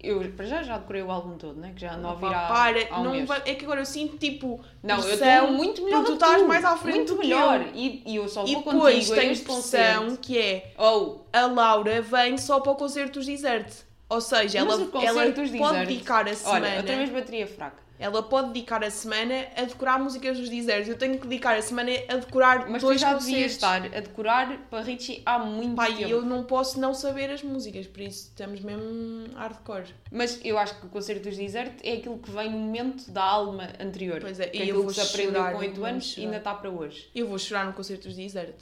eu 0.04 0.20
para 0.36 0.46
já 0.46 0.62
já 0.62 0.78
decorei 0.78 1.02
o 1.02 1.10
álbum 1.10 1.38
todo, 1.38 1.60
né? 1.60 1.72
Que 1.74 1.82
já 1.82 1.98
Opa, 1.98 2.30
há, 2.30 2.48
para, 2.48 3.00
um 3.00 3.04
não 3.04 3.12
mês. 3.12 3.30
é 3.46 3.56
que 3.56 3.64
agora 3.64 3.80
eu 3.82 3.86
sinto 3.86 4.18
tipo. 4.18 4.60
Não, 4.84 4.98
eu 5.00 5.14
estou 5.14 5.52
muito 5.54 5.84
melhor 5.84 6.04
tu 6.04 6.14
estás 6.14 6.46
mais 6.46 6.66
à 6.66 6.76
frente 6.76 6.96
muito 6.98 7.14
do 7.16 7.22
que 7.22 7.28
melhor. 7.28 7.66
E, 7.74 8.04
e 8.06 8.16
eu 8.18 8.28
só 8.28 8.46
E 8.46 8.54
vou 8.54 8.64
depois 8.64 9.08
contigo 9.10 9.32
este 9.32 9.46
pressão 9.46 10.16
que 10.18 10.38
é 10.38 10.74
Ou, 10.78 11.26
a 11.32 11.46
Laura 11.48 12.02
vem 12.02 12.38
só 12.38 12.60
para 12.60 12.72
o 12.74 12.76
concerto 12.76 13.20
dos 13.20 13.26
Desert. 13.28 13.72
Ou 14.10 14.22
seja, 14.22 14.64
mas 14.66 14.80
ela, 14.80 14.90
ela 15.04 15.32
pode 15.32 15.50
Desert- 15.52 15.88
dedicar 15.88 16.28
a 16.28 16.36
semana. 16.36 16.68
olha, 16.68 16.78
outra 16.78 16.96
vez 16.98 17.10
bateria 17.10 17.48
fraca. 17.48 17.82
Ela 18.00 18.24
pode 18.24 18.50
dedicar 18.50 18.84
a 18.84 18.90
semana 18.90 19.48
a 19.56 19.64
decorar 19.64 20.00
músicas 20.00 20.38
dos 20.38 20.50
Desert. 20.50 20.88
Eu 20.88 20.98
tenho 20.98 21.18
que 21.20 21.28
dedicar 21.28 21.56
a 21.56 21.62
semana 21.62 21.92
a 22.08 22.18
decorar 22.18 22.70
Mas 22.70 22.82
tu 22.82 22.88
dois 22.88 23.00
já 23.00 23.14
devias 23.14 23.52
estar 23.52 23.86
a 23.86 24.00
decorar 24.00 24.58
para 24.70 24.82
Richie 24.82 25.22
há 25.26 25.40
muito 25.40 25.82
e 25.84 25.96
tempo. 25.96 26.10
eu 26.10 26.22
não 26.22 26.44
posso 26.44 26.80
não 26.80 26.94
saber 26.94 27.30
as 27.30 27.44
músicas, 27.44 27.88
por 27.88 28.02
isso 28.02 28.30
estamos 28.30 28.60
mesmo 28.62 29.34
hardcore. 29.36 29.94
Mas 30.12 30.40
eu 30.44 30.58
acho 30.58 30.80
que 30.80 30.86
o 30.86 30.90
concerto 30.90 31.30
dos 31.30 31.38
Desert 31.38 31.74
é 31.84 31.94
aquilo 31.94 32.18
que 32.18 32.32
vem 32.32 32.52
no 32.52 32.58
momento 32.58 33.10
da 33.12 33.24
alma 33.24 33.70
anterior. 33.80 34.20
Pois 34.22 34.40
é, 34.40 34.48
que 34.48 34.58
e 34.58 34.62
é 34.62 34.72
eu 34.72 34.76
vou 34.76 34.88
que 34.88 34.94
se 34.94 35.02
aprendeu 35.02 35.42
chorar, 35.42 35.54
com 35.54 35.60
8 35.60 35.76
vou 35.76 35.86
anos 35.86 36.18
e 36.18 36.22
ainda 36.22 36.38
está 36.38 36.54
para 36.54 36.70
hoje. 36.70 37.10
Eu 37.14 37.28
vou 37.28 37.38
chorar 37.38 37.66
no 37.66 37.74
concerto 37.74 38.08
dos 38.08 38.18
Desert. 38.18 38.56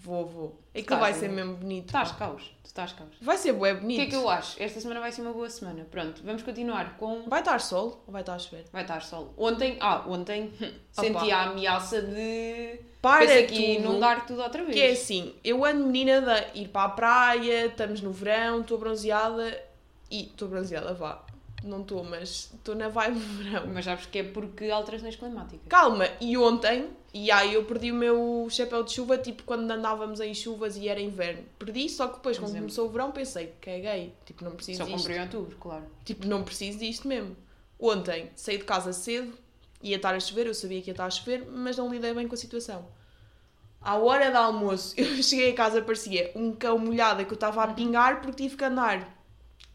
Vou, 0.00 0.24
vou. 0.26 0.60
É 0.72 0.80
que 0.80 0.94
vai 0.94 1.12
ser 1.12 1.28
mesmo 1.28 1.54
bonito. 1.56 1.86
Estás 1.86 2.12
pá. 2.12 2.18
caos, 2.26 2.42
tu 2.62 2.66
estás 2.66 2.92
caos. 2.92 3.10
Vai 3.20 3.36
ser 3.36 3.52
bué 3.52 3.72
O 3.72 3.80
bonito. 3.80 3.96
que 3.96 4.02
é 4.02 4.06
que 4.06 4.14
eu 4.14 4.28
acho? 4.28 4.62
Esta 4.62 4.80
semana 4.80 5.00
vai 5.00 5.10
ser 5.10 5.22
uma 5.22 5.32
boa 5.32 5.50
semana. 5.50 5.84
Pronto, 5.90 6.22
vamos 6.24 6.42
continuar 6.42 6.96
com. 6.96 7.22
Vai 7.28 7.40
estar 7.40 7.60
sol 7.60 8.04
ou 8.06 8.12
vai 8.12 8.22
estar 8.22 8.34
a 8.34 8.38
chover? 8.38 8.64
Vai 8.72 8.82
estar 8.82 9.02
sol. 9.02 9.34
Ontem, 9.36 9.76
ah, 9.80 10.04
ontem 10.06 10.52
senti 10.92 11.32
a 11.32 11.50
ameaça 11.50 12.00
de. 12.00 12.80
Para 13.02 13.26
Pensa 13.26 13.34
ia 13.40 13.46
tudo. 13.48 13.60
inundar 13.60 14.26
tudo 14.26 14.42
outra 14.42 14.62
vez. 14.62 14.74
Que 14.74 14.82
é 14.82 14.90
assim, 14.92 15.34
eu 15.42 15.64
ando 15.64 15.84
menina 15.86 16.20
de 16.20 16.60
ir 16.60 16.68
para 16.68 16.84
a 16.84 16.88
praia, 16.90 17.66
estamos 17.66 18.00
no 18.00 18.12
verão, 18.12 18.60
estou 18.60 18.78
bronzeada 18.78 19.60
e 20.10 20.24
estou 20.26 20.48
bronzeada, 20.48 20.94
vá. 20.94 21.24
Não 21.62 21.80
estou, 21.80 22.04
mas 22.04 22.50
estou 22.54 22.74
na 22.74 22.88
vibe 22.88 23.18
do 23.18 23.42
verão. 23.42 23.66
Mas 23.72 23.84
sabes 23.84 24.06
que 24.06 24.18
é 24.18 24.22
porque 24.22 24.70
alterações 24.70 25.16
climáticas. 25.16 25.60
Calma, 25.68 26.06
e 26.20 26.36
ontem, 26.38 26.88
e 27.12 27.30
aí 27.30 27.54
eu 27.54 27.64
perdi 27.64 27.90
o 27.90 27.94
meu 27.96 28.46
chapéu 28.48 28.84
de 28.84 28.92
chuva, 28.92 29.18
tipo 29.18 29.42
quando 29.42 29.68
andávamos 29.70 30.20
em 30.20 30.32
chuvas 30.34 30.76
e 30.76 30.88
era 30.88 31.00
inverno. 31.00 31.42
Perdi, 31.58 31.88
só 31.88 32.06
que 32.06 32.14
depois, 32.16 32.38
quando 32.38 32.50
Exemplo. 32.50 32.66
começou 32.66 32.86
o 32.86 32.90
verão, 32.90 33.10
pensei, 33.10 33.52
caguei, 33.60 34.14
tipo, 34.24 34.44
não 34.44 34.52
preciso 34.52 34.78
Só 34.78 34.84
disto. 34.84 34.98
comprei 34.98 35.16
em 35.18 35.22
outubro, 35.22 35.56
claro. 35.56 35.84
Tipo, 36.04 36.26
não 36.28 36.44
preciso 36.44 36.78
disto 36.78 37.08
mesmo. 37.08 37.36
Ontem, 37.78 38.30
saí 38.36 38.58
de 38.58 38.64
casa 38.64 38.92
cedo, 38.92 39.32
ia 39.82 39.96
estar 39.96 40.14
a 40.14 40.20
chover, 40.20 40.46
eu 40.46 40.54
sabia 40.54 40.80
que 40.80 40.90
ia 40.90 40.92
estar 40.92 41.06
a 41.06 41.10
chover, 41.10 41.44
mas 41.50 41.76
não 41.76 41.90
lidei 41.90 42.14
bem 42.14 42.28
com 42.28 42.34
a 42.34 42.38
situação. 42.38 42.86
À 43.80 43.96
hora 43.96 44.30
do 44.30 44.36
almoço, 44.36 44.94
eu 44.98 45.22
cheguei 45.22 45.50
a 45.50 45.54
casa, 45.54 45.82
parecia 45.82 46.30
um 46.36 46.52
cão 46.52 46.78
molhado 46.78 47.24
que 47.24 47.32
eu 47.32 47.36
estava 47.36 47.64
a 47.64 47.68
pingar 47.74 48.20
porque 48.20 48.44
tive 48.44 48.56
que 48.56 48.64
andar 48.64 49.17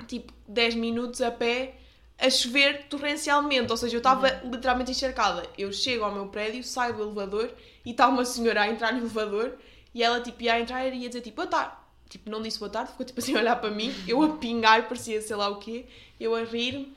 tipo 0.04 0.34
10 0.48 0.76
minutos 0.76 1.22
a 1.22 1.32
pé 1.32 1.76
a 2.20 2.30
chover 2.30 2.86
torrencialmente, 2.88 3.72
ou 3.72 3.78
seja, 3.78 3.96
eu 3.96 4.00
estava 4.00 4.30
literalmente 4.44 4.92
encharcada. 4.92 5.48
Eu 5.58 5.72
chego 5.74 6.06
ao 6.06 6.14
meu 6.14 6.28
prédio, 6.28 6.64
saio 6.64 6.94
do 6.94 7.04
elevador 7.04 7.52
e 7.86 7.92
está 7.92 8.08
uma 8.08 8.24
senhora 8.24 8.62
a 8.62 8.70
entrar 8.70 8.94
no 8.94 9.00
elevador 9.00 9.58
e 9.94 10.04
ela 10.04 10.22
tipo 10.22 10.42
ia 10.42 10.54
a 10.54 10.60
entrar 10.60 10.88
e 10.88 10.96
ia 10.96 11.08
dizer 11.08 11.22
tipo, 11.22 11.38
boa 11.38 11.48
tarde. 11.48 11.76
Tipo, 12.10 12.30
não 12.30 12.42
disse 12.42 12.60
boa 12.60 12.70
tarde, 12.70 12.92
ficou 12.92 13.06
tipo 13.06 13.20
assim 13.22 13.36
a 13.36 13.40
olhar 13.40 13.56
para 13.58 13.72
mim, 13.72 13.94
eu 14.08 14.22
a 14.22 14.38
pingar, 14.38 14.88
parecia 14.88 15.22
sei 15.22 15.36
lá 15.36 15.50
o 15.50 15.58
quê, 15.58 15.86
eu 16.20 16.36
a 16.36 16.44
rir. 16.44 16.96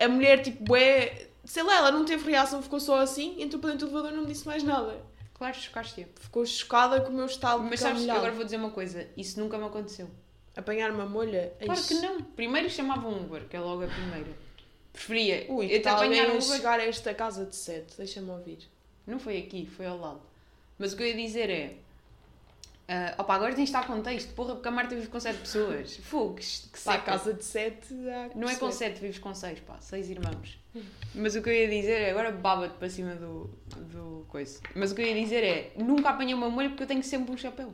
A 0.00 0.08
mulher 0.08 0.42
tipo, 0.42 0.64
bué, 0.64 1.28
sei 1.44 1.62
lá, 1.62 1.76
ela 1.76 1.92
não 1.92 2.04
teve 2.04 2.28
reação, 2.30 2.62
ficou 2.62 2.80
só 2.80 2.98
assim, 3.00 3.40
entrou 3.40 3.60
para 3.60 3.70
dentro 3.70 3.86
do 3.86 3.92
elevador 3.92 4.12
e 4.12 4.16
não 4.16 4.22
me 4.22 4.32
disse 4.32 4.46
mais 4.46 4.62
nada. 4.62 5.04
Claro, 5.34 5.56
chocaste 5.56 6.06
Ficou 6.20 6.46
chocada 6.46 7.00
com 7.00 7.10
o 7.10 7.14
meu 7.14 7.26
estado 7.26 7.62
de 7.62 7.70
Mas 7.70 7.80
sabes 7.80 8.08
agora 8.08 8.32
vou 8.32 8.44
dizer 8.44 8.56
uma 8.56 8.70
coisa: 8.70 9.06
isso 9.16 9.38
nunca 9.38 9.58
me 9.58 9.64
aconteceu. 9.64 10.08
Apanhar 10.56 10.90
uma 10.90 11.04
molha? 11.06 11.52
Claro 11.58 11.80
Eish. 11.80 11.88
que 11.88 11.94
não. 11.94 12.20
Primeiro 12.22 12.70
chamava 12.70 13.08
um 13.08 13.22
Uber, 13.24 13.44
que 13.48 13.56
é 13.56 13.60
logo 13.60 13.84
a 13.84 13.88
primeira. 13.88 14.30
Preferia 14.92 15.46
Ui, 15.48 15.66
eu 15.74 15.82
tal 15.82 15.96
apanhar 15.96 16.22
alguém 16.26 16.36
um 16.36 16.44
Uber. 16.44 16.56
chegar 16.56 16.78
a 16.78 16.84
esta 16.84 17.12
casa 17.12 17.44
de 17.44 17.56
sete? 17.56 17.96
Deixa-me 17.96 18.30
ouvir. 18.30 18.58
Não 19.06 19.18
foi 19.18 19.38
aqui, 19.38 19.66
foi 19.66 19.86
ao 19.86 19.98
lado. 19.98 20.20
Mas 20.78 20.92
o 20.92 20.96
que 20.96 21.02
eu 21.02 21.06
ia 21.08 21.16
dizer 21.16 21.50
é. 21.50 21.74
ah, 22.88 23.14
opa, 23.18 23.34
agora 23.34 23.50
tens 23.54 23.68
de 23.70 23.76
estar 23.76 23.86
contexto, 23.86 24.32
porra, 24.34 24.54
porque 24.54 24.68
a 24.68 24.70
Marta 24.70 24.94
vive 24.94 25.08
com 25.08 25.18
7 25.18 25.38
pessoas. 25.40 25.96
Fogo, 26.02 26.34
que, 26.34 26.42
que 26.44 26.68
Pá, 26.84 26.92
seca. 26.92 27.02
casa 27.04 27.34
de 27.34 27.44
sete 27.44 27.92
Não 28.36 28.48
é 28.48 28.54
com. 28.56 28.70
7, 28.70 29.00
vives 29.00 29.18
com 29.18 29.34
6, 29.34 29.60
pá, 29.60 29.80
6 29.80 30.10
irmãos. 30.10 30.58
Mas 31.14 31.34
o 31.34 31.42
que 31.42 31.48
eu 31.48 31.52
ia 31.54 31.68
dizer 31.68 32.00
é, 32.00 32.10
agora 32.10 32.30
baba-te 32.32 32.74
para 32.76 32.88
cima 32.88 33.14
do, 33.16 33.50
do 33.92 34.24
coisa. 34.28 34.60
Mas 34.74 34.92
o 34.92 34.94
que 34.94 35.02
eu 35.02 35.06
ia 35.06 35.14
dizer 35.14 35.42
é, 35.44 35.72
nunca 35.76 36.10
apanhei 36.10 36.34
uma 36.34 36.48
molha 36.48 36.68
porque 36.68 36.82
eu 36.84 36.86
tenho 36.88 37.02
sempre 37.02 37.32
um 37.32 37.36
chapéu. 37.36 37.70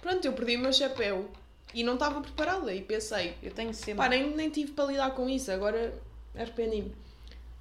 Pronto, 0.00 0.24
eu 0.24 0.32
perdi 0.32 0.56
o 0.56 0.60
meu 0.60 0.72
chapéu 0.72 1.28
e 1.74 1.82
não 1.82 1.94
estava 1.94 2.20
preparada 2.20 2.72
e 2.74 2.80
pensei, 2.82 3.34
Eu 3.42 3.50
tenho 3.52 3.72
sempre. 3.74 3.94
pá, 3.94 4.08
nem, 4.08 4.30
nem 4.34 4.50
tive 4.50 4.72
para 4.72 4.86
lidar 4.86 5.10
com 5.12 5.28
isso, 5.28 5.50
agora 5.50 5.92
arrependi-me. 6.34 6.92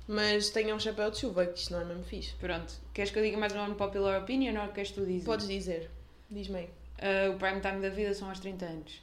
Mas 0.07 0.49
tenha 0.49 0.75
um 0.75 0.79
chapéu 0.79 1.09
de 1.11 1.19
chuva, 1.19 1.45
que 1.45 1.59
isto 1.59 1.71
não 1.73 1.81
é 1.81 1.85
mesmo 1.85 2.03
fixe. 2.03 2.33
Pronto. 2.39 2.73
Queres 2.93 3.11
que 3.11 3.19
eu 3.19 3.23
diga 3.23 3.37
mais 3.37 3.53
uma 3.53 3.63
unpopular 3.65 4.19
opinion 4.21 4.61
ou 4.61 4.67
queres 4.69 4.91
tu 4.91 5.05
dizer? 5.05 5.25
Podes 5.25 5.47
dizer. 5.47 5.89
Diz-me 6.29 6.59
aí. 6.59 6.69
Ah, 6.99 7.29
o 7.29 7.37
prime 7.37 7.61
time 7.61 7.81
da 7.81 7.89
vida 7.89 8.13
são 8.13 8.27
aos 8.29 8.39
30 8.39 8.65
anos. 8.65 9.01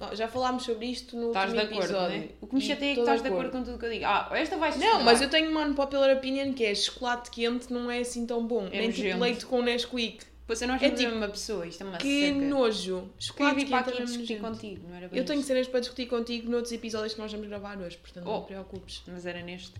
Oh, 0.00 0.14
já 0.14 0.26
falámos 0.26 0.64
sobre 0.64 0.86
isto 0.86 1.16
no 1.16 1.28
Estás 1.28 1.52
de 1.52 1.58
último 1.58 1.74
acordo, 1.78 1.92
episódio. 1.94 2.16
não 2.18 2.24
é? 2.24 2.28
O 2.40 2.46
que 2.48 2.54
me 2.56 2.60
chateia 2.60 2.90
é 2.90 2.94
que 2.94 3.00
estás 3.00 3.22
de 3.22 3.28
acordo 3.28 3.50
com 3.52 3.62
tudo 3.62 3.78
que 3.78 3.86
eu 3.86 3.90
digo. 3.90 4.04
Ah, 4.04 4.28
esta 4.32 4.56
vai 4.56 4.76
Não, 4.76 5.02
mas 5.04 5.20
eu 5.22 5.30
tenho 5.30 5.50
uma 5.50 5.62
unpopular 5.62 6.10
opinion 6.16 6.52
que 6.52 6.64
é 6.64 6.74
chocolate 6.74 7.30
quente 7.30 7.72
não 7.72 7.88
é 7.90 8.00
assim 8.00 8.26
tão 8.26 8.44
bom. 8.46 8.66
É 8.66 8.70
Nem 8.80 8.90
tipo 8.90 9.02
nojento. 9.04 9.22
leite 9.22 9.46
com 9.46 9.62
Nesquik. 9.62 10.24
Você 10.46 10.66
não 10.66 10.74
É 10.74 10.84
é 10.86 10.90
tipo 10.90 11.08
a 11.08 11.10
mesma 11.12 11.28
pessoa, 11.28 11.66
isto 11.66 11.82
é 11.82 11.86
uma 11.86 11.96
Que 11.98 12.26
seca. 12.28 12.38
nojo. 12.38 13.10
Queria 13.18 13.54
vir 13.54 13.68
para 13.68 13.78
é 13.78 13.80
aqui 13.80 14.04
discutir 14.04 14.38
nojento. 14.40 14.42
contigo, 14.42 14.88
não 14.88 14.94
era 14.96 15.08
bem 15.08 15.18
Eu 15.18 15.24
tenho 15.24 15.40
isto. 15.40 15.48
cenas 15.48 15.66
para 15.68 15.80
discutir 15.80 16.06
contigo 16.06 16.50
noutros 16.50 16.72
episódios 16.72 17.14
que 17.14 17.20
nós 17.20 17.32
vamos 17.32 17.48
gravar 17.48 17.78
hoje, 17.78 17.96
portanto 17.96 18.24
não 18.26 18.36
Oh. 18.38 18.40
te 18.42 18.46
preocupes. 18.48 19.02
Mas 19.06 19.24
era 19.24 19.40
neste. 19.42 19.72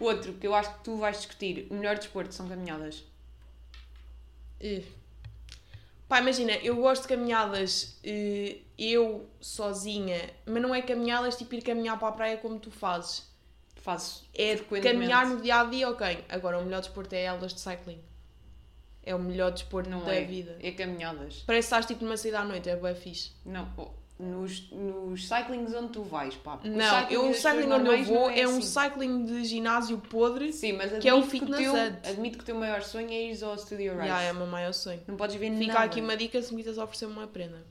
Outro 0.00 0.32
que 0.32 0.46
eu 0.46 0.54
acho 0.54 0.74
que 0.78 0.84
tu 0.84 0.96
vais 0.96 1.16
discutir, 1.18 1.66
o 1.70 1.74
melhor 1.74 1.96
desporto 1.96 2.34
são 2.34 2.48
caminhadas. 2.48 3.04
Eh. 4.60 4.82
Pá, 6.08 6.18
imagina, 6.20 6.52
eu 6.56 6.74
gosto 6.76 7.02
de 7.02 7.08
caminhadas 7.08 7.96
eh, 8.02 8.56
eu 8.76 9.28
sozinha, 9.40 10.28
mas 10.44 10.60
não 10.60 10.74
é 10.74 10.82
caminhadas 10.82 11.36
tipo 11.36 11.54
ir 11.54 11.62
caminhar 11.62 11.98
para 12.00 12.08
a 12.08 12.12
praia 12.12 12.36
como 12.36 12.58
tu 12.58 12.70
fazes. 12.70 13.30
Faço 13.76 14.28
É 14.34 14.56
caminhar 14.82 15.26
no 15.26 15.40
dia 15.40 15.60
a 15.60 15.64
dia, 15.64 15.88
ok. 15.88 16.24
Agora 16.28 16.58
o 16.58 16.64
melhor 16.64 16.80
desporto 16.80 17.14
é 17.14 17.22
elas 17.22 17.54
de 17.54 17.60
cycling. 17.60 18.00
É 19.02 19.14
o 19.14 19.18
melhor 19.18 19.50
desporto 19.50 19.88
Não 19.88 20.04
da 20.04 20.14
é. 20.14 20.24
vida. 20.24 20.58
É 20.62 20.70
caminhadas. 20.72 21.42
Parece 21.46 21.68
que 21.68 21.74
estás 21.74 21.86
tipo 21.86 22.04
numa 22.04 22.16
saída 22.16 22.40
à 22.40 22.44
noite, 22.44 22.68
é 22.68 22.76
bem 22.76 22.94
fixe. 22.94 23.32
Não, 23.46 23.66
oh, 23.76 23.88
nos, 24.20 24.70
nos 24.70 25.26
cyclings 25.26 25.74
onde 25.74 25.88
tu 25.88 26.02
vais, 26.02 26.34
pá. 26.36 26.60
Não, 26.62 27.08
eu, 27.08 27.30
o 27.30 27.34
cycling 27.34 27.72
onde 27.72 27.88
eu 27.88 28.04
vou 28.04 28.30
é, 28.30 28.46
um 28.46 28.58
assim. 28.58 28.62
cycling 28.62 29.24
de 29.24 29.44
ginásio 29.44 29.98
podre. 29.98 30.52
Sim, 30.52 30.74
mas 30.74 30.98
que 30.98 31.08
é 31.08 31.14
o 31.14 31.18
admito 31.18 31.30
fitness 31.30 31.60
teu, 31.60 31.72
hut. 31.72 32.08
admito 32.08 32.38
que 32.38 32.42
o 32.44 32.46
teu 32.46 32.54
maior 32.54 32.82
sonho 32.82 33.10
é 33.10 33.32
ir 33.32 33.42
ao 33.42 33.56
Studio 33.56 33.94
Rise. 33.94 34.08
Já 34.08 34.20
é 34.20 34.32
o 34.32 34.34
meu 34.34 34.46
maior 34.46 34.72
sonho. 34.74 35.00
Não 35.06 35.16
podes 35.16 35.36
ver 35.36 35.50
Fica 35.56 35.72
nada. 35.72 35.86
aqui 35.86 36.00
uma 36.00 36.16
dica 36.16 36.40
se 36.42 36.52
me 36.54 36.58
quiseres 36.58 36.78
oferecer-me 36.78 37.14
uma 37.14 37.26
prenda. 37.26 37.64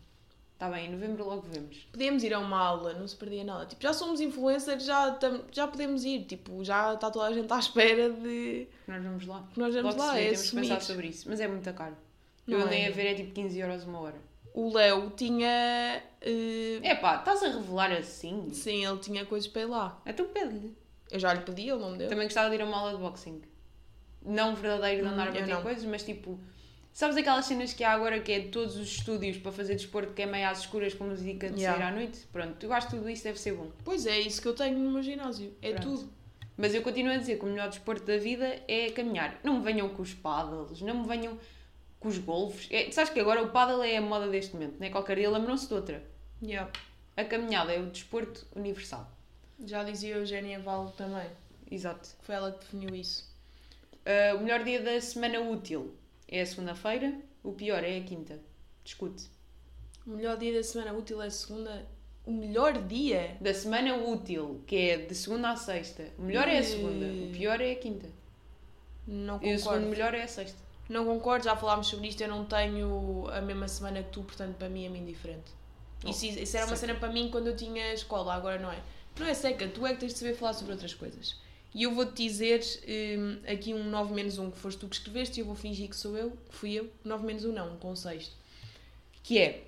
Tá 0.59 0.69
bem, 0.69 0.87
em 0.87 0.91
novembro 0.91 1.25
logo 1.25 1.47
vemos. 1.49 1.87
Podíamos 1.91 2.21
ir 2.21 2.33
a 2.33 2.39
uma 2.39 2.59
aula, 2.59 2.93
não 2.93 3.07
se 3.07 3.15
perdia 3.15 3.45
nada. 3.45 3.65
Tipo, 3.65 3.81
já 3.81 3.93
somos 3.93 4.19
influencers, 4.19 4.83
já, 4.83 5.11
tam- 5.11 5.41
já 5.53 5.65
podemos 5.65 6.03
ir. 6.03 6.25
Tipo, 6.25 6.61
já 6.65 6.93
está 6.93 7.09
toda 7.09 7.25
a 7.27 7.33
gente 7.33 7.51
à 7.51 7.57
espera 7.59 8.09
de 8.11 8.67
Nós 8.85 9.01
vamos 9.01 9.25
lá. 9.25 9.47
nós 9.55 9.73
vamos 9.73 9.95
Logo 9.95 10.05
lá. 10.05 10.13
vê, 10.15 10.19
É 10.19 10.29
temos 10.31 10.49
que 10.49 10.55
pensar 10.57 10.75
assumir. 10.75 10.95
sobre 10.95 11.07
isso. 11.07 11.29
Mas 11.29 11.39
é 11.39 11.47
muito 11.47 11.73
caro. 11.73 11.95
Não 12.45 12.57
eu 12.59 12.65
andei 12.65 12.81
é. 12.81 12.87
a 12.87 12.91
ver, 12.91 13.05
é 13.07 13.13
tipo 13.15 13.31
15 13.31 13.57
euros 13.57 13.83
uma 13.85 13.99
hora. 14.01 14.15
O 14.53 14.73
Léo 14.73 15.11
tinha. 15.15 16.03
eh, 16.19 16.79
É 16.83 16.93
pá, 16.95 17.15
estás 17.15 17.41
a 17.41 17.47
revelar 17.47 17.91
assim? 17.93 18.49
Sim, 18.51 18.85
ele 18.85 18.97
tinha 18.97 19.25
coisas 19.25 19.47
para 19.47 19.61
ir 19.61 19.65
lá. 19.65 20.01
Então 20.05 20.25
pede-lhe. 20.27 20.75
Eu 21.09 21.19
já 21.19 21.33
lhe 21.33 21.41
pedi, 21.41 21.69
ele 21.69 21.79
não 21.79 21.91
me 21.91 21.97
deu. 21.99 22.09
Também 22.09 22.25
gostava 22.25 22.49
de 22.49 22.55
ir 22.55 22.61
a 22.61 22.65
uma 22.65 22.77
aula 22.79 22.91
de 22.91 22.97
boxing. 22.97 23.41
Não 24.25 24.53
verdadeiro 24.55 25.03
de 25.03 25.07
Hum, 25.07 25.13
andar 25.13 25.29
a 25.29 25.31
bater 25.31 25.61
coisas, 25.61 25.85
mas 25.85 26.03
tipo. 26.03 26.37
Sabes 26.99 27.15
aquelas 27.15 27.45
cenas 27.45 27.71
que 27.71 27.81
há 27.81 27.93
agora 27.93 28.19
que 28.19 28.29
é 28.29 28.39
de 28.41 28.49
todos 28.49 28.75
os 28.75 28.89
estúdios 28.89 29.37
para 29.37 29.53
fazer 29.53 29.75
desporto 29.75 30.11
que 30.11 30.21
é 30.21 30.25
meio 30.25 30.45
às 30.49 30.59
escuras 30.59 30.93
com 30.93 31.05
música 31.05 31.49
de 31.49 31.61
Yeah. 31.61 31.79
sair 31.79 31.87
à 31.87 31.95
noite? 31.95 32.27
Pronto, 32.29 32.61
eu 32.61 32.73
acho 32.73 32.87
que 32.89 32.97
tudo 32.97 33.09
isso 33.09 33.23
deve 33.23 33.39
ser 33.39 33.53
bom. 33.53 33.71
Pois 33.85 34.05
é, 34.05 34.19
isso 34.19 34.41
que 34.41 34.49
eu 34.49 34.53
tenho 34.53 34.77
no 34.77 34.91
meu 34.91 35.01
ginásio. 35.01 35.55
É 35.61 35.71
Pronto. 35.71 35.83
tudo. 35.95 36.13
Mas 36.57 36.75
eu 36.75 36.81
continuo 36.81 37.13
a 37.13 37.17
dizer 37.17 37.39
que 37.39 37.45
o 37.45 37.47
melhor 37.47 37.69
desporto 37.69 38.05
da 38.05 38.17
vida 38.17 38.61
é 38.67 38.91
caminhar. 38.91 39.39
Não 39.45 39.59
me 39.59 39.63
venham 39.63 39.87
com 39.87 40.01
os 40.01 40.13
paddles, 40.13 40.81
não 40.81 41.03
me 41.03 41.07
venham 41.07 41.39
com 42.01 42.09
os 42.09 42.17
golfes. 42.17 42.67
É, 42.69 42.91
sabes 42.91 43.13
que 43.13 43.19
agora 43.21 43.41
o 43.43 43.49
paddle 43.49 43.81
é 43.81 43.95
a 43.95 44.01
moda 44.01 44.27
deste 44.27 44.53
momento, 44.53 44.77
não 44.77 44.85
é 44.85 44.89
qualquer 44.89 45.15
dia 45.15 45.29
lembram-se 45.29 45.69
de 45.69 45.73
outra. 45.73 46.03
Yeah. 46.43 46.69
A 47.15 47.23
caminhada 47.23 47.71
é 47.71 47.79
o 47.79 47.85
desporto 47.85 48.45
universal. 48.53 49.09
Já 49.65 49.85
dizia 49.85 50.15
a 50.15 50.17
Eugénia 50.17 50.59
Val 50.59 50.93
também. 50.97 51.29
Exato. 51.71 52.09
Foi 52.23 52.35
ela 52.35 52.51
que 52.51 52.59
definiu 52.59 52.93
isso. 52.93 53.33
Ah, 54.05 54.35
o 54.35 54.39
melhor 54.39 54.65
dia 54.65 54.81
da 54.81 54.99
semana 54.99 55.39
útil 55.39 55.95
é 56.29 56.41
a 56.41 56.45
segunda-feira, 56.45 57.13
o 57.43 57.51
pior 57.53 57.83
é 57.83 57.97
a 57.97 58.01
quinta. 58.03 58.39
Discute. 58.83 59.25
O 60.05 60.11
melhor 60.11 60.37
dia 60.37 60.53
da 60.53 60.63
semana 60.63 60.93
útil 60.93 61.21
é 61.21 61.27
a 61.27 61.31
segunda. 61.31 61.87
O 62.25 62.31
melhor 62.31 62.73
dia? 62.87 63.37
Da 63.41 63.53
semana 63.53 63.95
útil, 63.95 64.61
que 64.67 64.75
é 64.75 64.97
de 64.97 65.15
segunda 65.15 65.51
à 65.51 65.55
sexta, 65.55 66.05
o 66.17 66.21
melhor 66.23 66.47
é 66.47 66.59
a 66.59 66.63
segunda, 66.63 67.05
o 67.05 67.31
pior 67.31 67.59
é 67.61 67.71
a 67.71 67.75
quinta. 67.75 68.07
Não 69.07 69.35
E 69.41 69.53
o 69.53 69.57
segundo 69.57 69.63
concordo. 69.63 69.85
melhor 69.87 70.13
é 70.13 70.23
a 70.23 70.27
sexta. 70.27 70.57
Não 70.87 71.05
concordo, 71.05 71.45
já 71.45 71.55
falámos 71.55 71.87
sobre 71.87 72.07
isto. 72.07 72.21
Eu 72.21 72.27
não 72.29 72.45
tenho 72.45 73.27
a 73.31 73.41
mesma 73.41 73.67
semana 73.67 74.01
que 74.03 74.09
tu, 74.11 74.23
portanto, 74.23 74.55
para 74.57 74.69
mim 74.69 74.85
é 74.85 74.89
muito 74.89 75.05
diferente. 75.05 75.51
Oh, 76.03 76.09
Isso, 76.09 76.25
isso 76.25 76.55
era 76.57 76.65
uma 76.65 76.75
seca. 76.75 76.87
cena 76.93 76.99
para 76.99 77.11
mim 77.11 77.29
quando 77.29 77.47
eu 77.47 77.55
tinha 77.55 77.93
escola, 77.93 78.33
agora 78.33 78.57
não 78.59 78.71
é. 78.71 78.79
Não 79.19 79.27
é 79.27 79.33
seca, 79.33 79.67
tu 79.67 79.85
é 79.85 79.93
que 79.93 79.99
tens 79.99 80.13
de 80.13 80.19
saber 80.19 80.35
falar 80.35 80.53
sobre 80.53 80.71
outras 80.73 80.93
coisas. 80.93 81.35
E 81.73 81.83
eu 81.83 81.93
vou-te 81.93 82.23
dizer 82.23 82.61
hum, 83.17 83.37
aqui 83.47 83.73
um 83.73 83.83
9 83.83 84.13
menos 84.13 84.37
1 84.39 84.49
que 84.51 84.57
foste 84.57 84.79
tu 84.79 84.87
que 84.87 84.95
escreveste 84.95 85.39
e 85.39 85.41
eu 85.41 85.45
vou 85.45 85.55
fingir 85.55 85.87
que 85.87 85.95
sou 85.95 86.17
eu, 86.17 86.31
que 86.49 86.55
fui 86.55 86.71
eu. 86.73 86.89
9 87.05 87.25
menos 87.25 87.45
1 87.45 87.51
não, 87.51 87.73
um 87.73 87.77
conceito. 87.77 88.31
Que 89.23 89.37
é, 89.37 89.63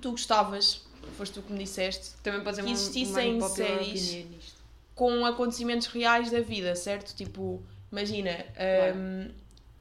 tu 0.00 0.12
gostavas, 0.12 0.82
foste 1.16 1.34
tu 1.34 1.42
que 1.42 1.52
me 1.52 1.58
disseste, 1.58 2.12
Também 2.22 2.40
pode 2.42 2.56
ser 2.56 2.62
Que 2.62 2.68
uma, 2.68 2.74
existissem 2.74 3.34
uma 3.36 3.46
unpopular 3.46 3.68
séries- 3.78 4.08
opinion 4.10 4.26
nisto. 4.30 4.54
com 4.94 5.26
acontecimentos 5.26 5.86
reais 5.88 6.30
da 6.30 6.40
vida, 6.40 6.74
certo? 6.74 7.14
Tipo, 7.14 7.62
imagina, 7.92 8.44
hum, 8.96 9.30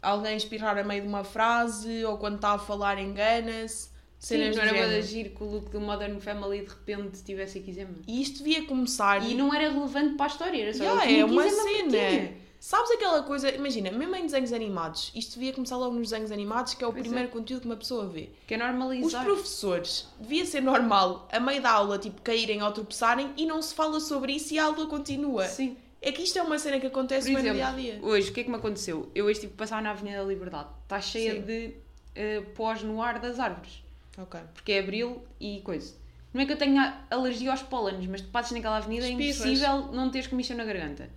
alguém 0.02 0.36
espirrar 0.36 0.78
a 0.78 0.84
meio 0.84 1.02
de 1.04 1.08
uma 1.08 1.24
frase 1.24 2.04
ou 2.04 2.18
quando 2.18 2.36
está 2.36 2.52
a 2.52 2.60
falar 2.60 3.00
engana-se, 3.00 3.90
Sim, 4.20 4.38
cenas 4.38 4.56
não 4.56 4.64
do 4.64 4.70
era 4.70 4.90
de 4.90 4.96
agir 4.96 5.30
que 5.30 5.44
o 5.44 5.46
look 5.46 5.70
do 5.70 5.80
Modern 5.80 6.20
Family 6.20 6.62
de 6.62 6.70
repente 6.70 7.24
tivesse 7.24 7.60
aqui 7.60 7.72
eczema. 7.72 7.96
E 8.08 8.22
isto 8.22 8.40
devia 8.40 8.66
começar. 8.66 9.24
E 9.28 9.36
não 9.36 9.54
era 9.54 9.72
relevante 9.72 10.16
para 10.16 10.26
a 10.26 10.28
história, 10.28 10.62
era 10.62 10.74
só 10.74 10.84
Yeah, 10.84 11.12
é 11.12 11.26
uma 11.26 11.50
cena. 11.50 12.48
Sabes 12.60 12.90
aquela 12.90 13.22
coisa, 13.22 13.50
imagina, 13.52 13.92
mesmo 13.92 14.16
em 14.16 14.24
desenhos 14.24 14.52
animados, 14.52 15.12
isto 15.16 15.36
devia 15.36 15.54
começar 15.54 15.78
logo 15.78 15.94
nos 15.94 16.10
desenhos 16.10 16.32
animados, 16.32 16.74
que 16.74 16.84
é 16.84 16.88
o 16.88 16.92
Pois 16.92 17.04
primeiro 17.06 17.30
conteúdo 17.30 17.62
que 17.62 17.68
uma 17.68 17.78
pessoa 17.78 18.08
vê. 18.08 18.30
Que 18.48 18.56
é 18.56 18.58
Os 18.58 18.64
normalizar. 18.64 19.24
professores, 19.24 20.08
devia 20.20 20.46
ser 20.46 20.62
normal, 20.62 21.28
a 21.32 21.40
meio 21.40 21.62
da 21.62 21.70
aula, 21.72 22.00
tipo, 22.00 22.20
caírem 22.22 22.64
ou 22.64 22.72
tropeçarem 22.72 23.32
e 23.38 23.46
não 23.46 23.62
se 23.62 23.76
fala 23.76 24.00
sobre 24.00 24.34
isso 24.34 24.56
e 24.56 24.60
a 24.60 24.66
aula 24.66 24.88
continua. 24.88 25.46
Sim. 25.46 25.78
É 26.02 26.12
que 26.12 26.24
isto 26.24 26.38
é 26.40 26.42
uma 26.42 26.58
cena 26.58 26.80
que 26.80 26.88
acontece 26.88 27.32
no 27.32 27.42
dia 27.42 27.68
a 27.68 27.72
dia. 27.72 28.00
hoje, 28.02 28.32
o 28.32 28.34
que 28.34 28.42
é 28.42 28.44
que 28.44 28.50
me 28.50 28.56
aconteceu? 28.56 29.10
Eu 29.14 29.26
hoje 29.26 29.42
que 29.42 29.48
passar 29.48 29.82
na 29.82 29.92
Avenida 29.92 30.18
da 30.18 30.24
Liberdade. 30.24 30.70
Está 30.84 31.00
cheia 31.00 31.36
Sim. 31.36 31.42
de 31.42 31.74
eh, 32.16 32.42
pós 32.56 32.82
no 32.82 33.02
ar 33.02 33.20
das 33.20 33.40
árvores. 33.40 33.84
Ok. 34.18 34.40
Porque 34.54 34.72
é 34.74 34.80
abril 34.80 35.24
e 35.40 35.62
coisa. 35.62 35.94
Não 36.34 36.42
é 36.42 36.46
que 36.46 36.52
eu 36.54 36.58
tenha 36.58 37.06
alergia 37.10 37.52
aos 37.52 37.62
pólenes, 37.64 38.08
mas 38.08 38.22
tu 38.22 38.28
passas 38.30 38.52
naquela 38.52 38.78
avenida 38.78 39.06
é 39.06 39.10
impossível 39.12 39.92
não 39.94 40.10
teres 40.12 40.28
comichão 40.28 40.58
na 40.58 40.66
garganta. 40.66 41.10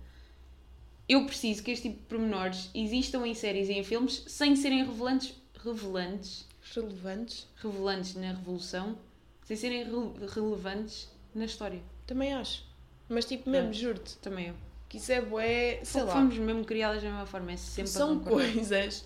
Eu 1.07 1.25
preciso 1.25 1.61
que 1.63 1.71
este 1.71 1.89
tipo 1.89 1.99
de 2.01 2.05
pormenores 2.07 2.69
existam 2.73 3.25
em 3.27 3.33
séries 3.33 3.67
e 3.69 3.73
em 3.73 3.83
filmes 3.83 4.23
sem 4.27 4.55
serem 4.55 4.85
revelantes, 4.85 5.33
revelantes, 5.63 6.47
Relevantes. 6.73 7.47
revelantes 7.57 8.15
na 8.15 8.27
revolução, 8.31 8.97
sem 9.43 9.57
serem 9.57 9.83
re- 9.83 10.25
relevantes 10.33 11.09
na 11.35 11.45
história. 11.45 11.81
Também 12.07 12.33
acho. 12.33 12.63
Mas 13.09 13.25
tipo, 13.25 13.49
mesmo, 13.49 13.73
juro-te, 13.73 14.15
Também 14.19 14.47
eu. 14.49 14.55
que 14.87 14.97
isso 14.97 15.11
é 15.11 15.21
bué, 15.21 15.81
sei 15.83 16.03
lá. 16.03 16.13
Fomos 16.13 16.37
mesmo 16.37 16.63
criadas 16.63 17.03
da 17.03 17.09
mesma 17.09 17.25
forma, 17.25 17.51
é 17.51 17.57
sempre 17.57 17.91
São 17.91 18.19
coisas. 18.19 19.05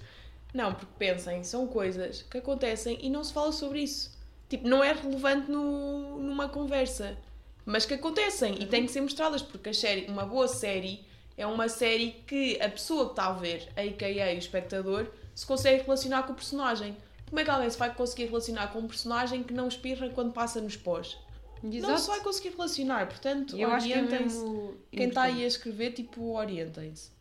Não, 0.55 0.73
porque 0.73 0.93
pensem, 0.97 1.43
são 1.43 1.67
coisas 1.67 2.21
que 2.21 2.37
acontecem 2.37 2.97
e 3.01 3.09
não 3.09 3.25
se 3.25 3.33
fala 3.33 3.51
sobre 3.51 3.81
isso. 3.81 4.17
Tipo, 4.47 4.65
não 4.65 4.81
é 4.81 4.93
relevante 4.93 5.51
no, 5.51 6.17
numa 6.17 6.47
conversa. 6.47 7.17
Mas 7.65 7.85
que 7.85 7.93
acontecem 7.93 8.63
e 8.63 8.65
têm 8.65 8.85
que 8.85 8.91
ser 8.93 9.01
mostradas, 9.01 9.41
porque 9.41 9.69
a 9.69 9.73
série, 9.73 10.05
uma 10.05 10.25
boa 10.25 10.47
série 10.47 11.05
é 11.35 11.45
uma 11.45 11.67
série 11.67 12.23
que 12.25 12.57
a 12.61 12.69
pessoa 12.69 13.07
que 13.07 13.11
está 13.11 13.25
a 13.25 13.33
ver, 13.33 13.67
a.k.a. 13.75 14.33
o 14.33 14.37
espectador, 14.37 15.11
se 15.33 15.45
consegue 15.45 15.83
relacionar 15.83 16.23
com 16.23 16.31
o 16.31 16.35
personagem. 16.35 16.95
Como 17.27 17.37
é 17.37 17.43
que 17.43 17.49
alguém 17.49 17.69
se 17.69 17.77
vai 17.77 17.93
conseguir 17.93 18.27
relacionar 18.27 18.67
com 18.67 18.79
um 18.79 18.87
personagem 18.87 19.43
que 19.43 19.53
não 19.53 19.67
espirra 19.67 20.07
quando 20.11 20.31
passa 20.31 20.61
nos 20.61 20.77
pós? 20.77 21.17
Não 21.61 21.73
Exato. 21.73 21.99
se 21.99 22.07
vai 22.07 22.21
conseguir 22.21 22.51
relacionar, 22.51 23.07
portanto, 23.07 23.57
é 23.59 23.67
orientem-se. 23.67 24.37
mesmo 24.37 24.77
Quem 24.89 25.09
está 25.09 25.23
aí 25.23 25.43
a 25.43 25.47
escrever, 25.47 25.91
tipo, 25.91 26.33
orientem-se. 26.33 27.11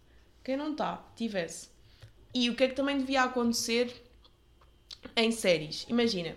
Quem 0.44 0.56
não 0.56 0.70
está, 0.70 1.04
tivesse. 1.16 1.73
E 2.34 2.50
o 2.50 2.56
que 2.56 2.64
é 2.64 2.68
que 2.68 2.74
também 2.74 2.98
devia 2.98 3.22
acontecer 3.22 3.94
em 5.16 5.30
séries? 5.30 5.86
Imagina, 5.88 6.36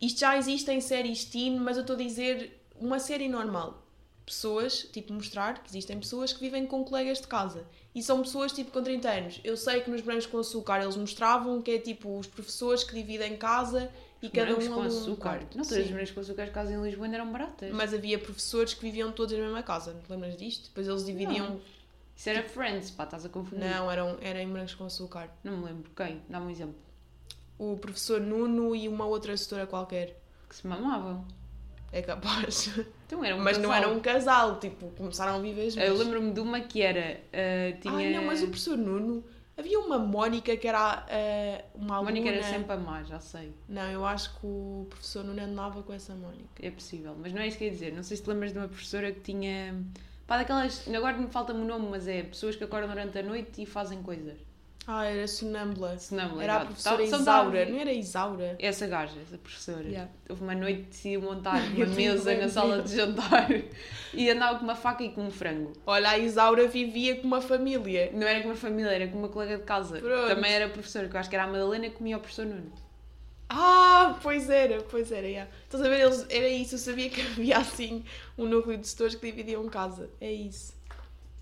isto 0.00 0.20
já 0.20 0.36
existe 0.38 0.70
em 0.70 0.80
séries 0.80 1.24
teen, 1.24 1.58
mas 1.58 1.76
eu 1.76 1.80
estou 1.82 1.96
a 1.96 1.98
dizer 1.98 2.64
uma 2.80 2.98
série 2.98 3.28
normal. 3.28 3.82
Pessoas, 4.24 4.88
tipo, 4.92 5.12
mostrar 5.12 5.62
que 5.62 5.68
existem 5.68 5.98
pessoas 5.98 6.32
que 6.32 6.38
vivem 6.38 6.64
com 6.64 6.84
colegas 6.84 7.20
de 7.20 7.26
casa. 7.26 7.66
E 7.92 8.02
são 8.02 8.22
pessoas, 8.22 8.52
tipo, 8.52 8.70
com 8.70 8.82
30 8.82 9.10
anos. 9.10 9.40
Eu 9.42 9.56
sei 9.56 9.80
que 9.80 9.90
nos 9.90 10.00
Brancos 10.00 10.26
com 10.26 10.38
Açúcar 10.38 10.80
eles 10.80 10.96
mostravam 10.96 11.60
que 11.60 11.72
é, 11.72 11.78
tipo, 11.78 12.18
os 12.18 12.26
professores 12.28 12.84
que 12.84 12.94
dividem 12.94 13.36
casa 13.36 13.90
e 14.22 14.28
cada 14.28 14.46
Brancos 14.46 14.68
um 14.68 14.74
com 14.74 14.80
um 14.80 14.84
açúcar. 14.84 15.22
quarto. 15.22 15.58
Não, 15.58 15.64
todas 15.64 15.84
as 15.84 15.90
brancos 15.90 16.10
com 16.12 16.20
açúcar 16.20 16.46
que 16.46 16.52
casam 16.52 16.80
em 16.80 16.82
Lisboa 16.86 17.06
ainda 17.06 17.16
eram 17.16 17.32
baratas. 17.32 17.72
Mas 17.72 17.92
havia 17.92 18.18
professores 18.18 18.72
que 18.72 18.80
viviam 18.80 19.10
todos 19.10 19.36
na 19.36 19.44
mesma 19.44 19.62
casa. 19.64 19.92
Não 19.92 20.00
te 20.00 20.10
lembras 20.10 20.36
disto? 20.36 20.68
Depois 20.68 20.86
eles 20.86 21.04
dividiam 21.04 21.60
Isso 22.16 22.30
era 22.30 22.42
Friends, 22.42 22.90
pá, 22.90 23.04
estás 23.04 23.24
a 23.24 23.28
confundir. 23.28 23.68
Não, 23.68 23.90
eram, 23.90 24.16
era 24.20 24.40
em 24.42 24.48
brancos 24.48 24.74
com 24.74 24.84
açúcar. 24.84 25.30
Não 25.42 25.56
me 25.58 25.64
lembro. 25.64 25.90
Quem? 25.96 26.22
Dá-me 26.28 26.46
um 26.46 26.50
exemplo. 26.50 26.76
O 27.58 27.76
professor 27.76 28.20
Nuno 28.20 28.74
e 28.74 28.88
uma 28.88 29.06
outra 29.06 29.32
assessora 29.32 29.66
qualquer. 29.66 30.20
Que 30.48 30.56
se 30.56 30.66
mamavam. 30.66 31.24
É 31.92 32.00
capaz. 32.02 32.70
Então 33.06 33.22
era 33.22 33.36
um 33.36 33.40
mas 33.40 33.58
não 33.58 33.68
casal. 33.68 33.84
era 33.84 33.94
um 33.94 34.00
casal, 34.00 34.58
tipo, 34.58 34.88
começaram 34.96 35.36
a 35.36 35.38
viver 35.38 35.68
juntos. 35.68 35.86
Eu 35.86 35.98
lembro-me 35.98 36.32
de 36.32 36.40
uma 36.40 36.60
que 36.60 36.80
era. 36.80 37.20
ah, 37.30 37.76
tinha... 37.78 37.94
Ai 37.94 38.10
não, 38.10 38.24
mas 38.24 38.42
o 38.42 38.46
professor 38.46 38.78
Nuno. 38.78 39.22
Havia 39.54 39.78
uma 39.78 39.98
Mónica 39.98 40.56
que 40.56 40.66
era 40.66 41.04
ah, 41.06 41.64
uma 41.74 41.96
aluna. 41.96 42.10
Mónica 42.10 42.30
era 42.30 42.42
sempre 42.42 42.72
a 42.72 42.76
má, 42.78 43.02
já 43.02 43.20
sei. 43.20 43.52
Não, 43.68 43.82
eu 43.90 44.06
acho 44.06 44.30
que 44.40 44.46
o 44.46 44.86
professor 44.88 45.22
Nuno 45.22 45.42
andava 45.42 45.82
com 45.82 45.92
essa 45.92 46.14
Mónica. 46.14 46.48
É 46.58 46.70
possível. 46.70 47.14
Mas 47.20 47.34
não 47.34 47.42
é 47.42 47.48
isso 47.48 47.58
que 47.58 47.64
eu 47.64 47.68
ia 47.68 47.72
dizer. 47.74 47.92
Não 47.92 48.02
sei 48.02 48.16
se 48.16 48.22
te 48.22 48.30
lembras 48.30 48.54
de 48.54 48.58
uma 48.58 48.68
professora 48.68 49.12
que 49.12 49.20
tinha. 49.20 49.78
Pá, 50.26 50.38
daquelas. 50.38 50.86
Agora 50.88 51.16
me 51.16 51.28
falta-me 51.28 51.60
o 51.60 51.64
nome, 51.64 51.88
mas 51.90 52.08
é 52.08 52.22
pessoas 52.22 52.56
que 52.56 52.64
acordam 52.64 52.88
durante 52.88 53.18
a 53.18 53.22
noite 53.22 53.62
e 53.62 53.66
fazem 53.66 54.02
coisas. 54.02 54.38
Ah, 54.86 55.04
era 55.04 55.28
sonâmbula. 55.28 55.96
Me 56.10 56.42
Era 56.42 56.56
a 56.56 56.64
professora 56.64 57.06
só 57.06 57.16
Isaura. 57.16 57.66
Não 57.66 57.78
era 57.78 57.92
Isaura? 57.92 58.56
Essa 58.58 58.86
gaja, 58.88 59.14
essa 59.20 59.38
professora. 59.38 59.84
Yeah. 59.84 60.10
Houve 60.28 60.42
uma 60.42 60.54
noite 60.54 60.82
decidiu 60.82 61.22
montar 61.22 61.62
uma 61.70 61.84
Eu 61.84 61.88
mesa 61.90 62.34
na 62.34 62.48
sala 62.48 62.82
de 62.82 62.96
jantar 62.96 63.48
e 64.12 64.28
andava 64.28 64.58
com 64.58 64.64
uma 64.64 64.74
faca 64.74 65.04
e 65.04 65.10
com 65.10 65.26
um 65.26 65.30
frango. 65.30 65.72
Olha, 65.86 66.10
a 66.10 66.18
Isaura 66.18 66.66
vivia 66.66 67.16
com 67.16 67.28
uma 67.28 67.40
família. 67.40 68.10
Não 68.12 68.26
era 68.26 68.40
com 68.40 68.48
uma 68.48 68.56
família, 68.56 68.90
era 68.90 69.06
com 69.06 69.18
uma 69.18 69.28
colega 69.28 69.58
de 69.58 69.62
casa. 69.62 70.00
Pronto. 70.00 70.34
Também 70.34 70.52
era 70.52 70.68
professora, 70.68 71.08
que 71.08 71.14
eu 71.14 71.20
acho 71.20 71.30
que 71.30 71.36
era 71.36 71.44
a 71.44 71.48
Madalena 71.48 71.88
que 71.88 71.96
comia 71.96 72.16
o 72.16 72.20
professor 72.20 72.44
Nuno. 72.44 72.72
Ah, 73.54 74.18
pois 74.22 74.48
era, 74.48 74.82
pois 74.84 75.12
era, 75.12 75.26
yeah. 75.28 75.50
Estás 75.64 75.84
a 75.84 75.88
ver? 75.88 76.00
Eles, 76.00 76.26
era 76.30 76.48
isso, 76.48 76.74
eu 76.74 76.78
sabia 76.78 77.10
que 77.10 77.20
havia 77.32 77.58
assim 77.58 78.02
um 78.38 78.46
núcleo 78.46 78.78
de 78.78 78.88
setores 78.88 79.14
que 79.14 79.26
dividiam 79.30 79.68
casa. 79.68 80.08
É 80.20 80.32
isso. 80.32 80.72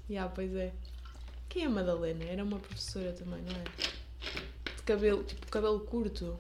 Yeah, 0.09 0.31
pois 0.35 0.53
é. 0.57 0.73
Quem 1.49 1.63
é 1.63 1.67
a 1.67 1.71
Madalena? 1.71 2.25
Era 2.25 2.43
uma 2.43 2.59
professora 2.59 3.13
também, 3.13 3.41
não 3.43 3.53
é? 3.53 4.75
De 4.77 4.83
cabelo, 4.83 5.23
tipo, 5.23 5.47
cabelo 5.47 5.81
curto. 5.81 6.37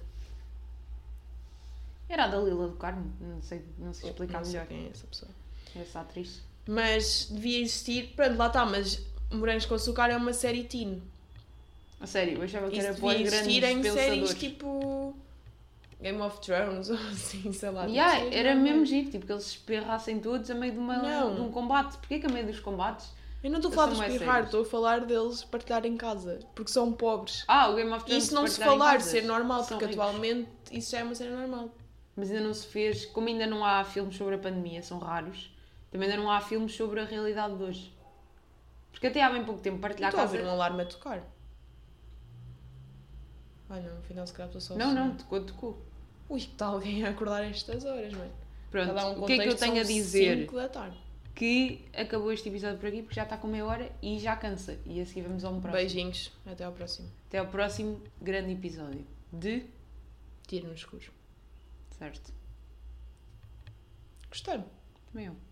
Era 2.08 2.24
a 2.24 2.26
Dalila 2.26 2.66
do 2.66 2.74
Carmo, 2.74 3.12
não 3.20 3.40
sei, 3.40 3.64
não 3.78 3.94
sei 3.94 4.10
explicar 4.10 4.38
não 4.38 4.44
sei 4.44 4.54
melhor. 4.54 4.66
quem 4.66 4.86
é 4.86 4.90
essa 4.90 5.06
pessoa. 5.06 5.30
Essa 5.76 6.00
atriz. 6.00 6.40
Mas 6.66 7.28
devia 7.30 7.60
existir. 7.60 8.12
Pronto, 8.16 8.36
lá 8.36 8.48
está, 8.48 8.66
mas 8.66 9.00
Morangos 9.30 9.66
com 9.66 9.74
Açúcar 9.76 10.10
é 10.10 10.16
uma 10.16 10.32
série 10.32 10.64
teen. 10.64 11.00
A 12.00 12.06
sério, 12.08 12.38
eu 12.38 12.42
achava 12.42 12.68
que 12.68 12.76
Isso 12.76 12.86
era 12.86 12.94
devia 12.94 13.10
para 13.12 13.22
os 13.22 13.32
existir 13.32 13.64
em 13.64 13.82
séries 13.84 14.34
tipo. 14.34 15.14
Game 16.00 16.20
of 16.22 16.40
Thrones 16.40 16.88
ou 16.90 16.96
assim, 16.96 17.52
sei 17.52 17.70
lá. 17.70 17.82
tipo 17.82 17.92
Yeah, 17.94 18.18
séries 18.20 18.34
era 18.36 18.54
normais. 18.54 18.72
mesmo 18.72 18.86
giro, 18.86 19.10
tipo 19.10 19.26
que 19.26 19.32
eles 19.32 19.44
se 19.44 19.50
espirrassem 19.50 20.18
todos 20.20 20.50
a 20.50 20.54
meio 20.54 20.72
de, 20.72 20.78
uma, 20.78 20.98
de 21.34 21.40
um 21.40 21.50
combate. 21.50 21.96
Porquê 21.98 22.18
que 22.18 22.26
a 22.26 22.30
meio 22.30 22.46
dos 22.46 22.58
combates? 22.60 23.12
Eu 23.42 23.50
não 23.50 23.56
estou 23.58 23.70
a 23.72 23.74
falar 23.74 23.88
de 24.06 24.12
espirrar, 24.12 24.44
estou 24.44 24.62
a 24.62 24.64
falar 24.66 25.00
deles 25.06 25.44
partilharem 25.44 25.96
casa. 25.96 26.40
Porque 26.54 26.70
são 26.70 26.92
pobres. 26.92 27.44
Ah, 27.48 27.68
o 27.70 27.74
Game 27.74 27.90
of 27.92 28.04
Thrones. 28.04 28.24
Isso 28.24 28.34
não 28.34 28.46
se 28.46 28.62
falar, 28.62 28.92
casas. 28.94 29.10
ser 29.10 29.22
normal, 29.24 29.64
São 29.64 29.78
porque 29.78 29.92
ricos. 29.94 30.06
atualmente 30.06 30.48
isso 30.70 30.90
já 30.90 30.98
é 30.98 31.04
uma 31.04 31.14
cena 31.14 31.36
normal. 31.40 31.70
Mas 32.16 32.30
ainda 32.30 32.44
não 32.44 32.52
se 32.52 32.66
fez, 32.66 33.06
como 33.06 33.28
ainda 33.28 33.46
não 33.46 33.64
há 33.64 33.82
filmes 33.84 34.16
sobre 34.16 34.34
a 34.34 34.38
pandemia, 34.38 34.82
são 34.82 34.98
raros, 34.98 35.50
também 35.90 36.10
ainda 36.10 36.20
não 36.22 36.30
há 36.30 36.40
filmes 36.42 36.74
sobre 36.74 37.00
a 37.00 37.04
realidade 37.04 37.56
de 37.56 37.62
hoje. 37.62 37.94
Porque 38.92 39.06
até 39.06 39.22
há 39.22 39.30
bem 39.30 39.42
pouco 39.44 39.60
tempo 39.60 39.78
partilhar 39.78 40.10
Estou 40.10 40.20
a 40.22 40.26
casa. 40.26 40.36
ouvir 40.36 40.46
um 40.48 40.52
alarme 40.52 40.82
a 40.82 40.86
tocar. 40.86 41.22
Ai 43.70 43.80
não, 43.80 43.98
afinal 43.98 44.26
se 44.26 44.32
calhar 44.34 44.48
estou 44.48 44.60
só 44.60 44.74
a 44.74 44.76
Não, 44.76 44.90
sonhar. 44.90 45.06
não, 45.06 45.14
tocou, 45.16 45.40
tocou. 45.44 45.82
Ui, 46.30 46.38
está 46.38 46.66
alguém 46.66 47.04
a 47.04 47.10
acordar 47.10 47.44
estas 47.44 47.84
horas, 47.84 48.12
mano. 48.14 48.32
Pronto, 48.70 48.92
um 48.92 49.24
o 49.24 49.26
que 49.26 49.32
é 49.32 49.38
que 49.38 49.48
eu 49.48 49.56
tenho 49.56 49.80
a 49.80 49.82
dizer? 49.82 50.48
Que 51.34 51.84
acabou 51.92 52.32
este 52.32 52.48
episódio 52.48 52.78
por 52.78 52.86
aqui 52.86 53.02
porque 53.02 53.16
já 53.16 53.24
está 53.24 53.36
com 53.36 53.48
meia 53.48 53.66
hora 53.66 53.90
e 54.00 54.18
já 54.18 54.36
cansa. 54.36 54.78
E 54.86 55.00
a 55.00 55.06
seguir 55.06 55.22
vamos 55.22 55.44
ao 55.44 55.52
próximo. 55.52 55.72
Beijinhos, 55.72 56.32
até 56.46 56.64
ao 56.64 56.72
próximo. 56.72 57.08
Até 57.26 57.38
ao 57.38 57.46
próximo 57.48 58.00
grande 58.20 58.52
episódio. 58.52 59.04
De. 59.32 59.64
Tiro 60.46 60.68
no 60.68 60.74
escuro. 60.74 61.10
Certo. 61.98 62.32
Gostaram? 64.28 64.64
Também 65.10 65.26
eu. 65.26 65.36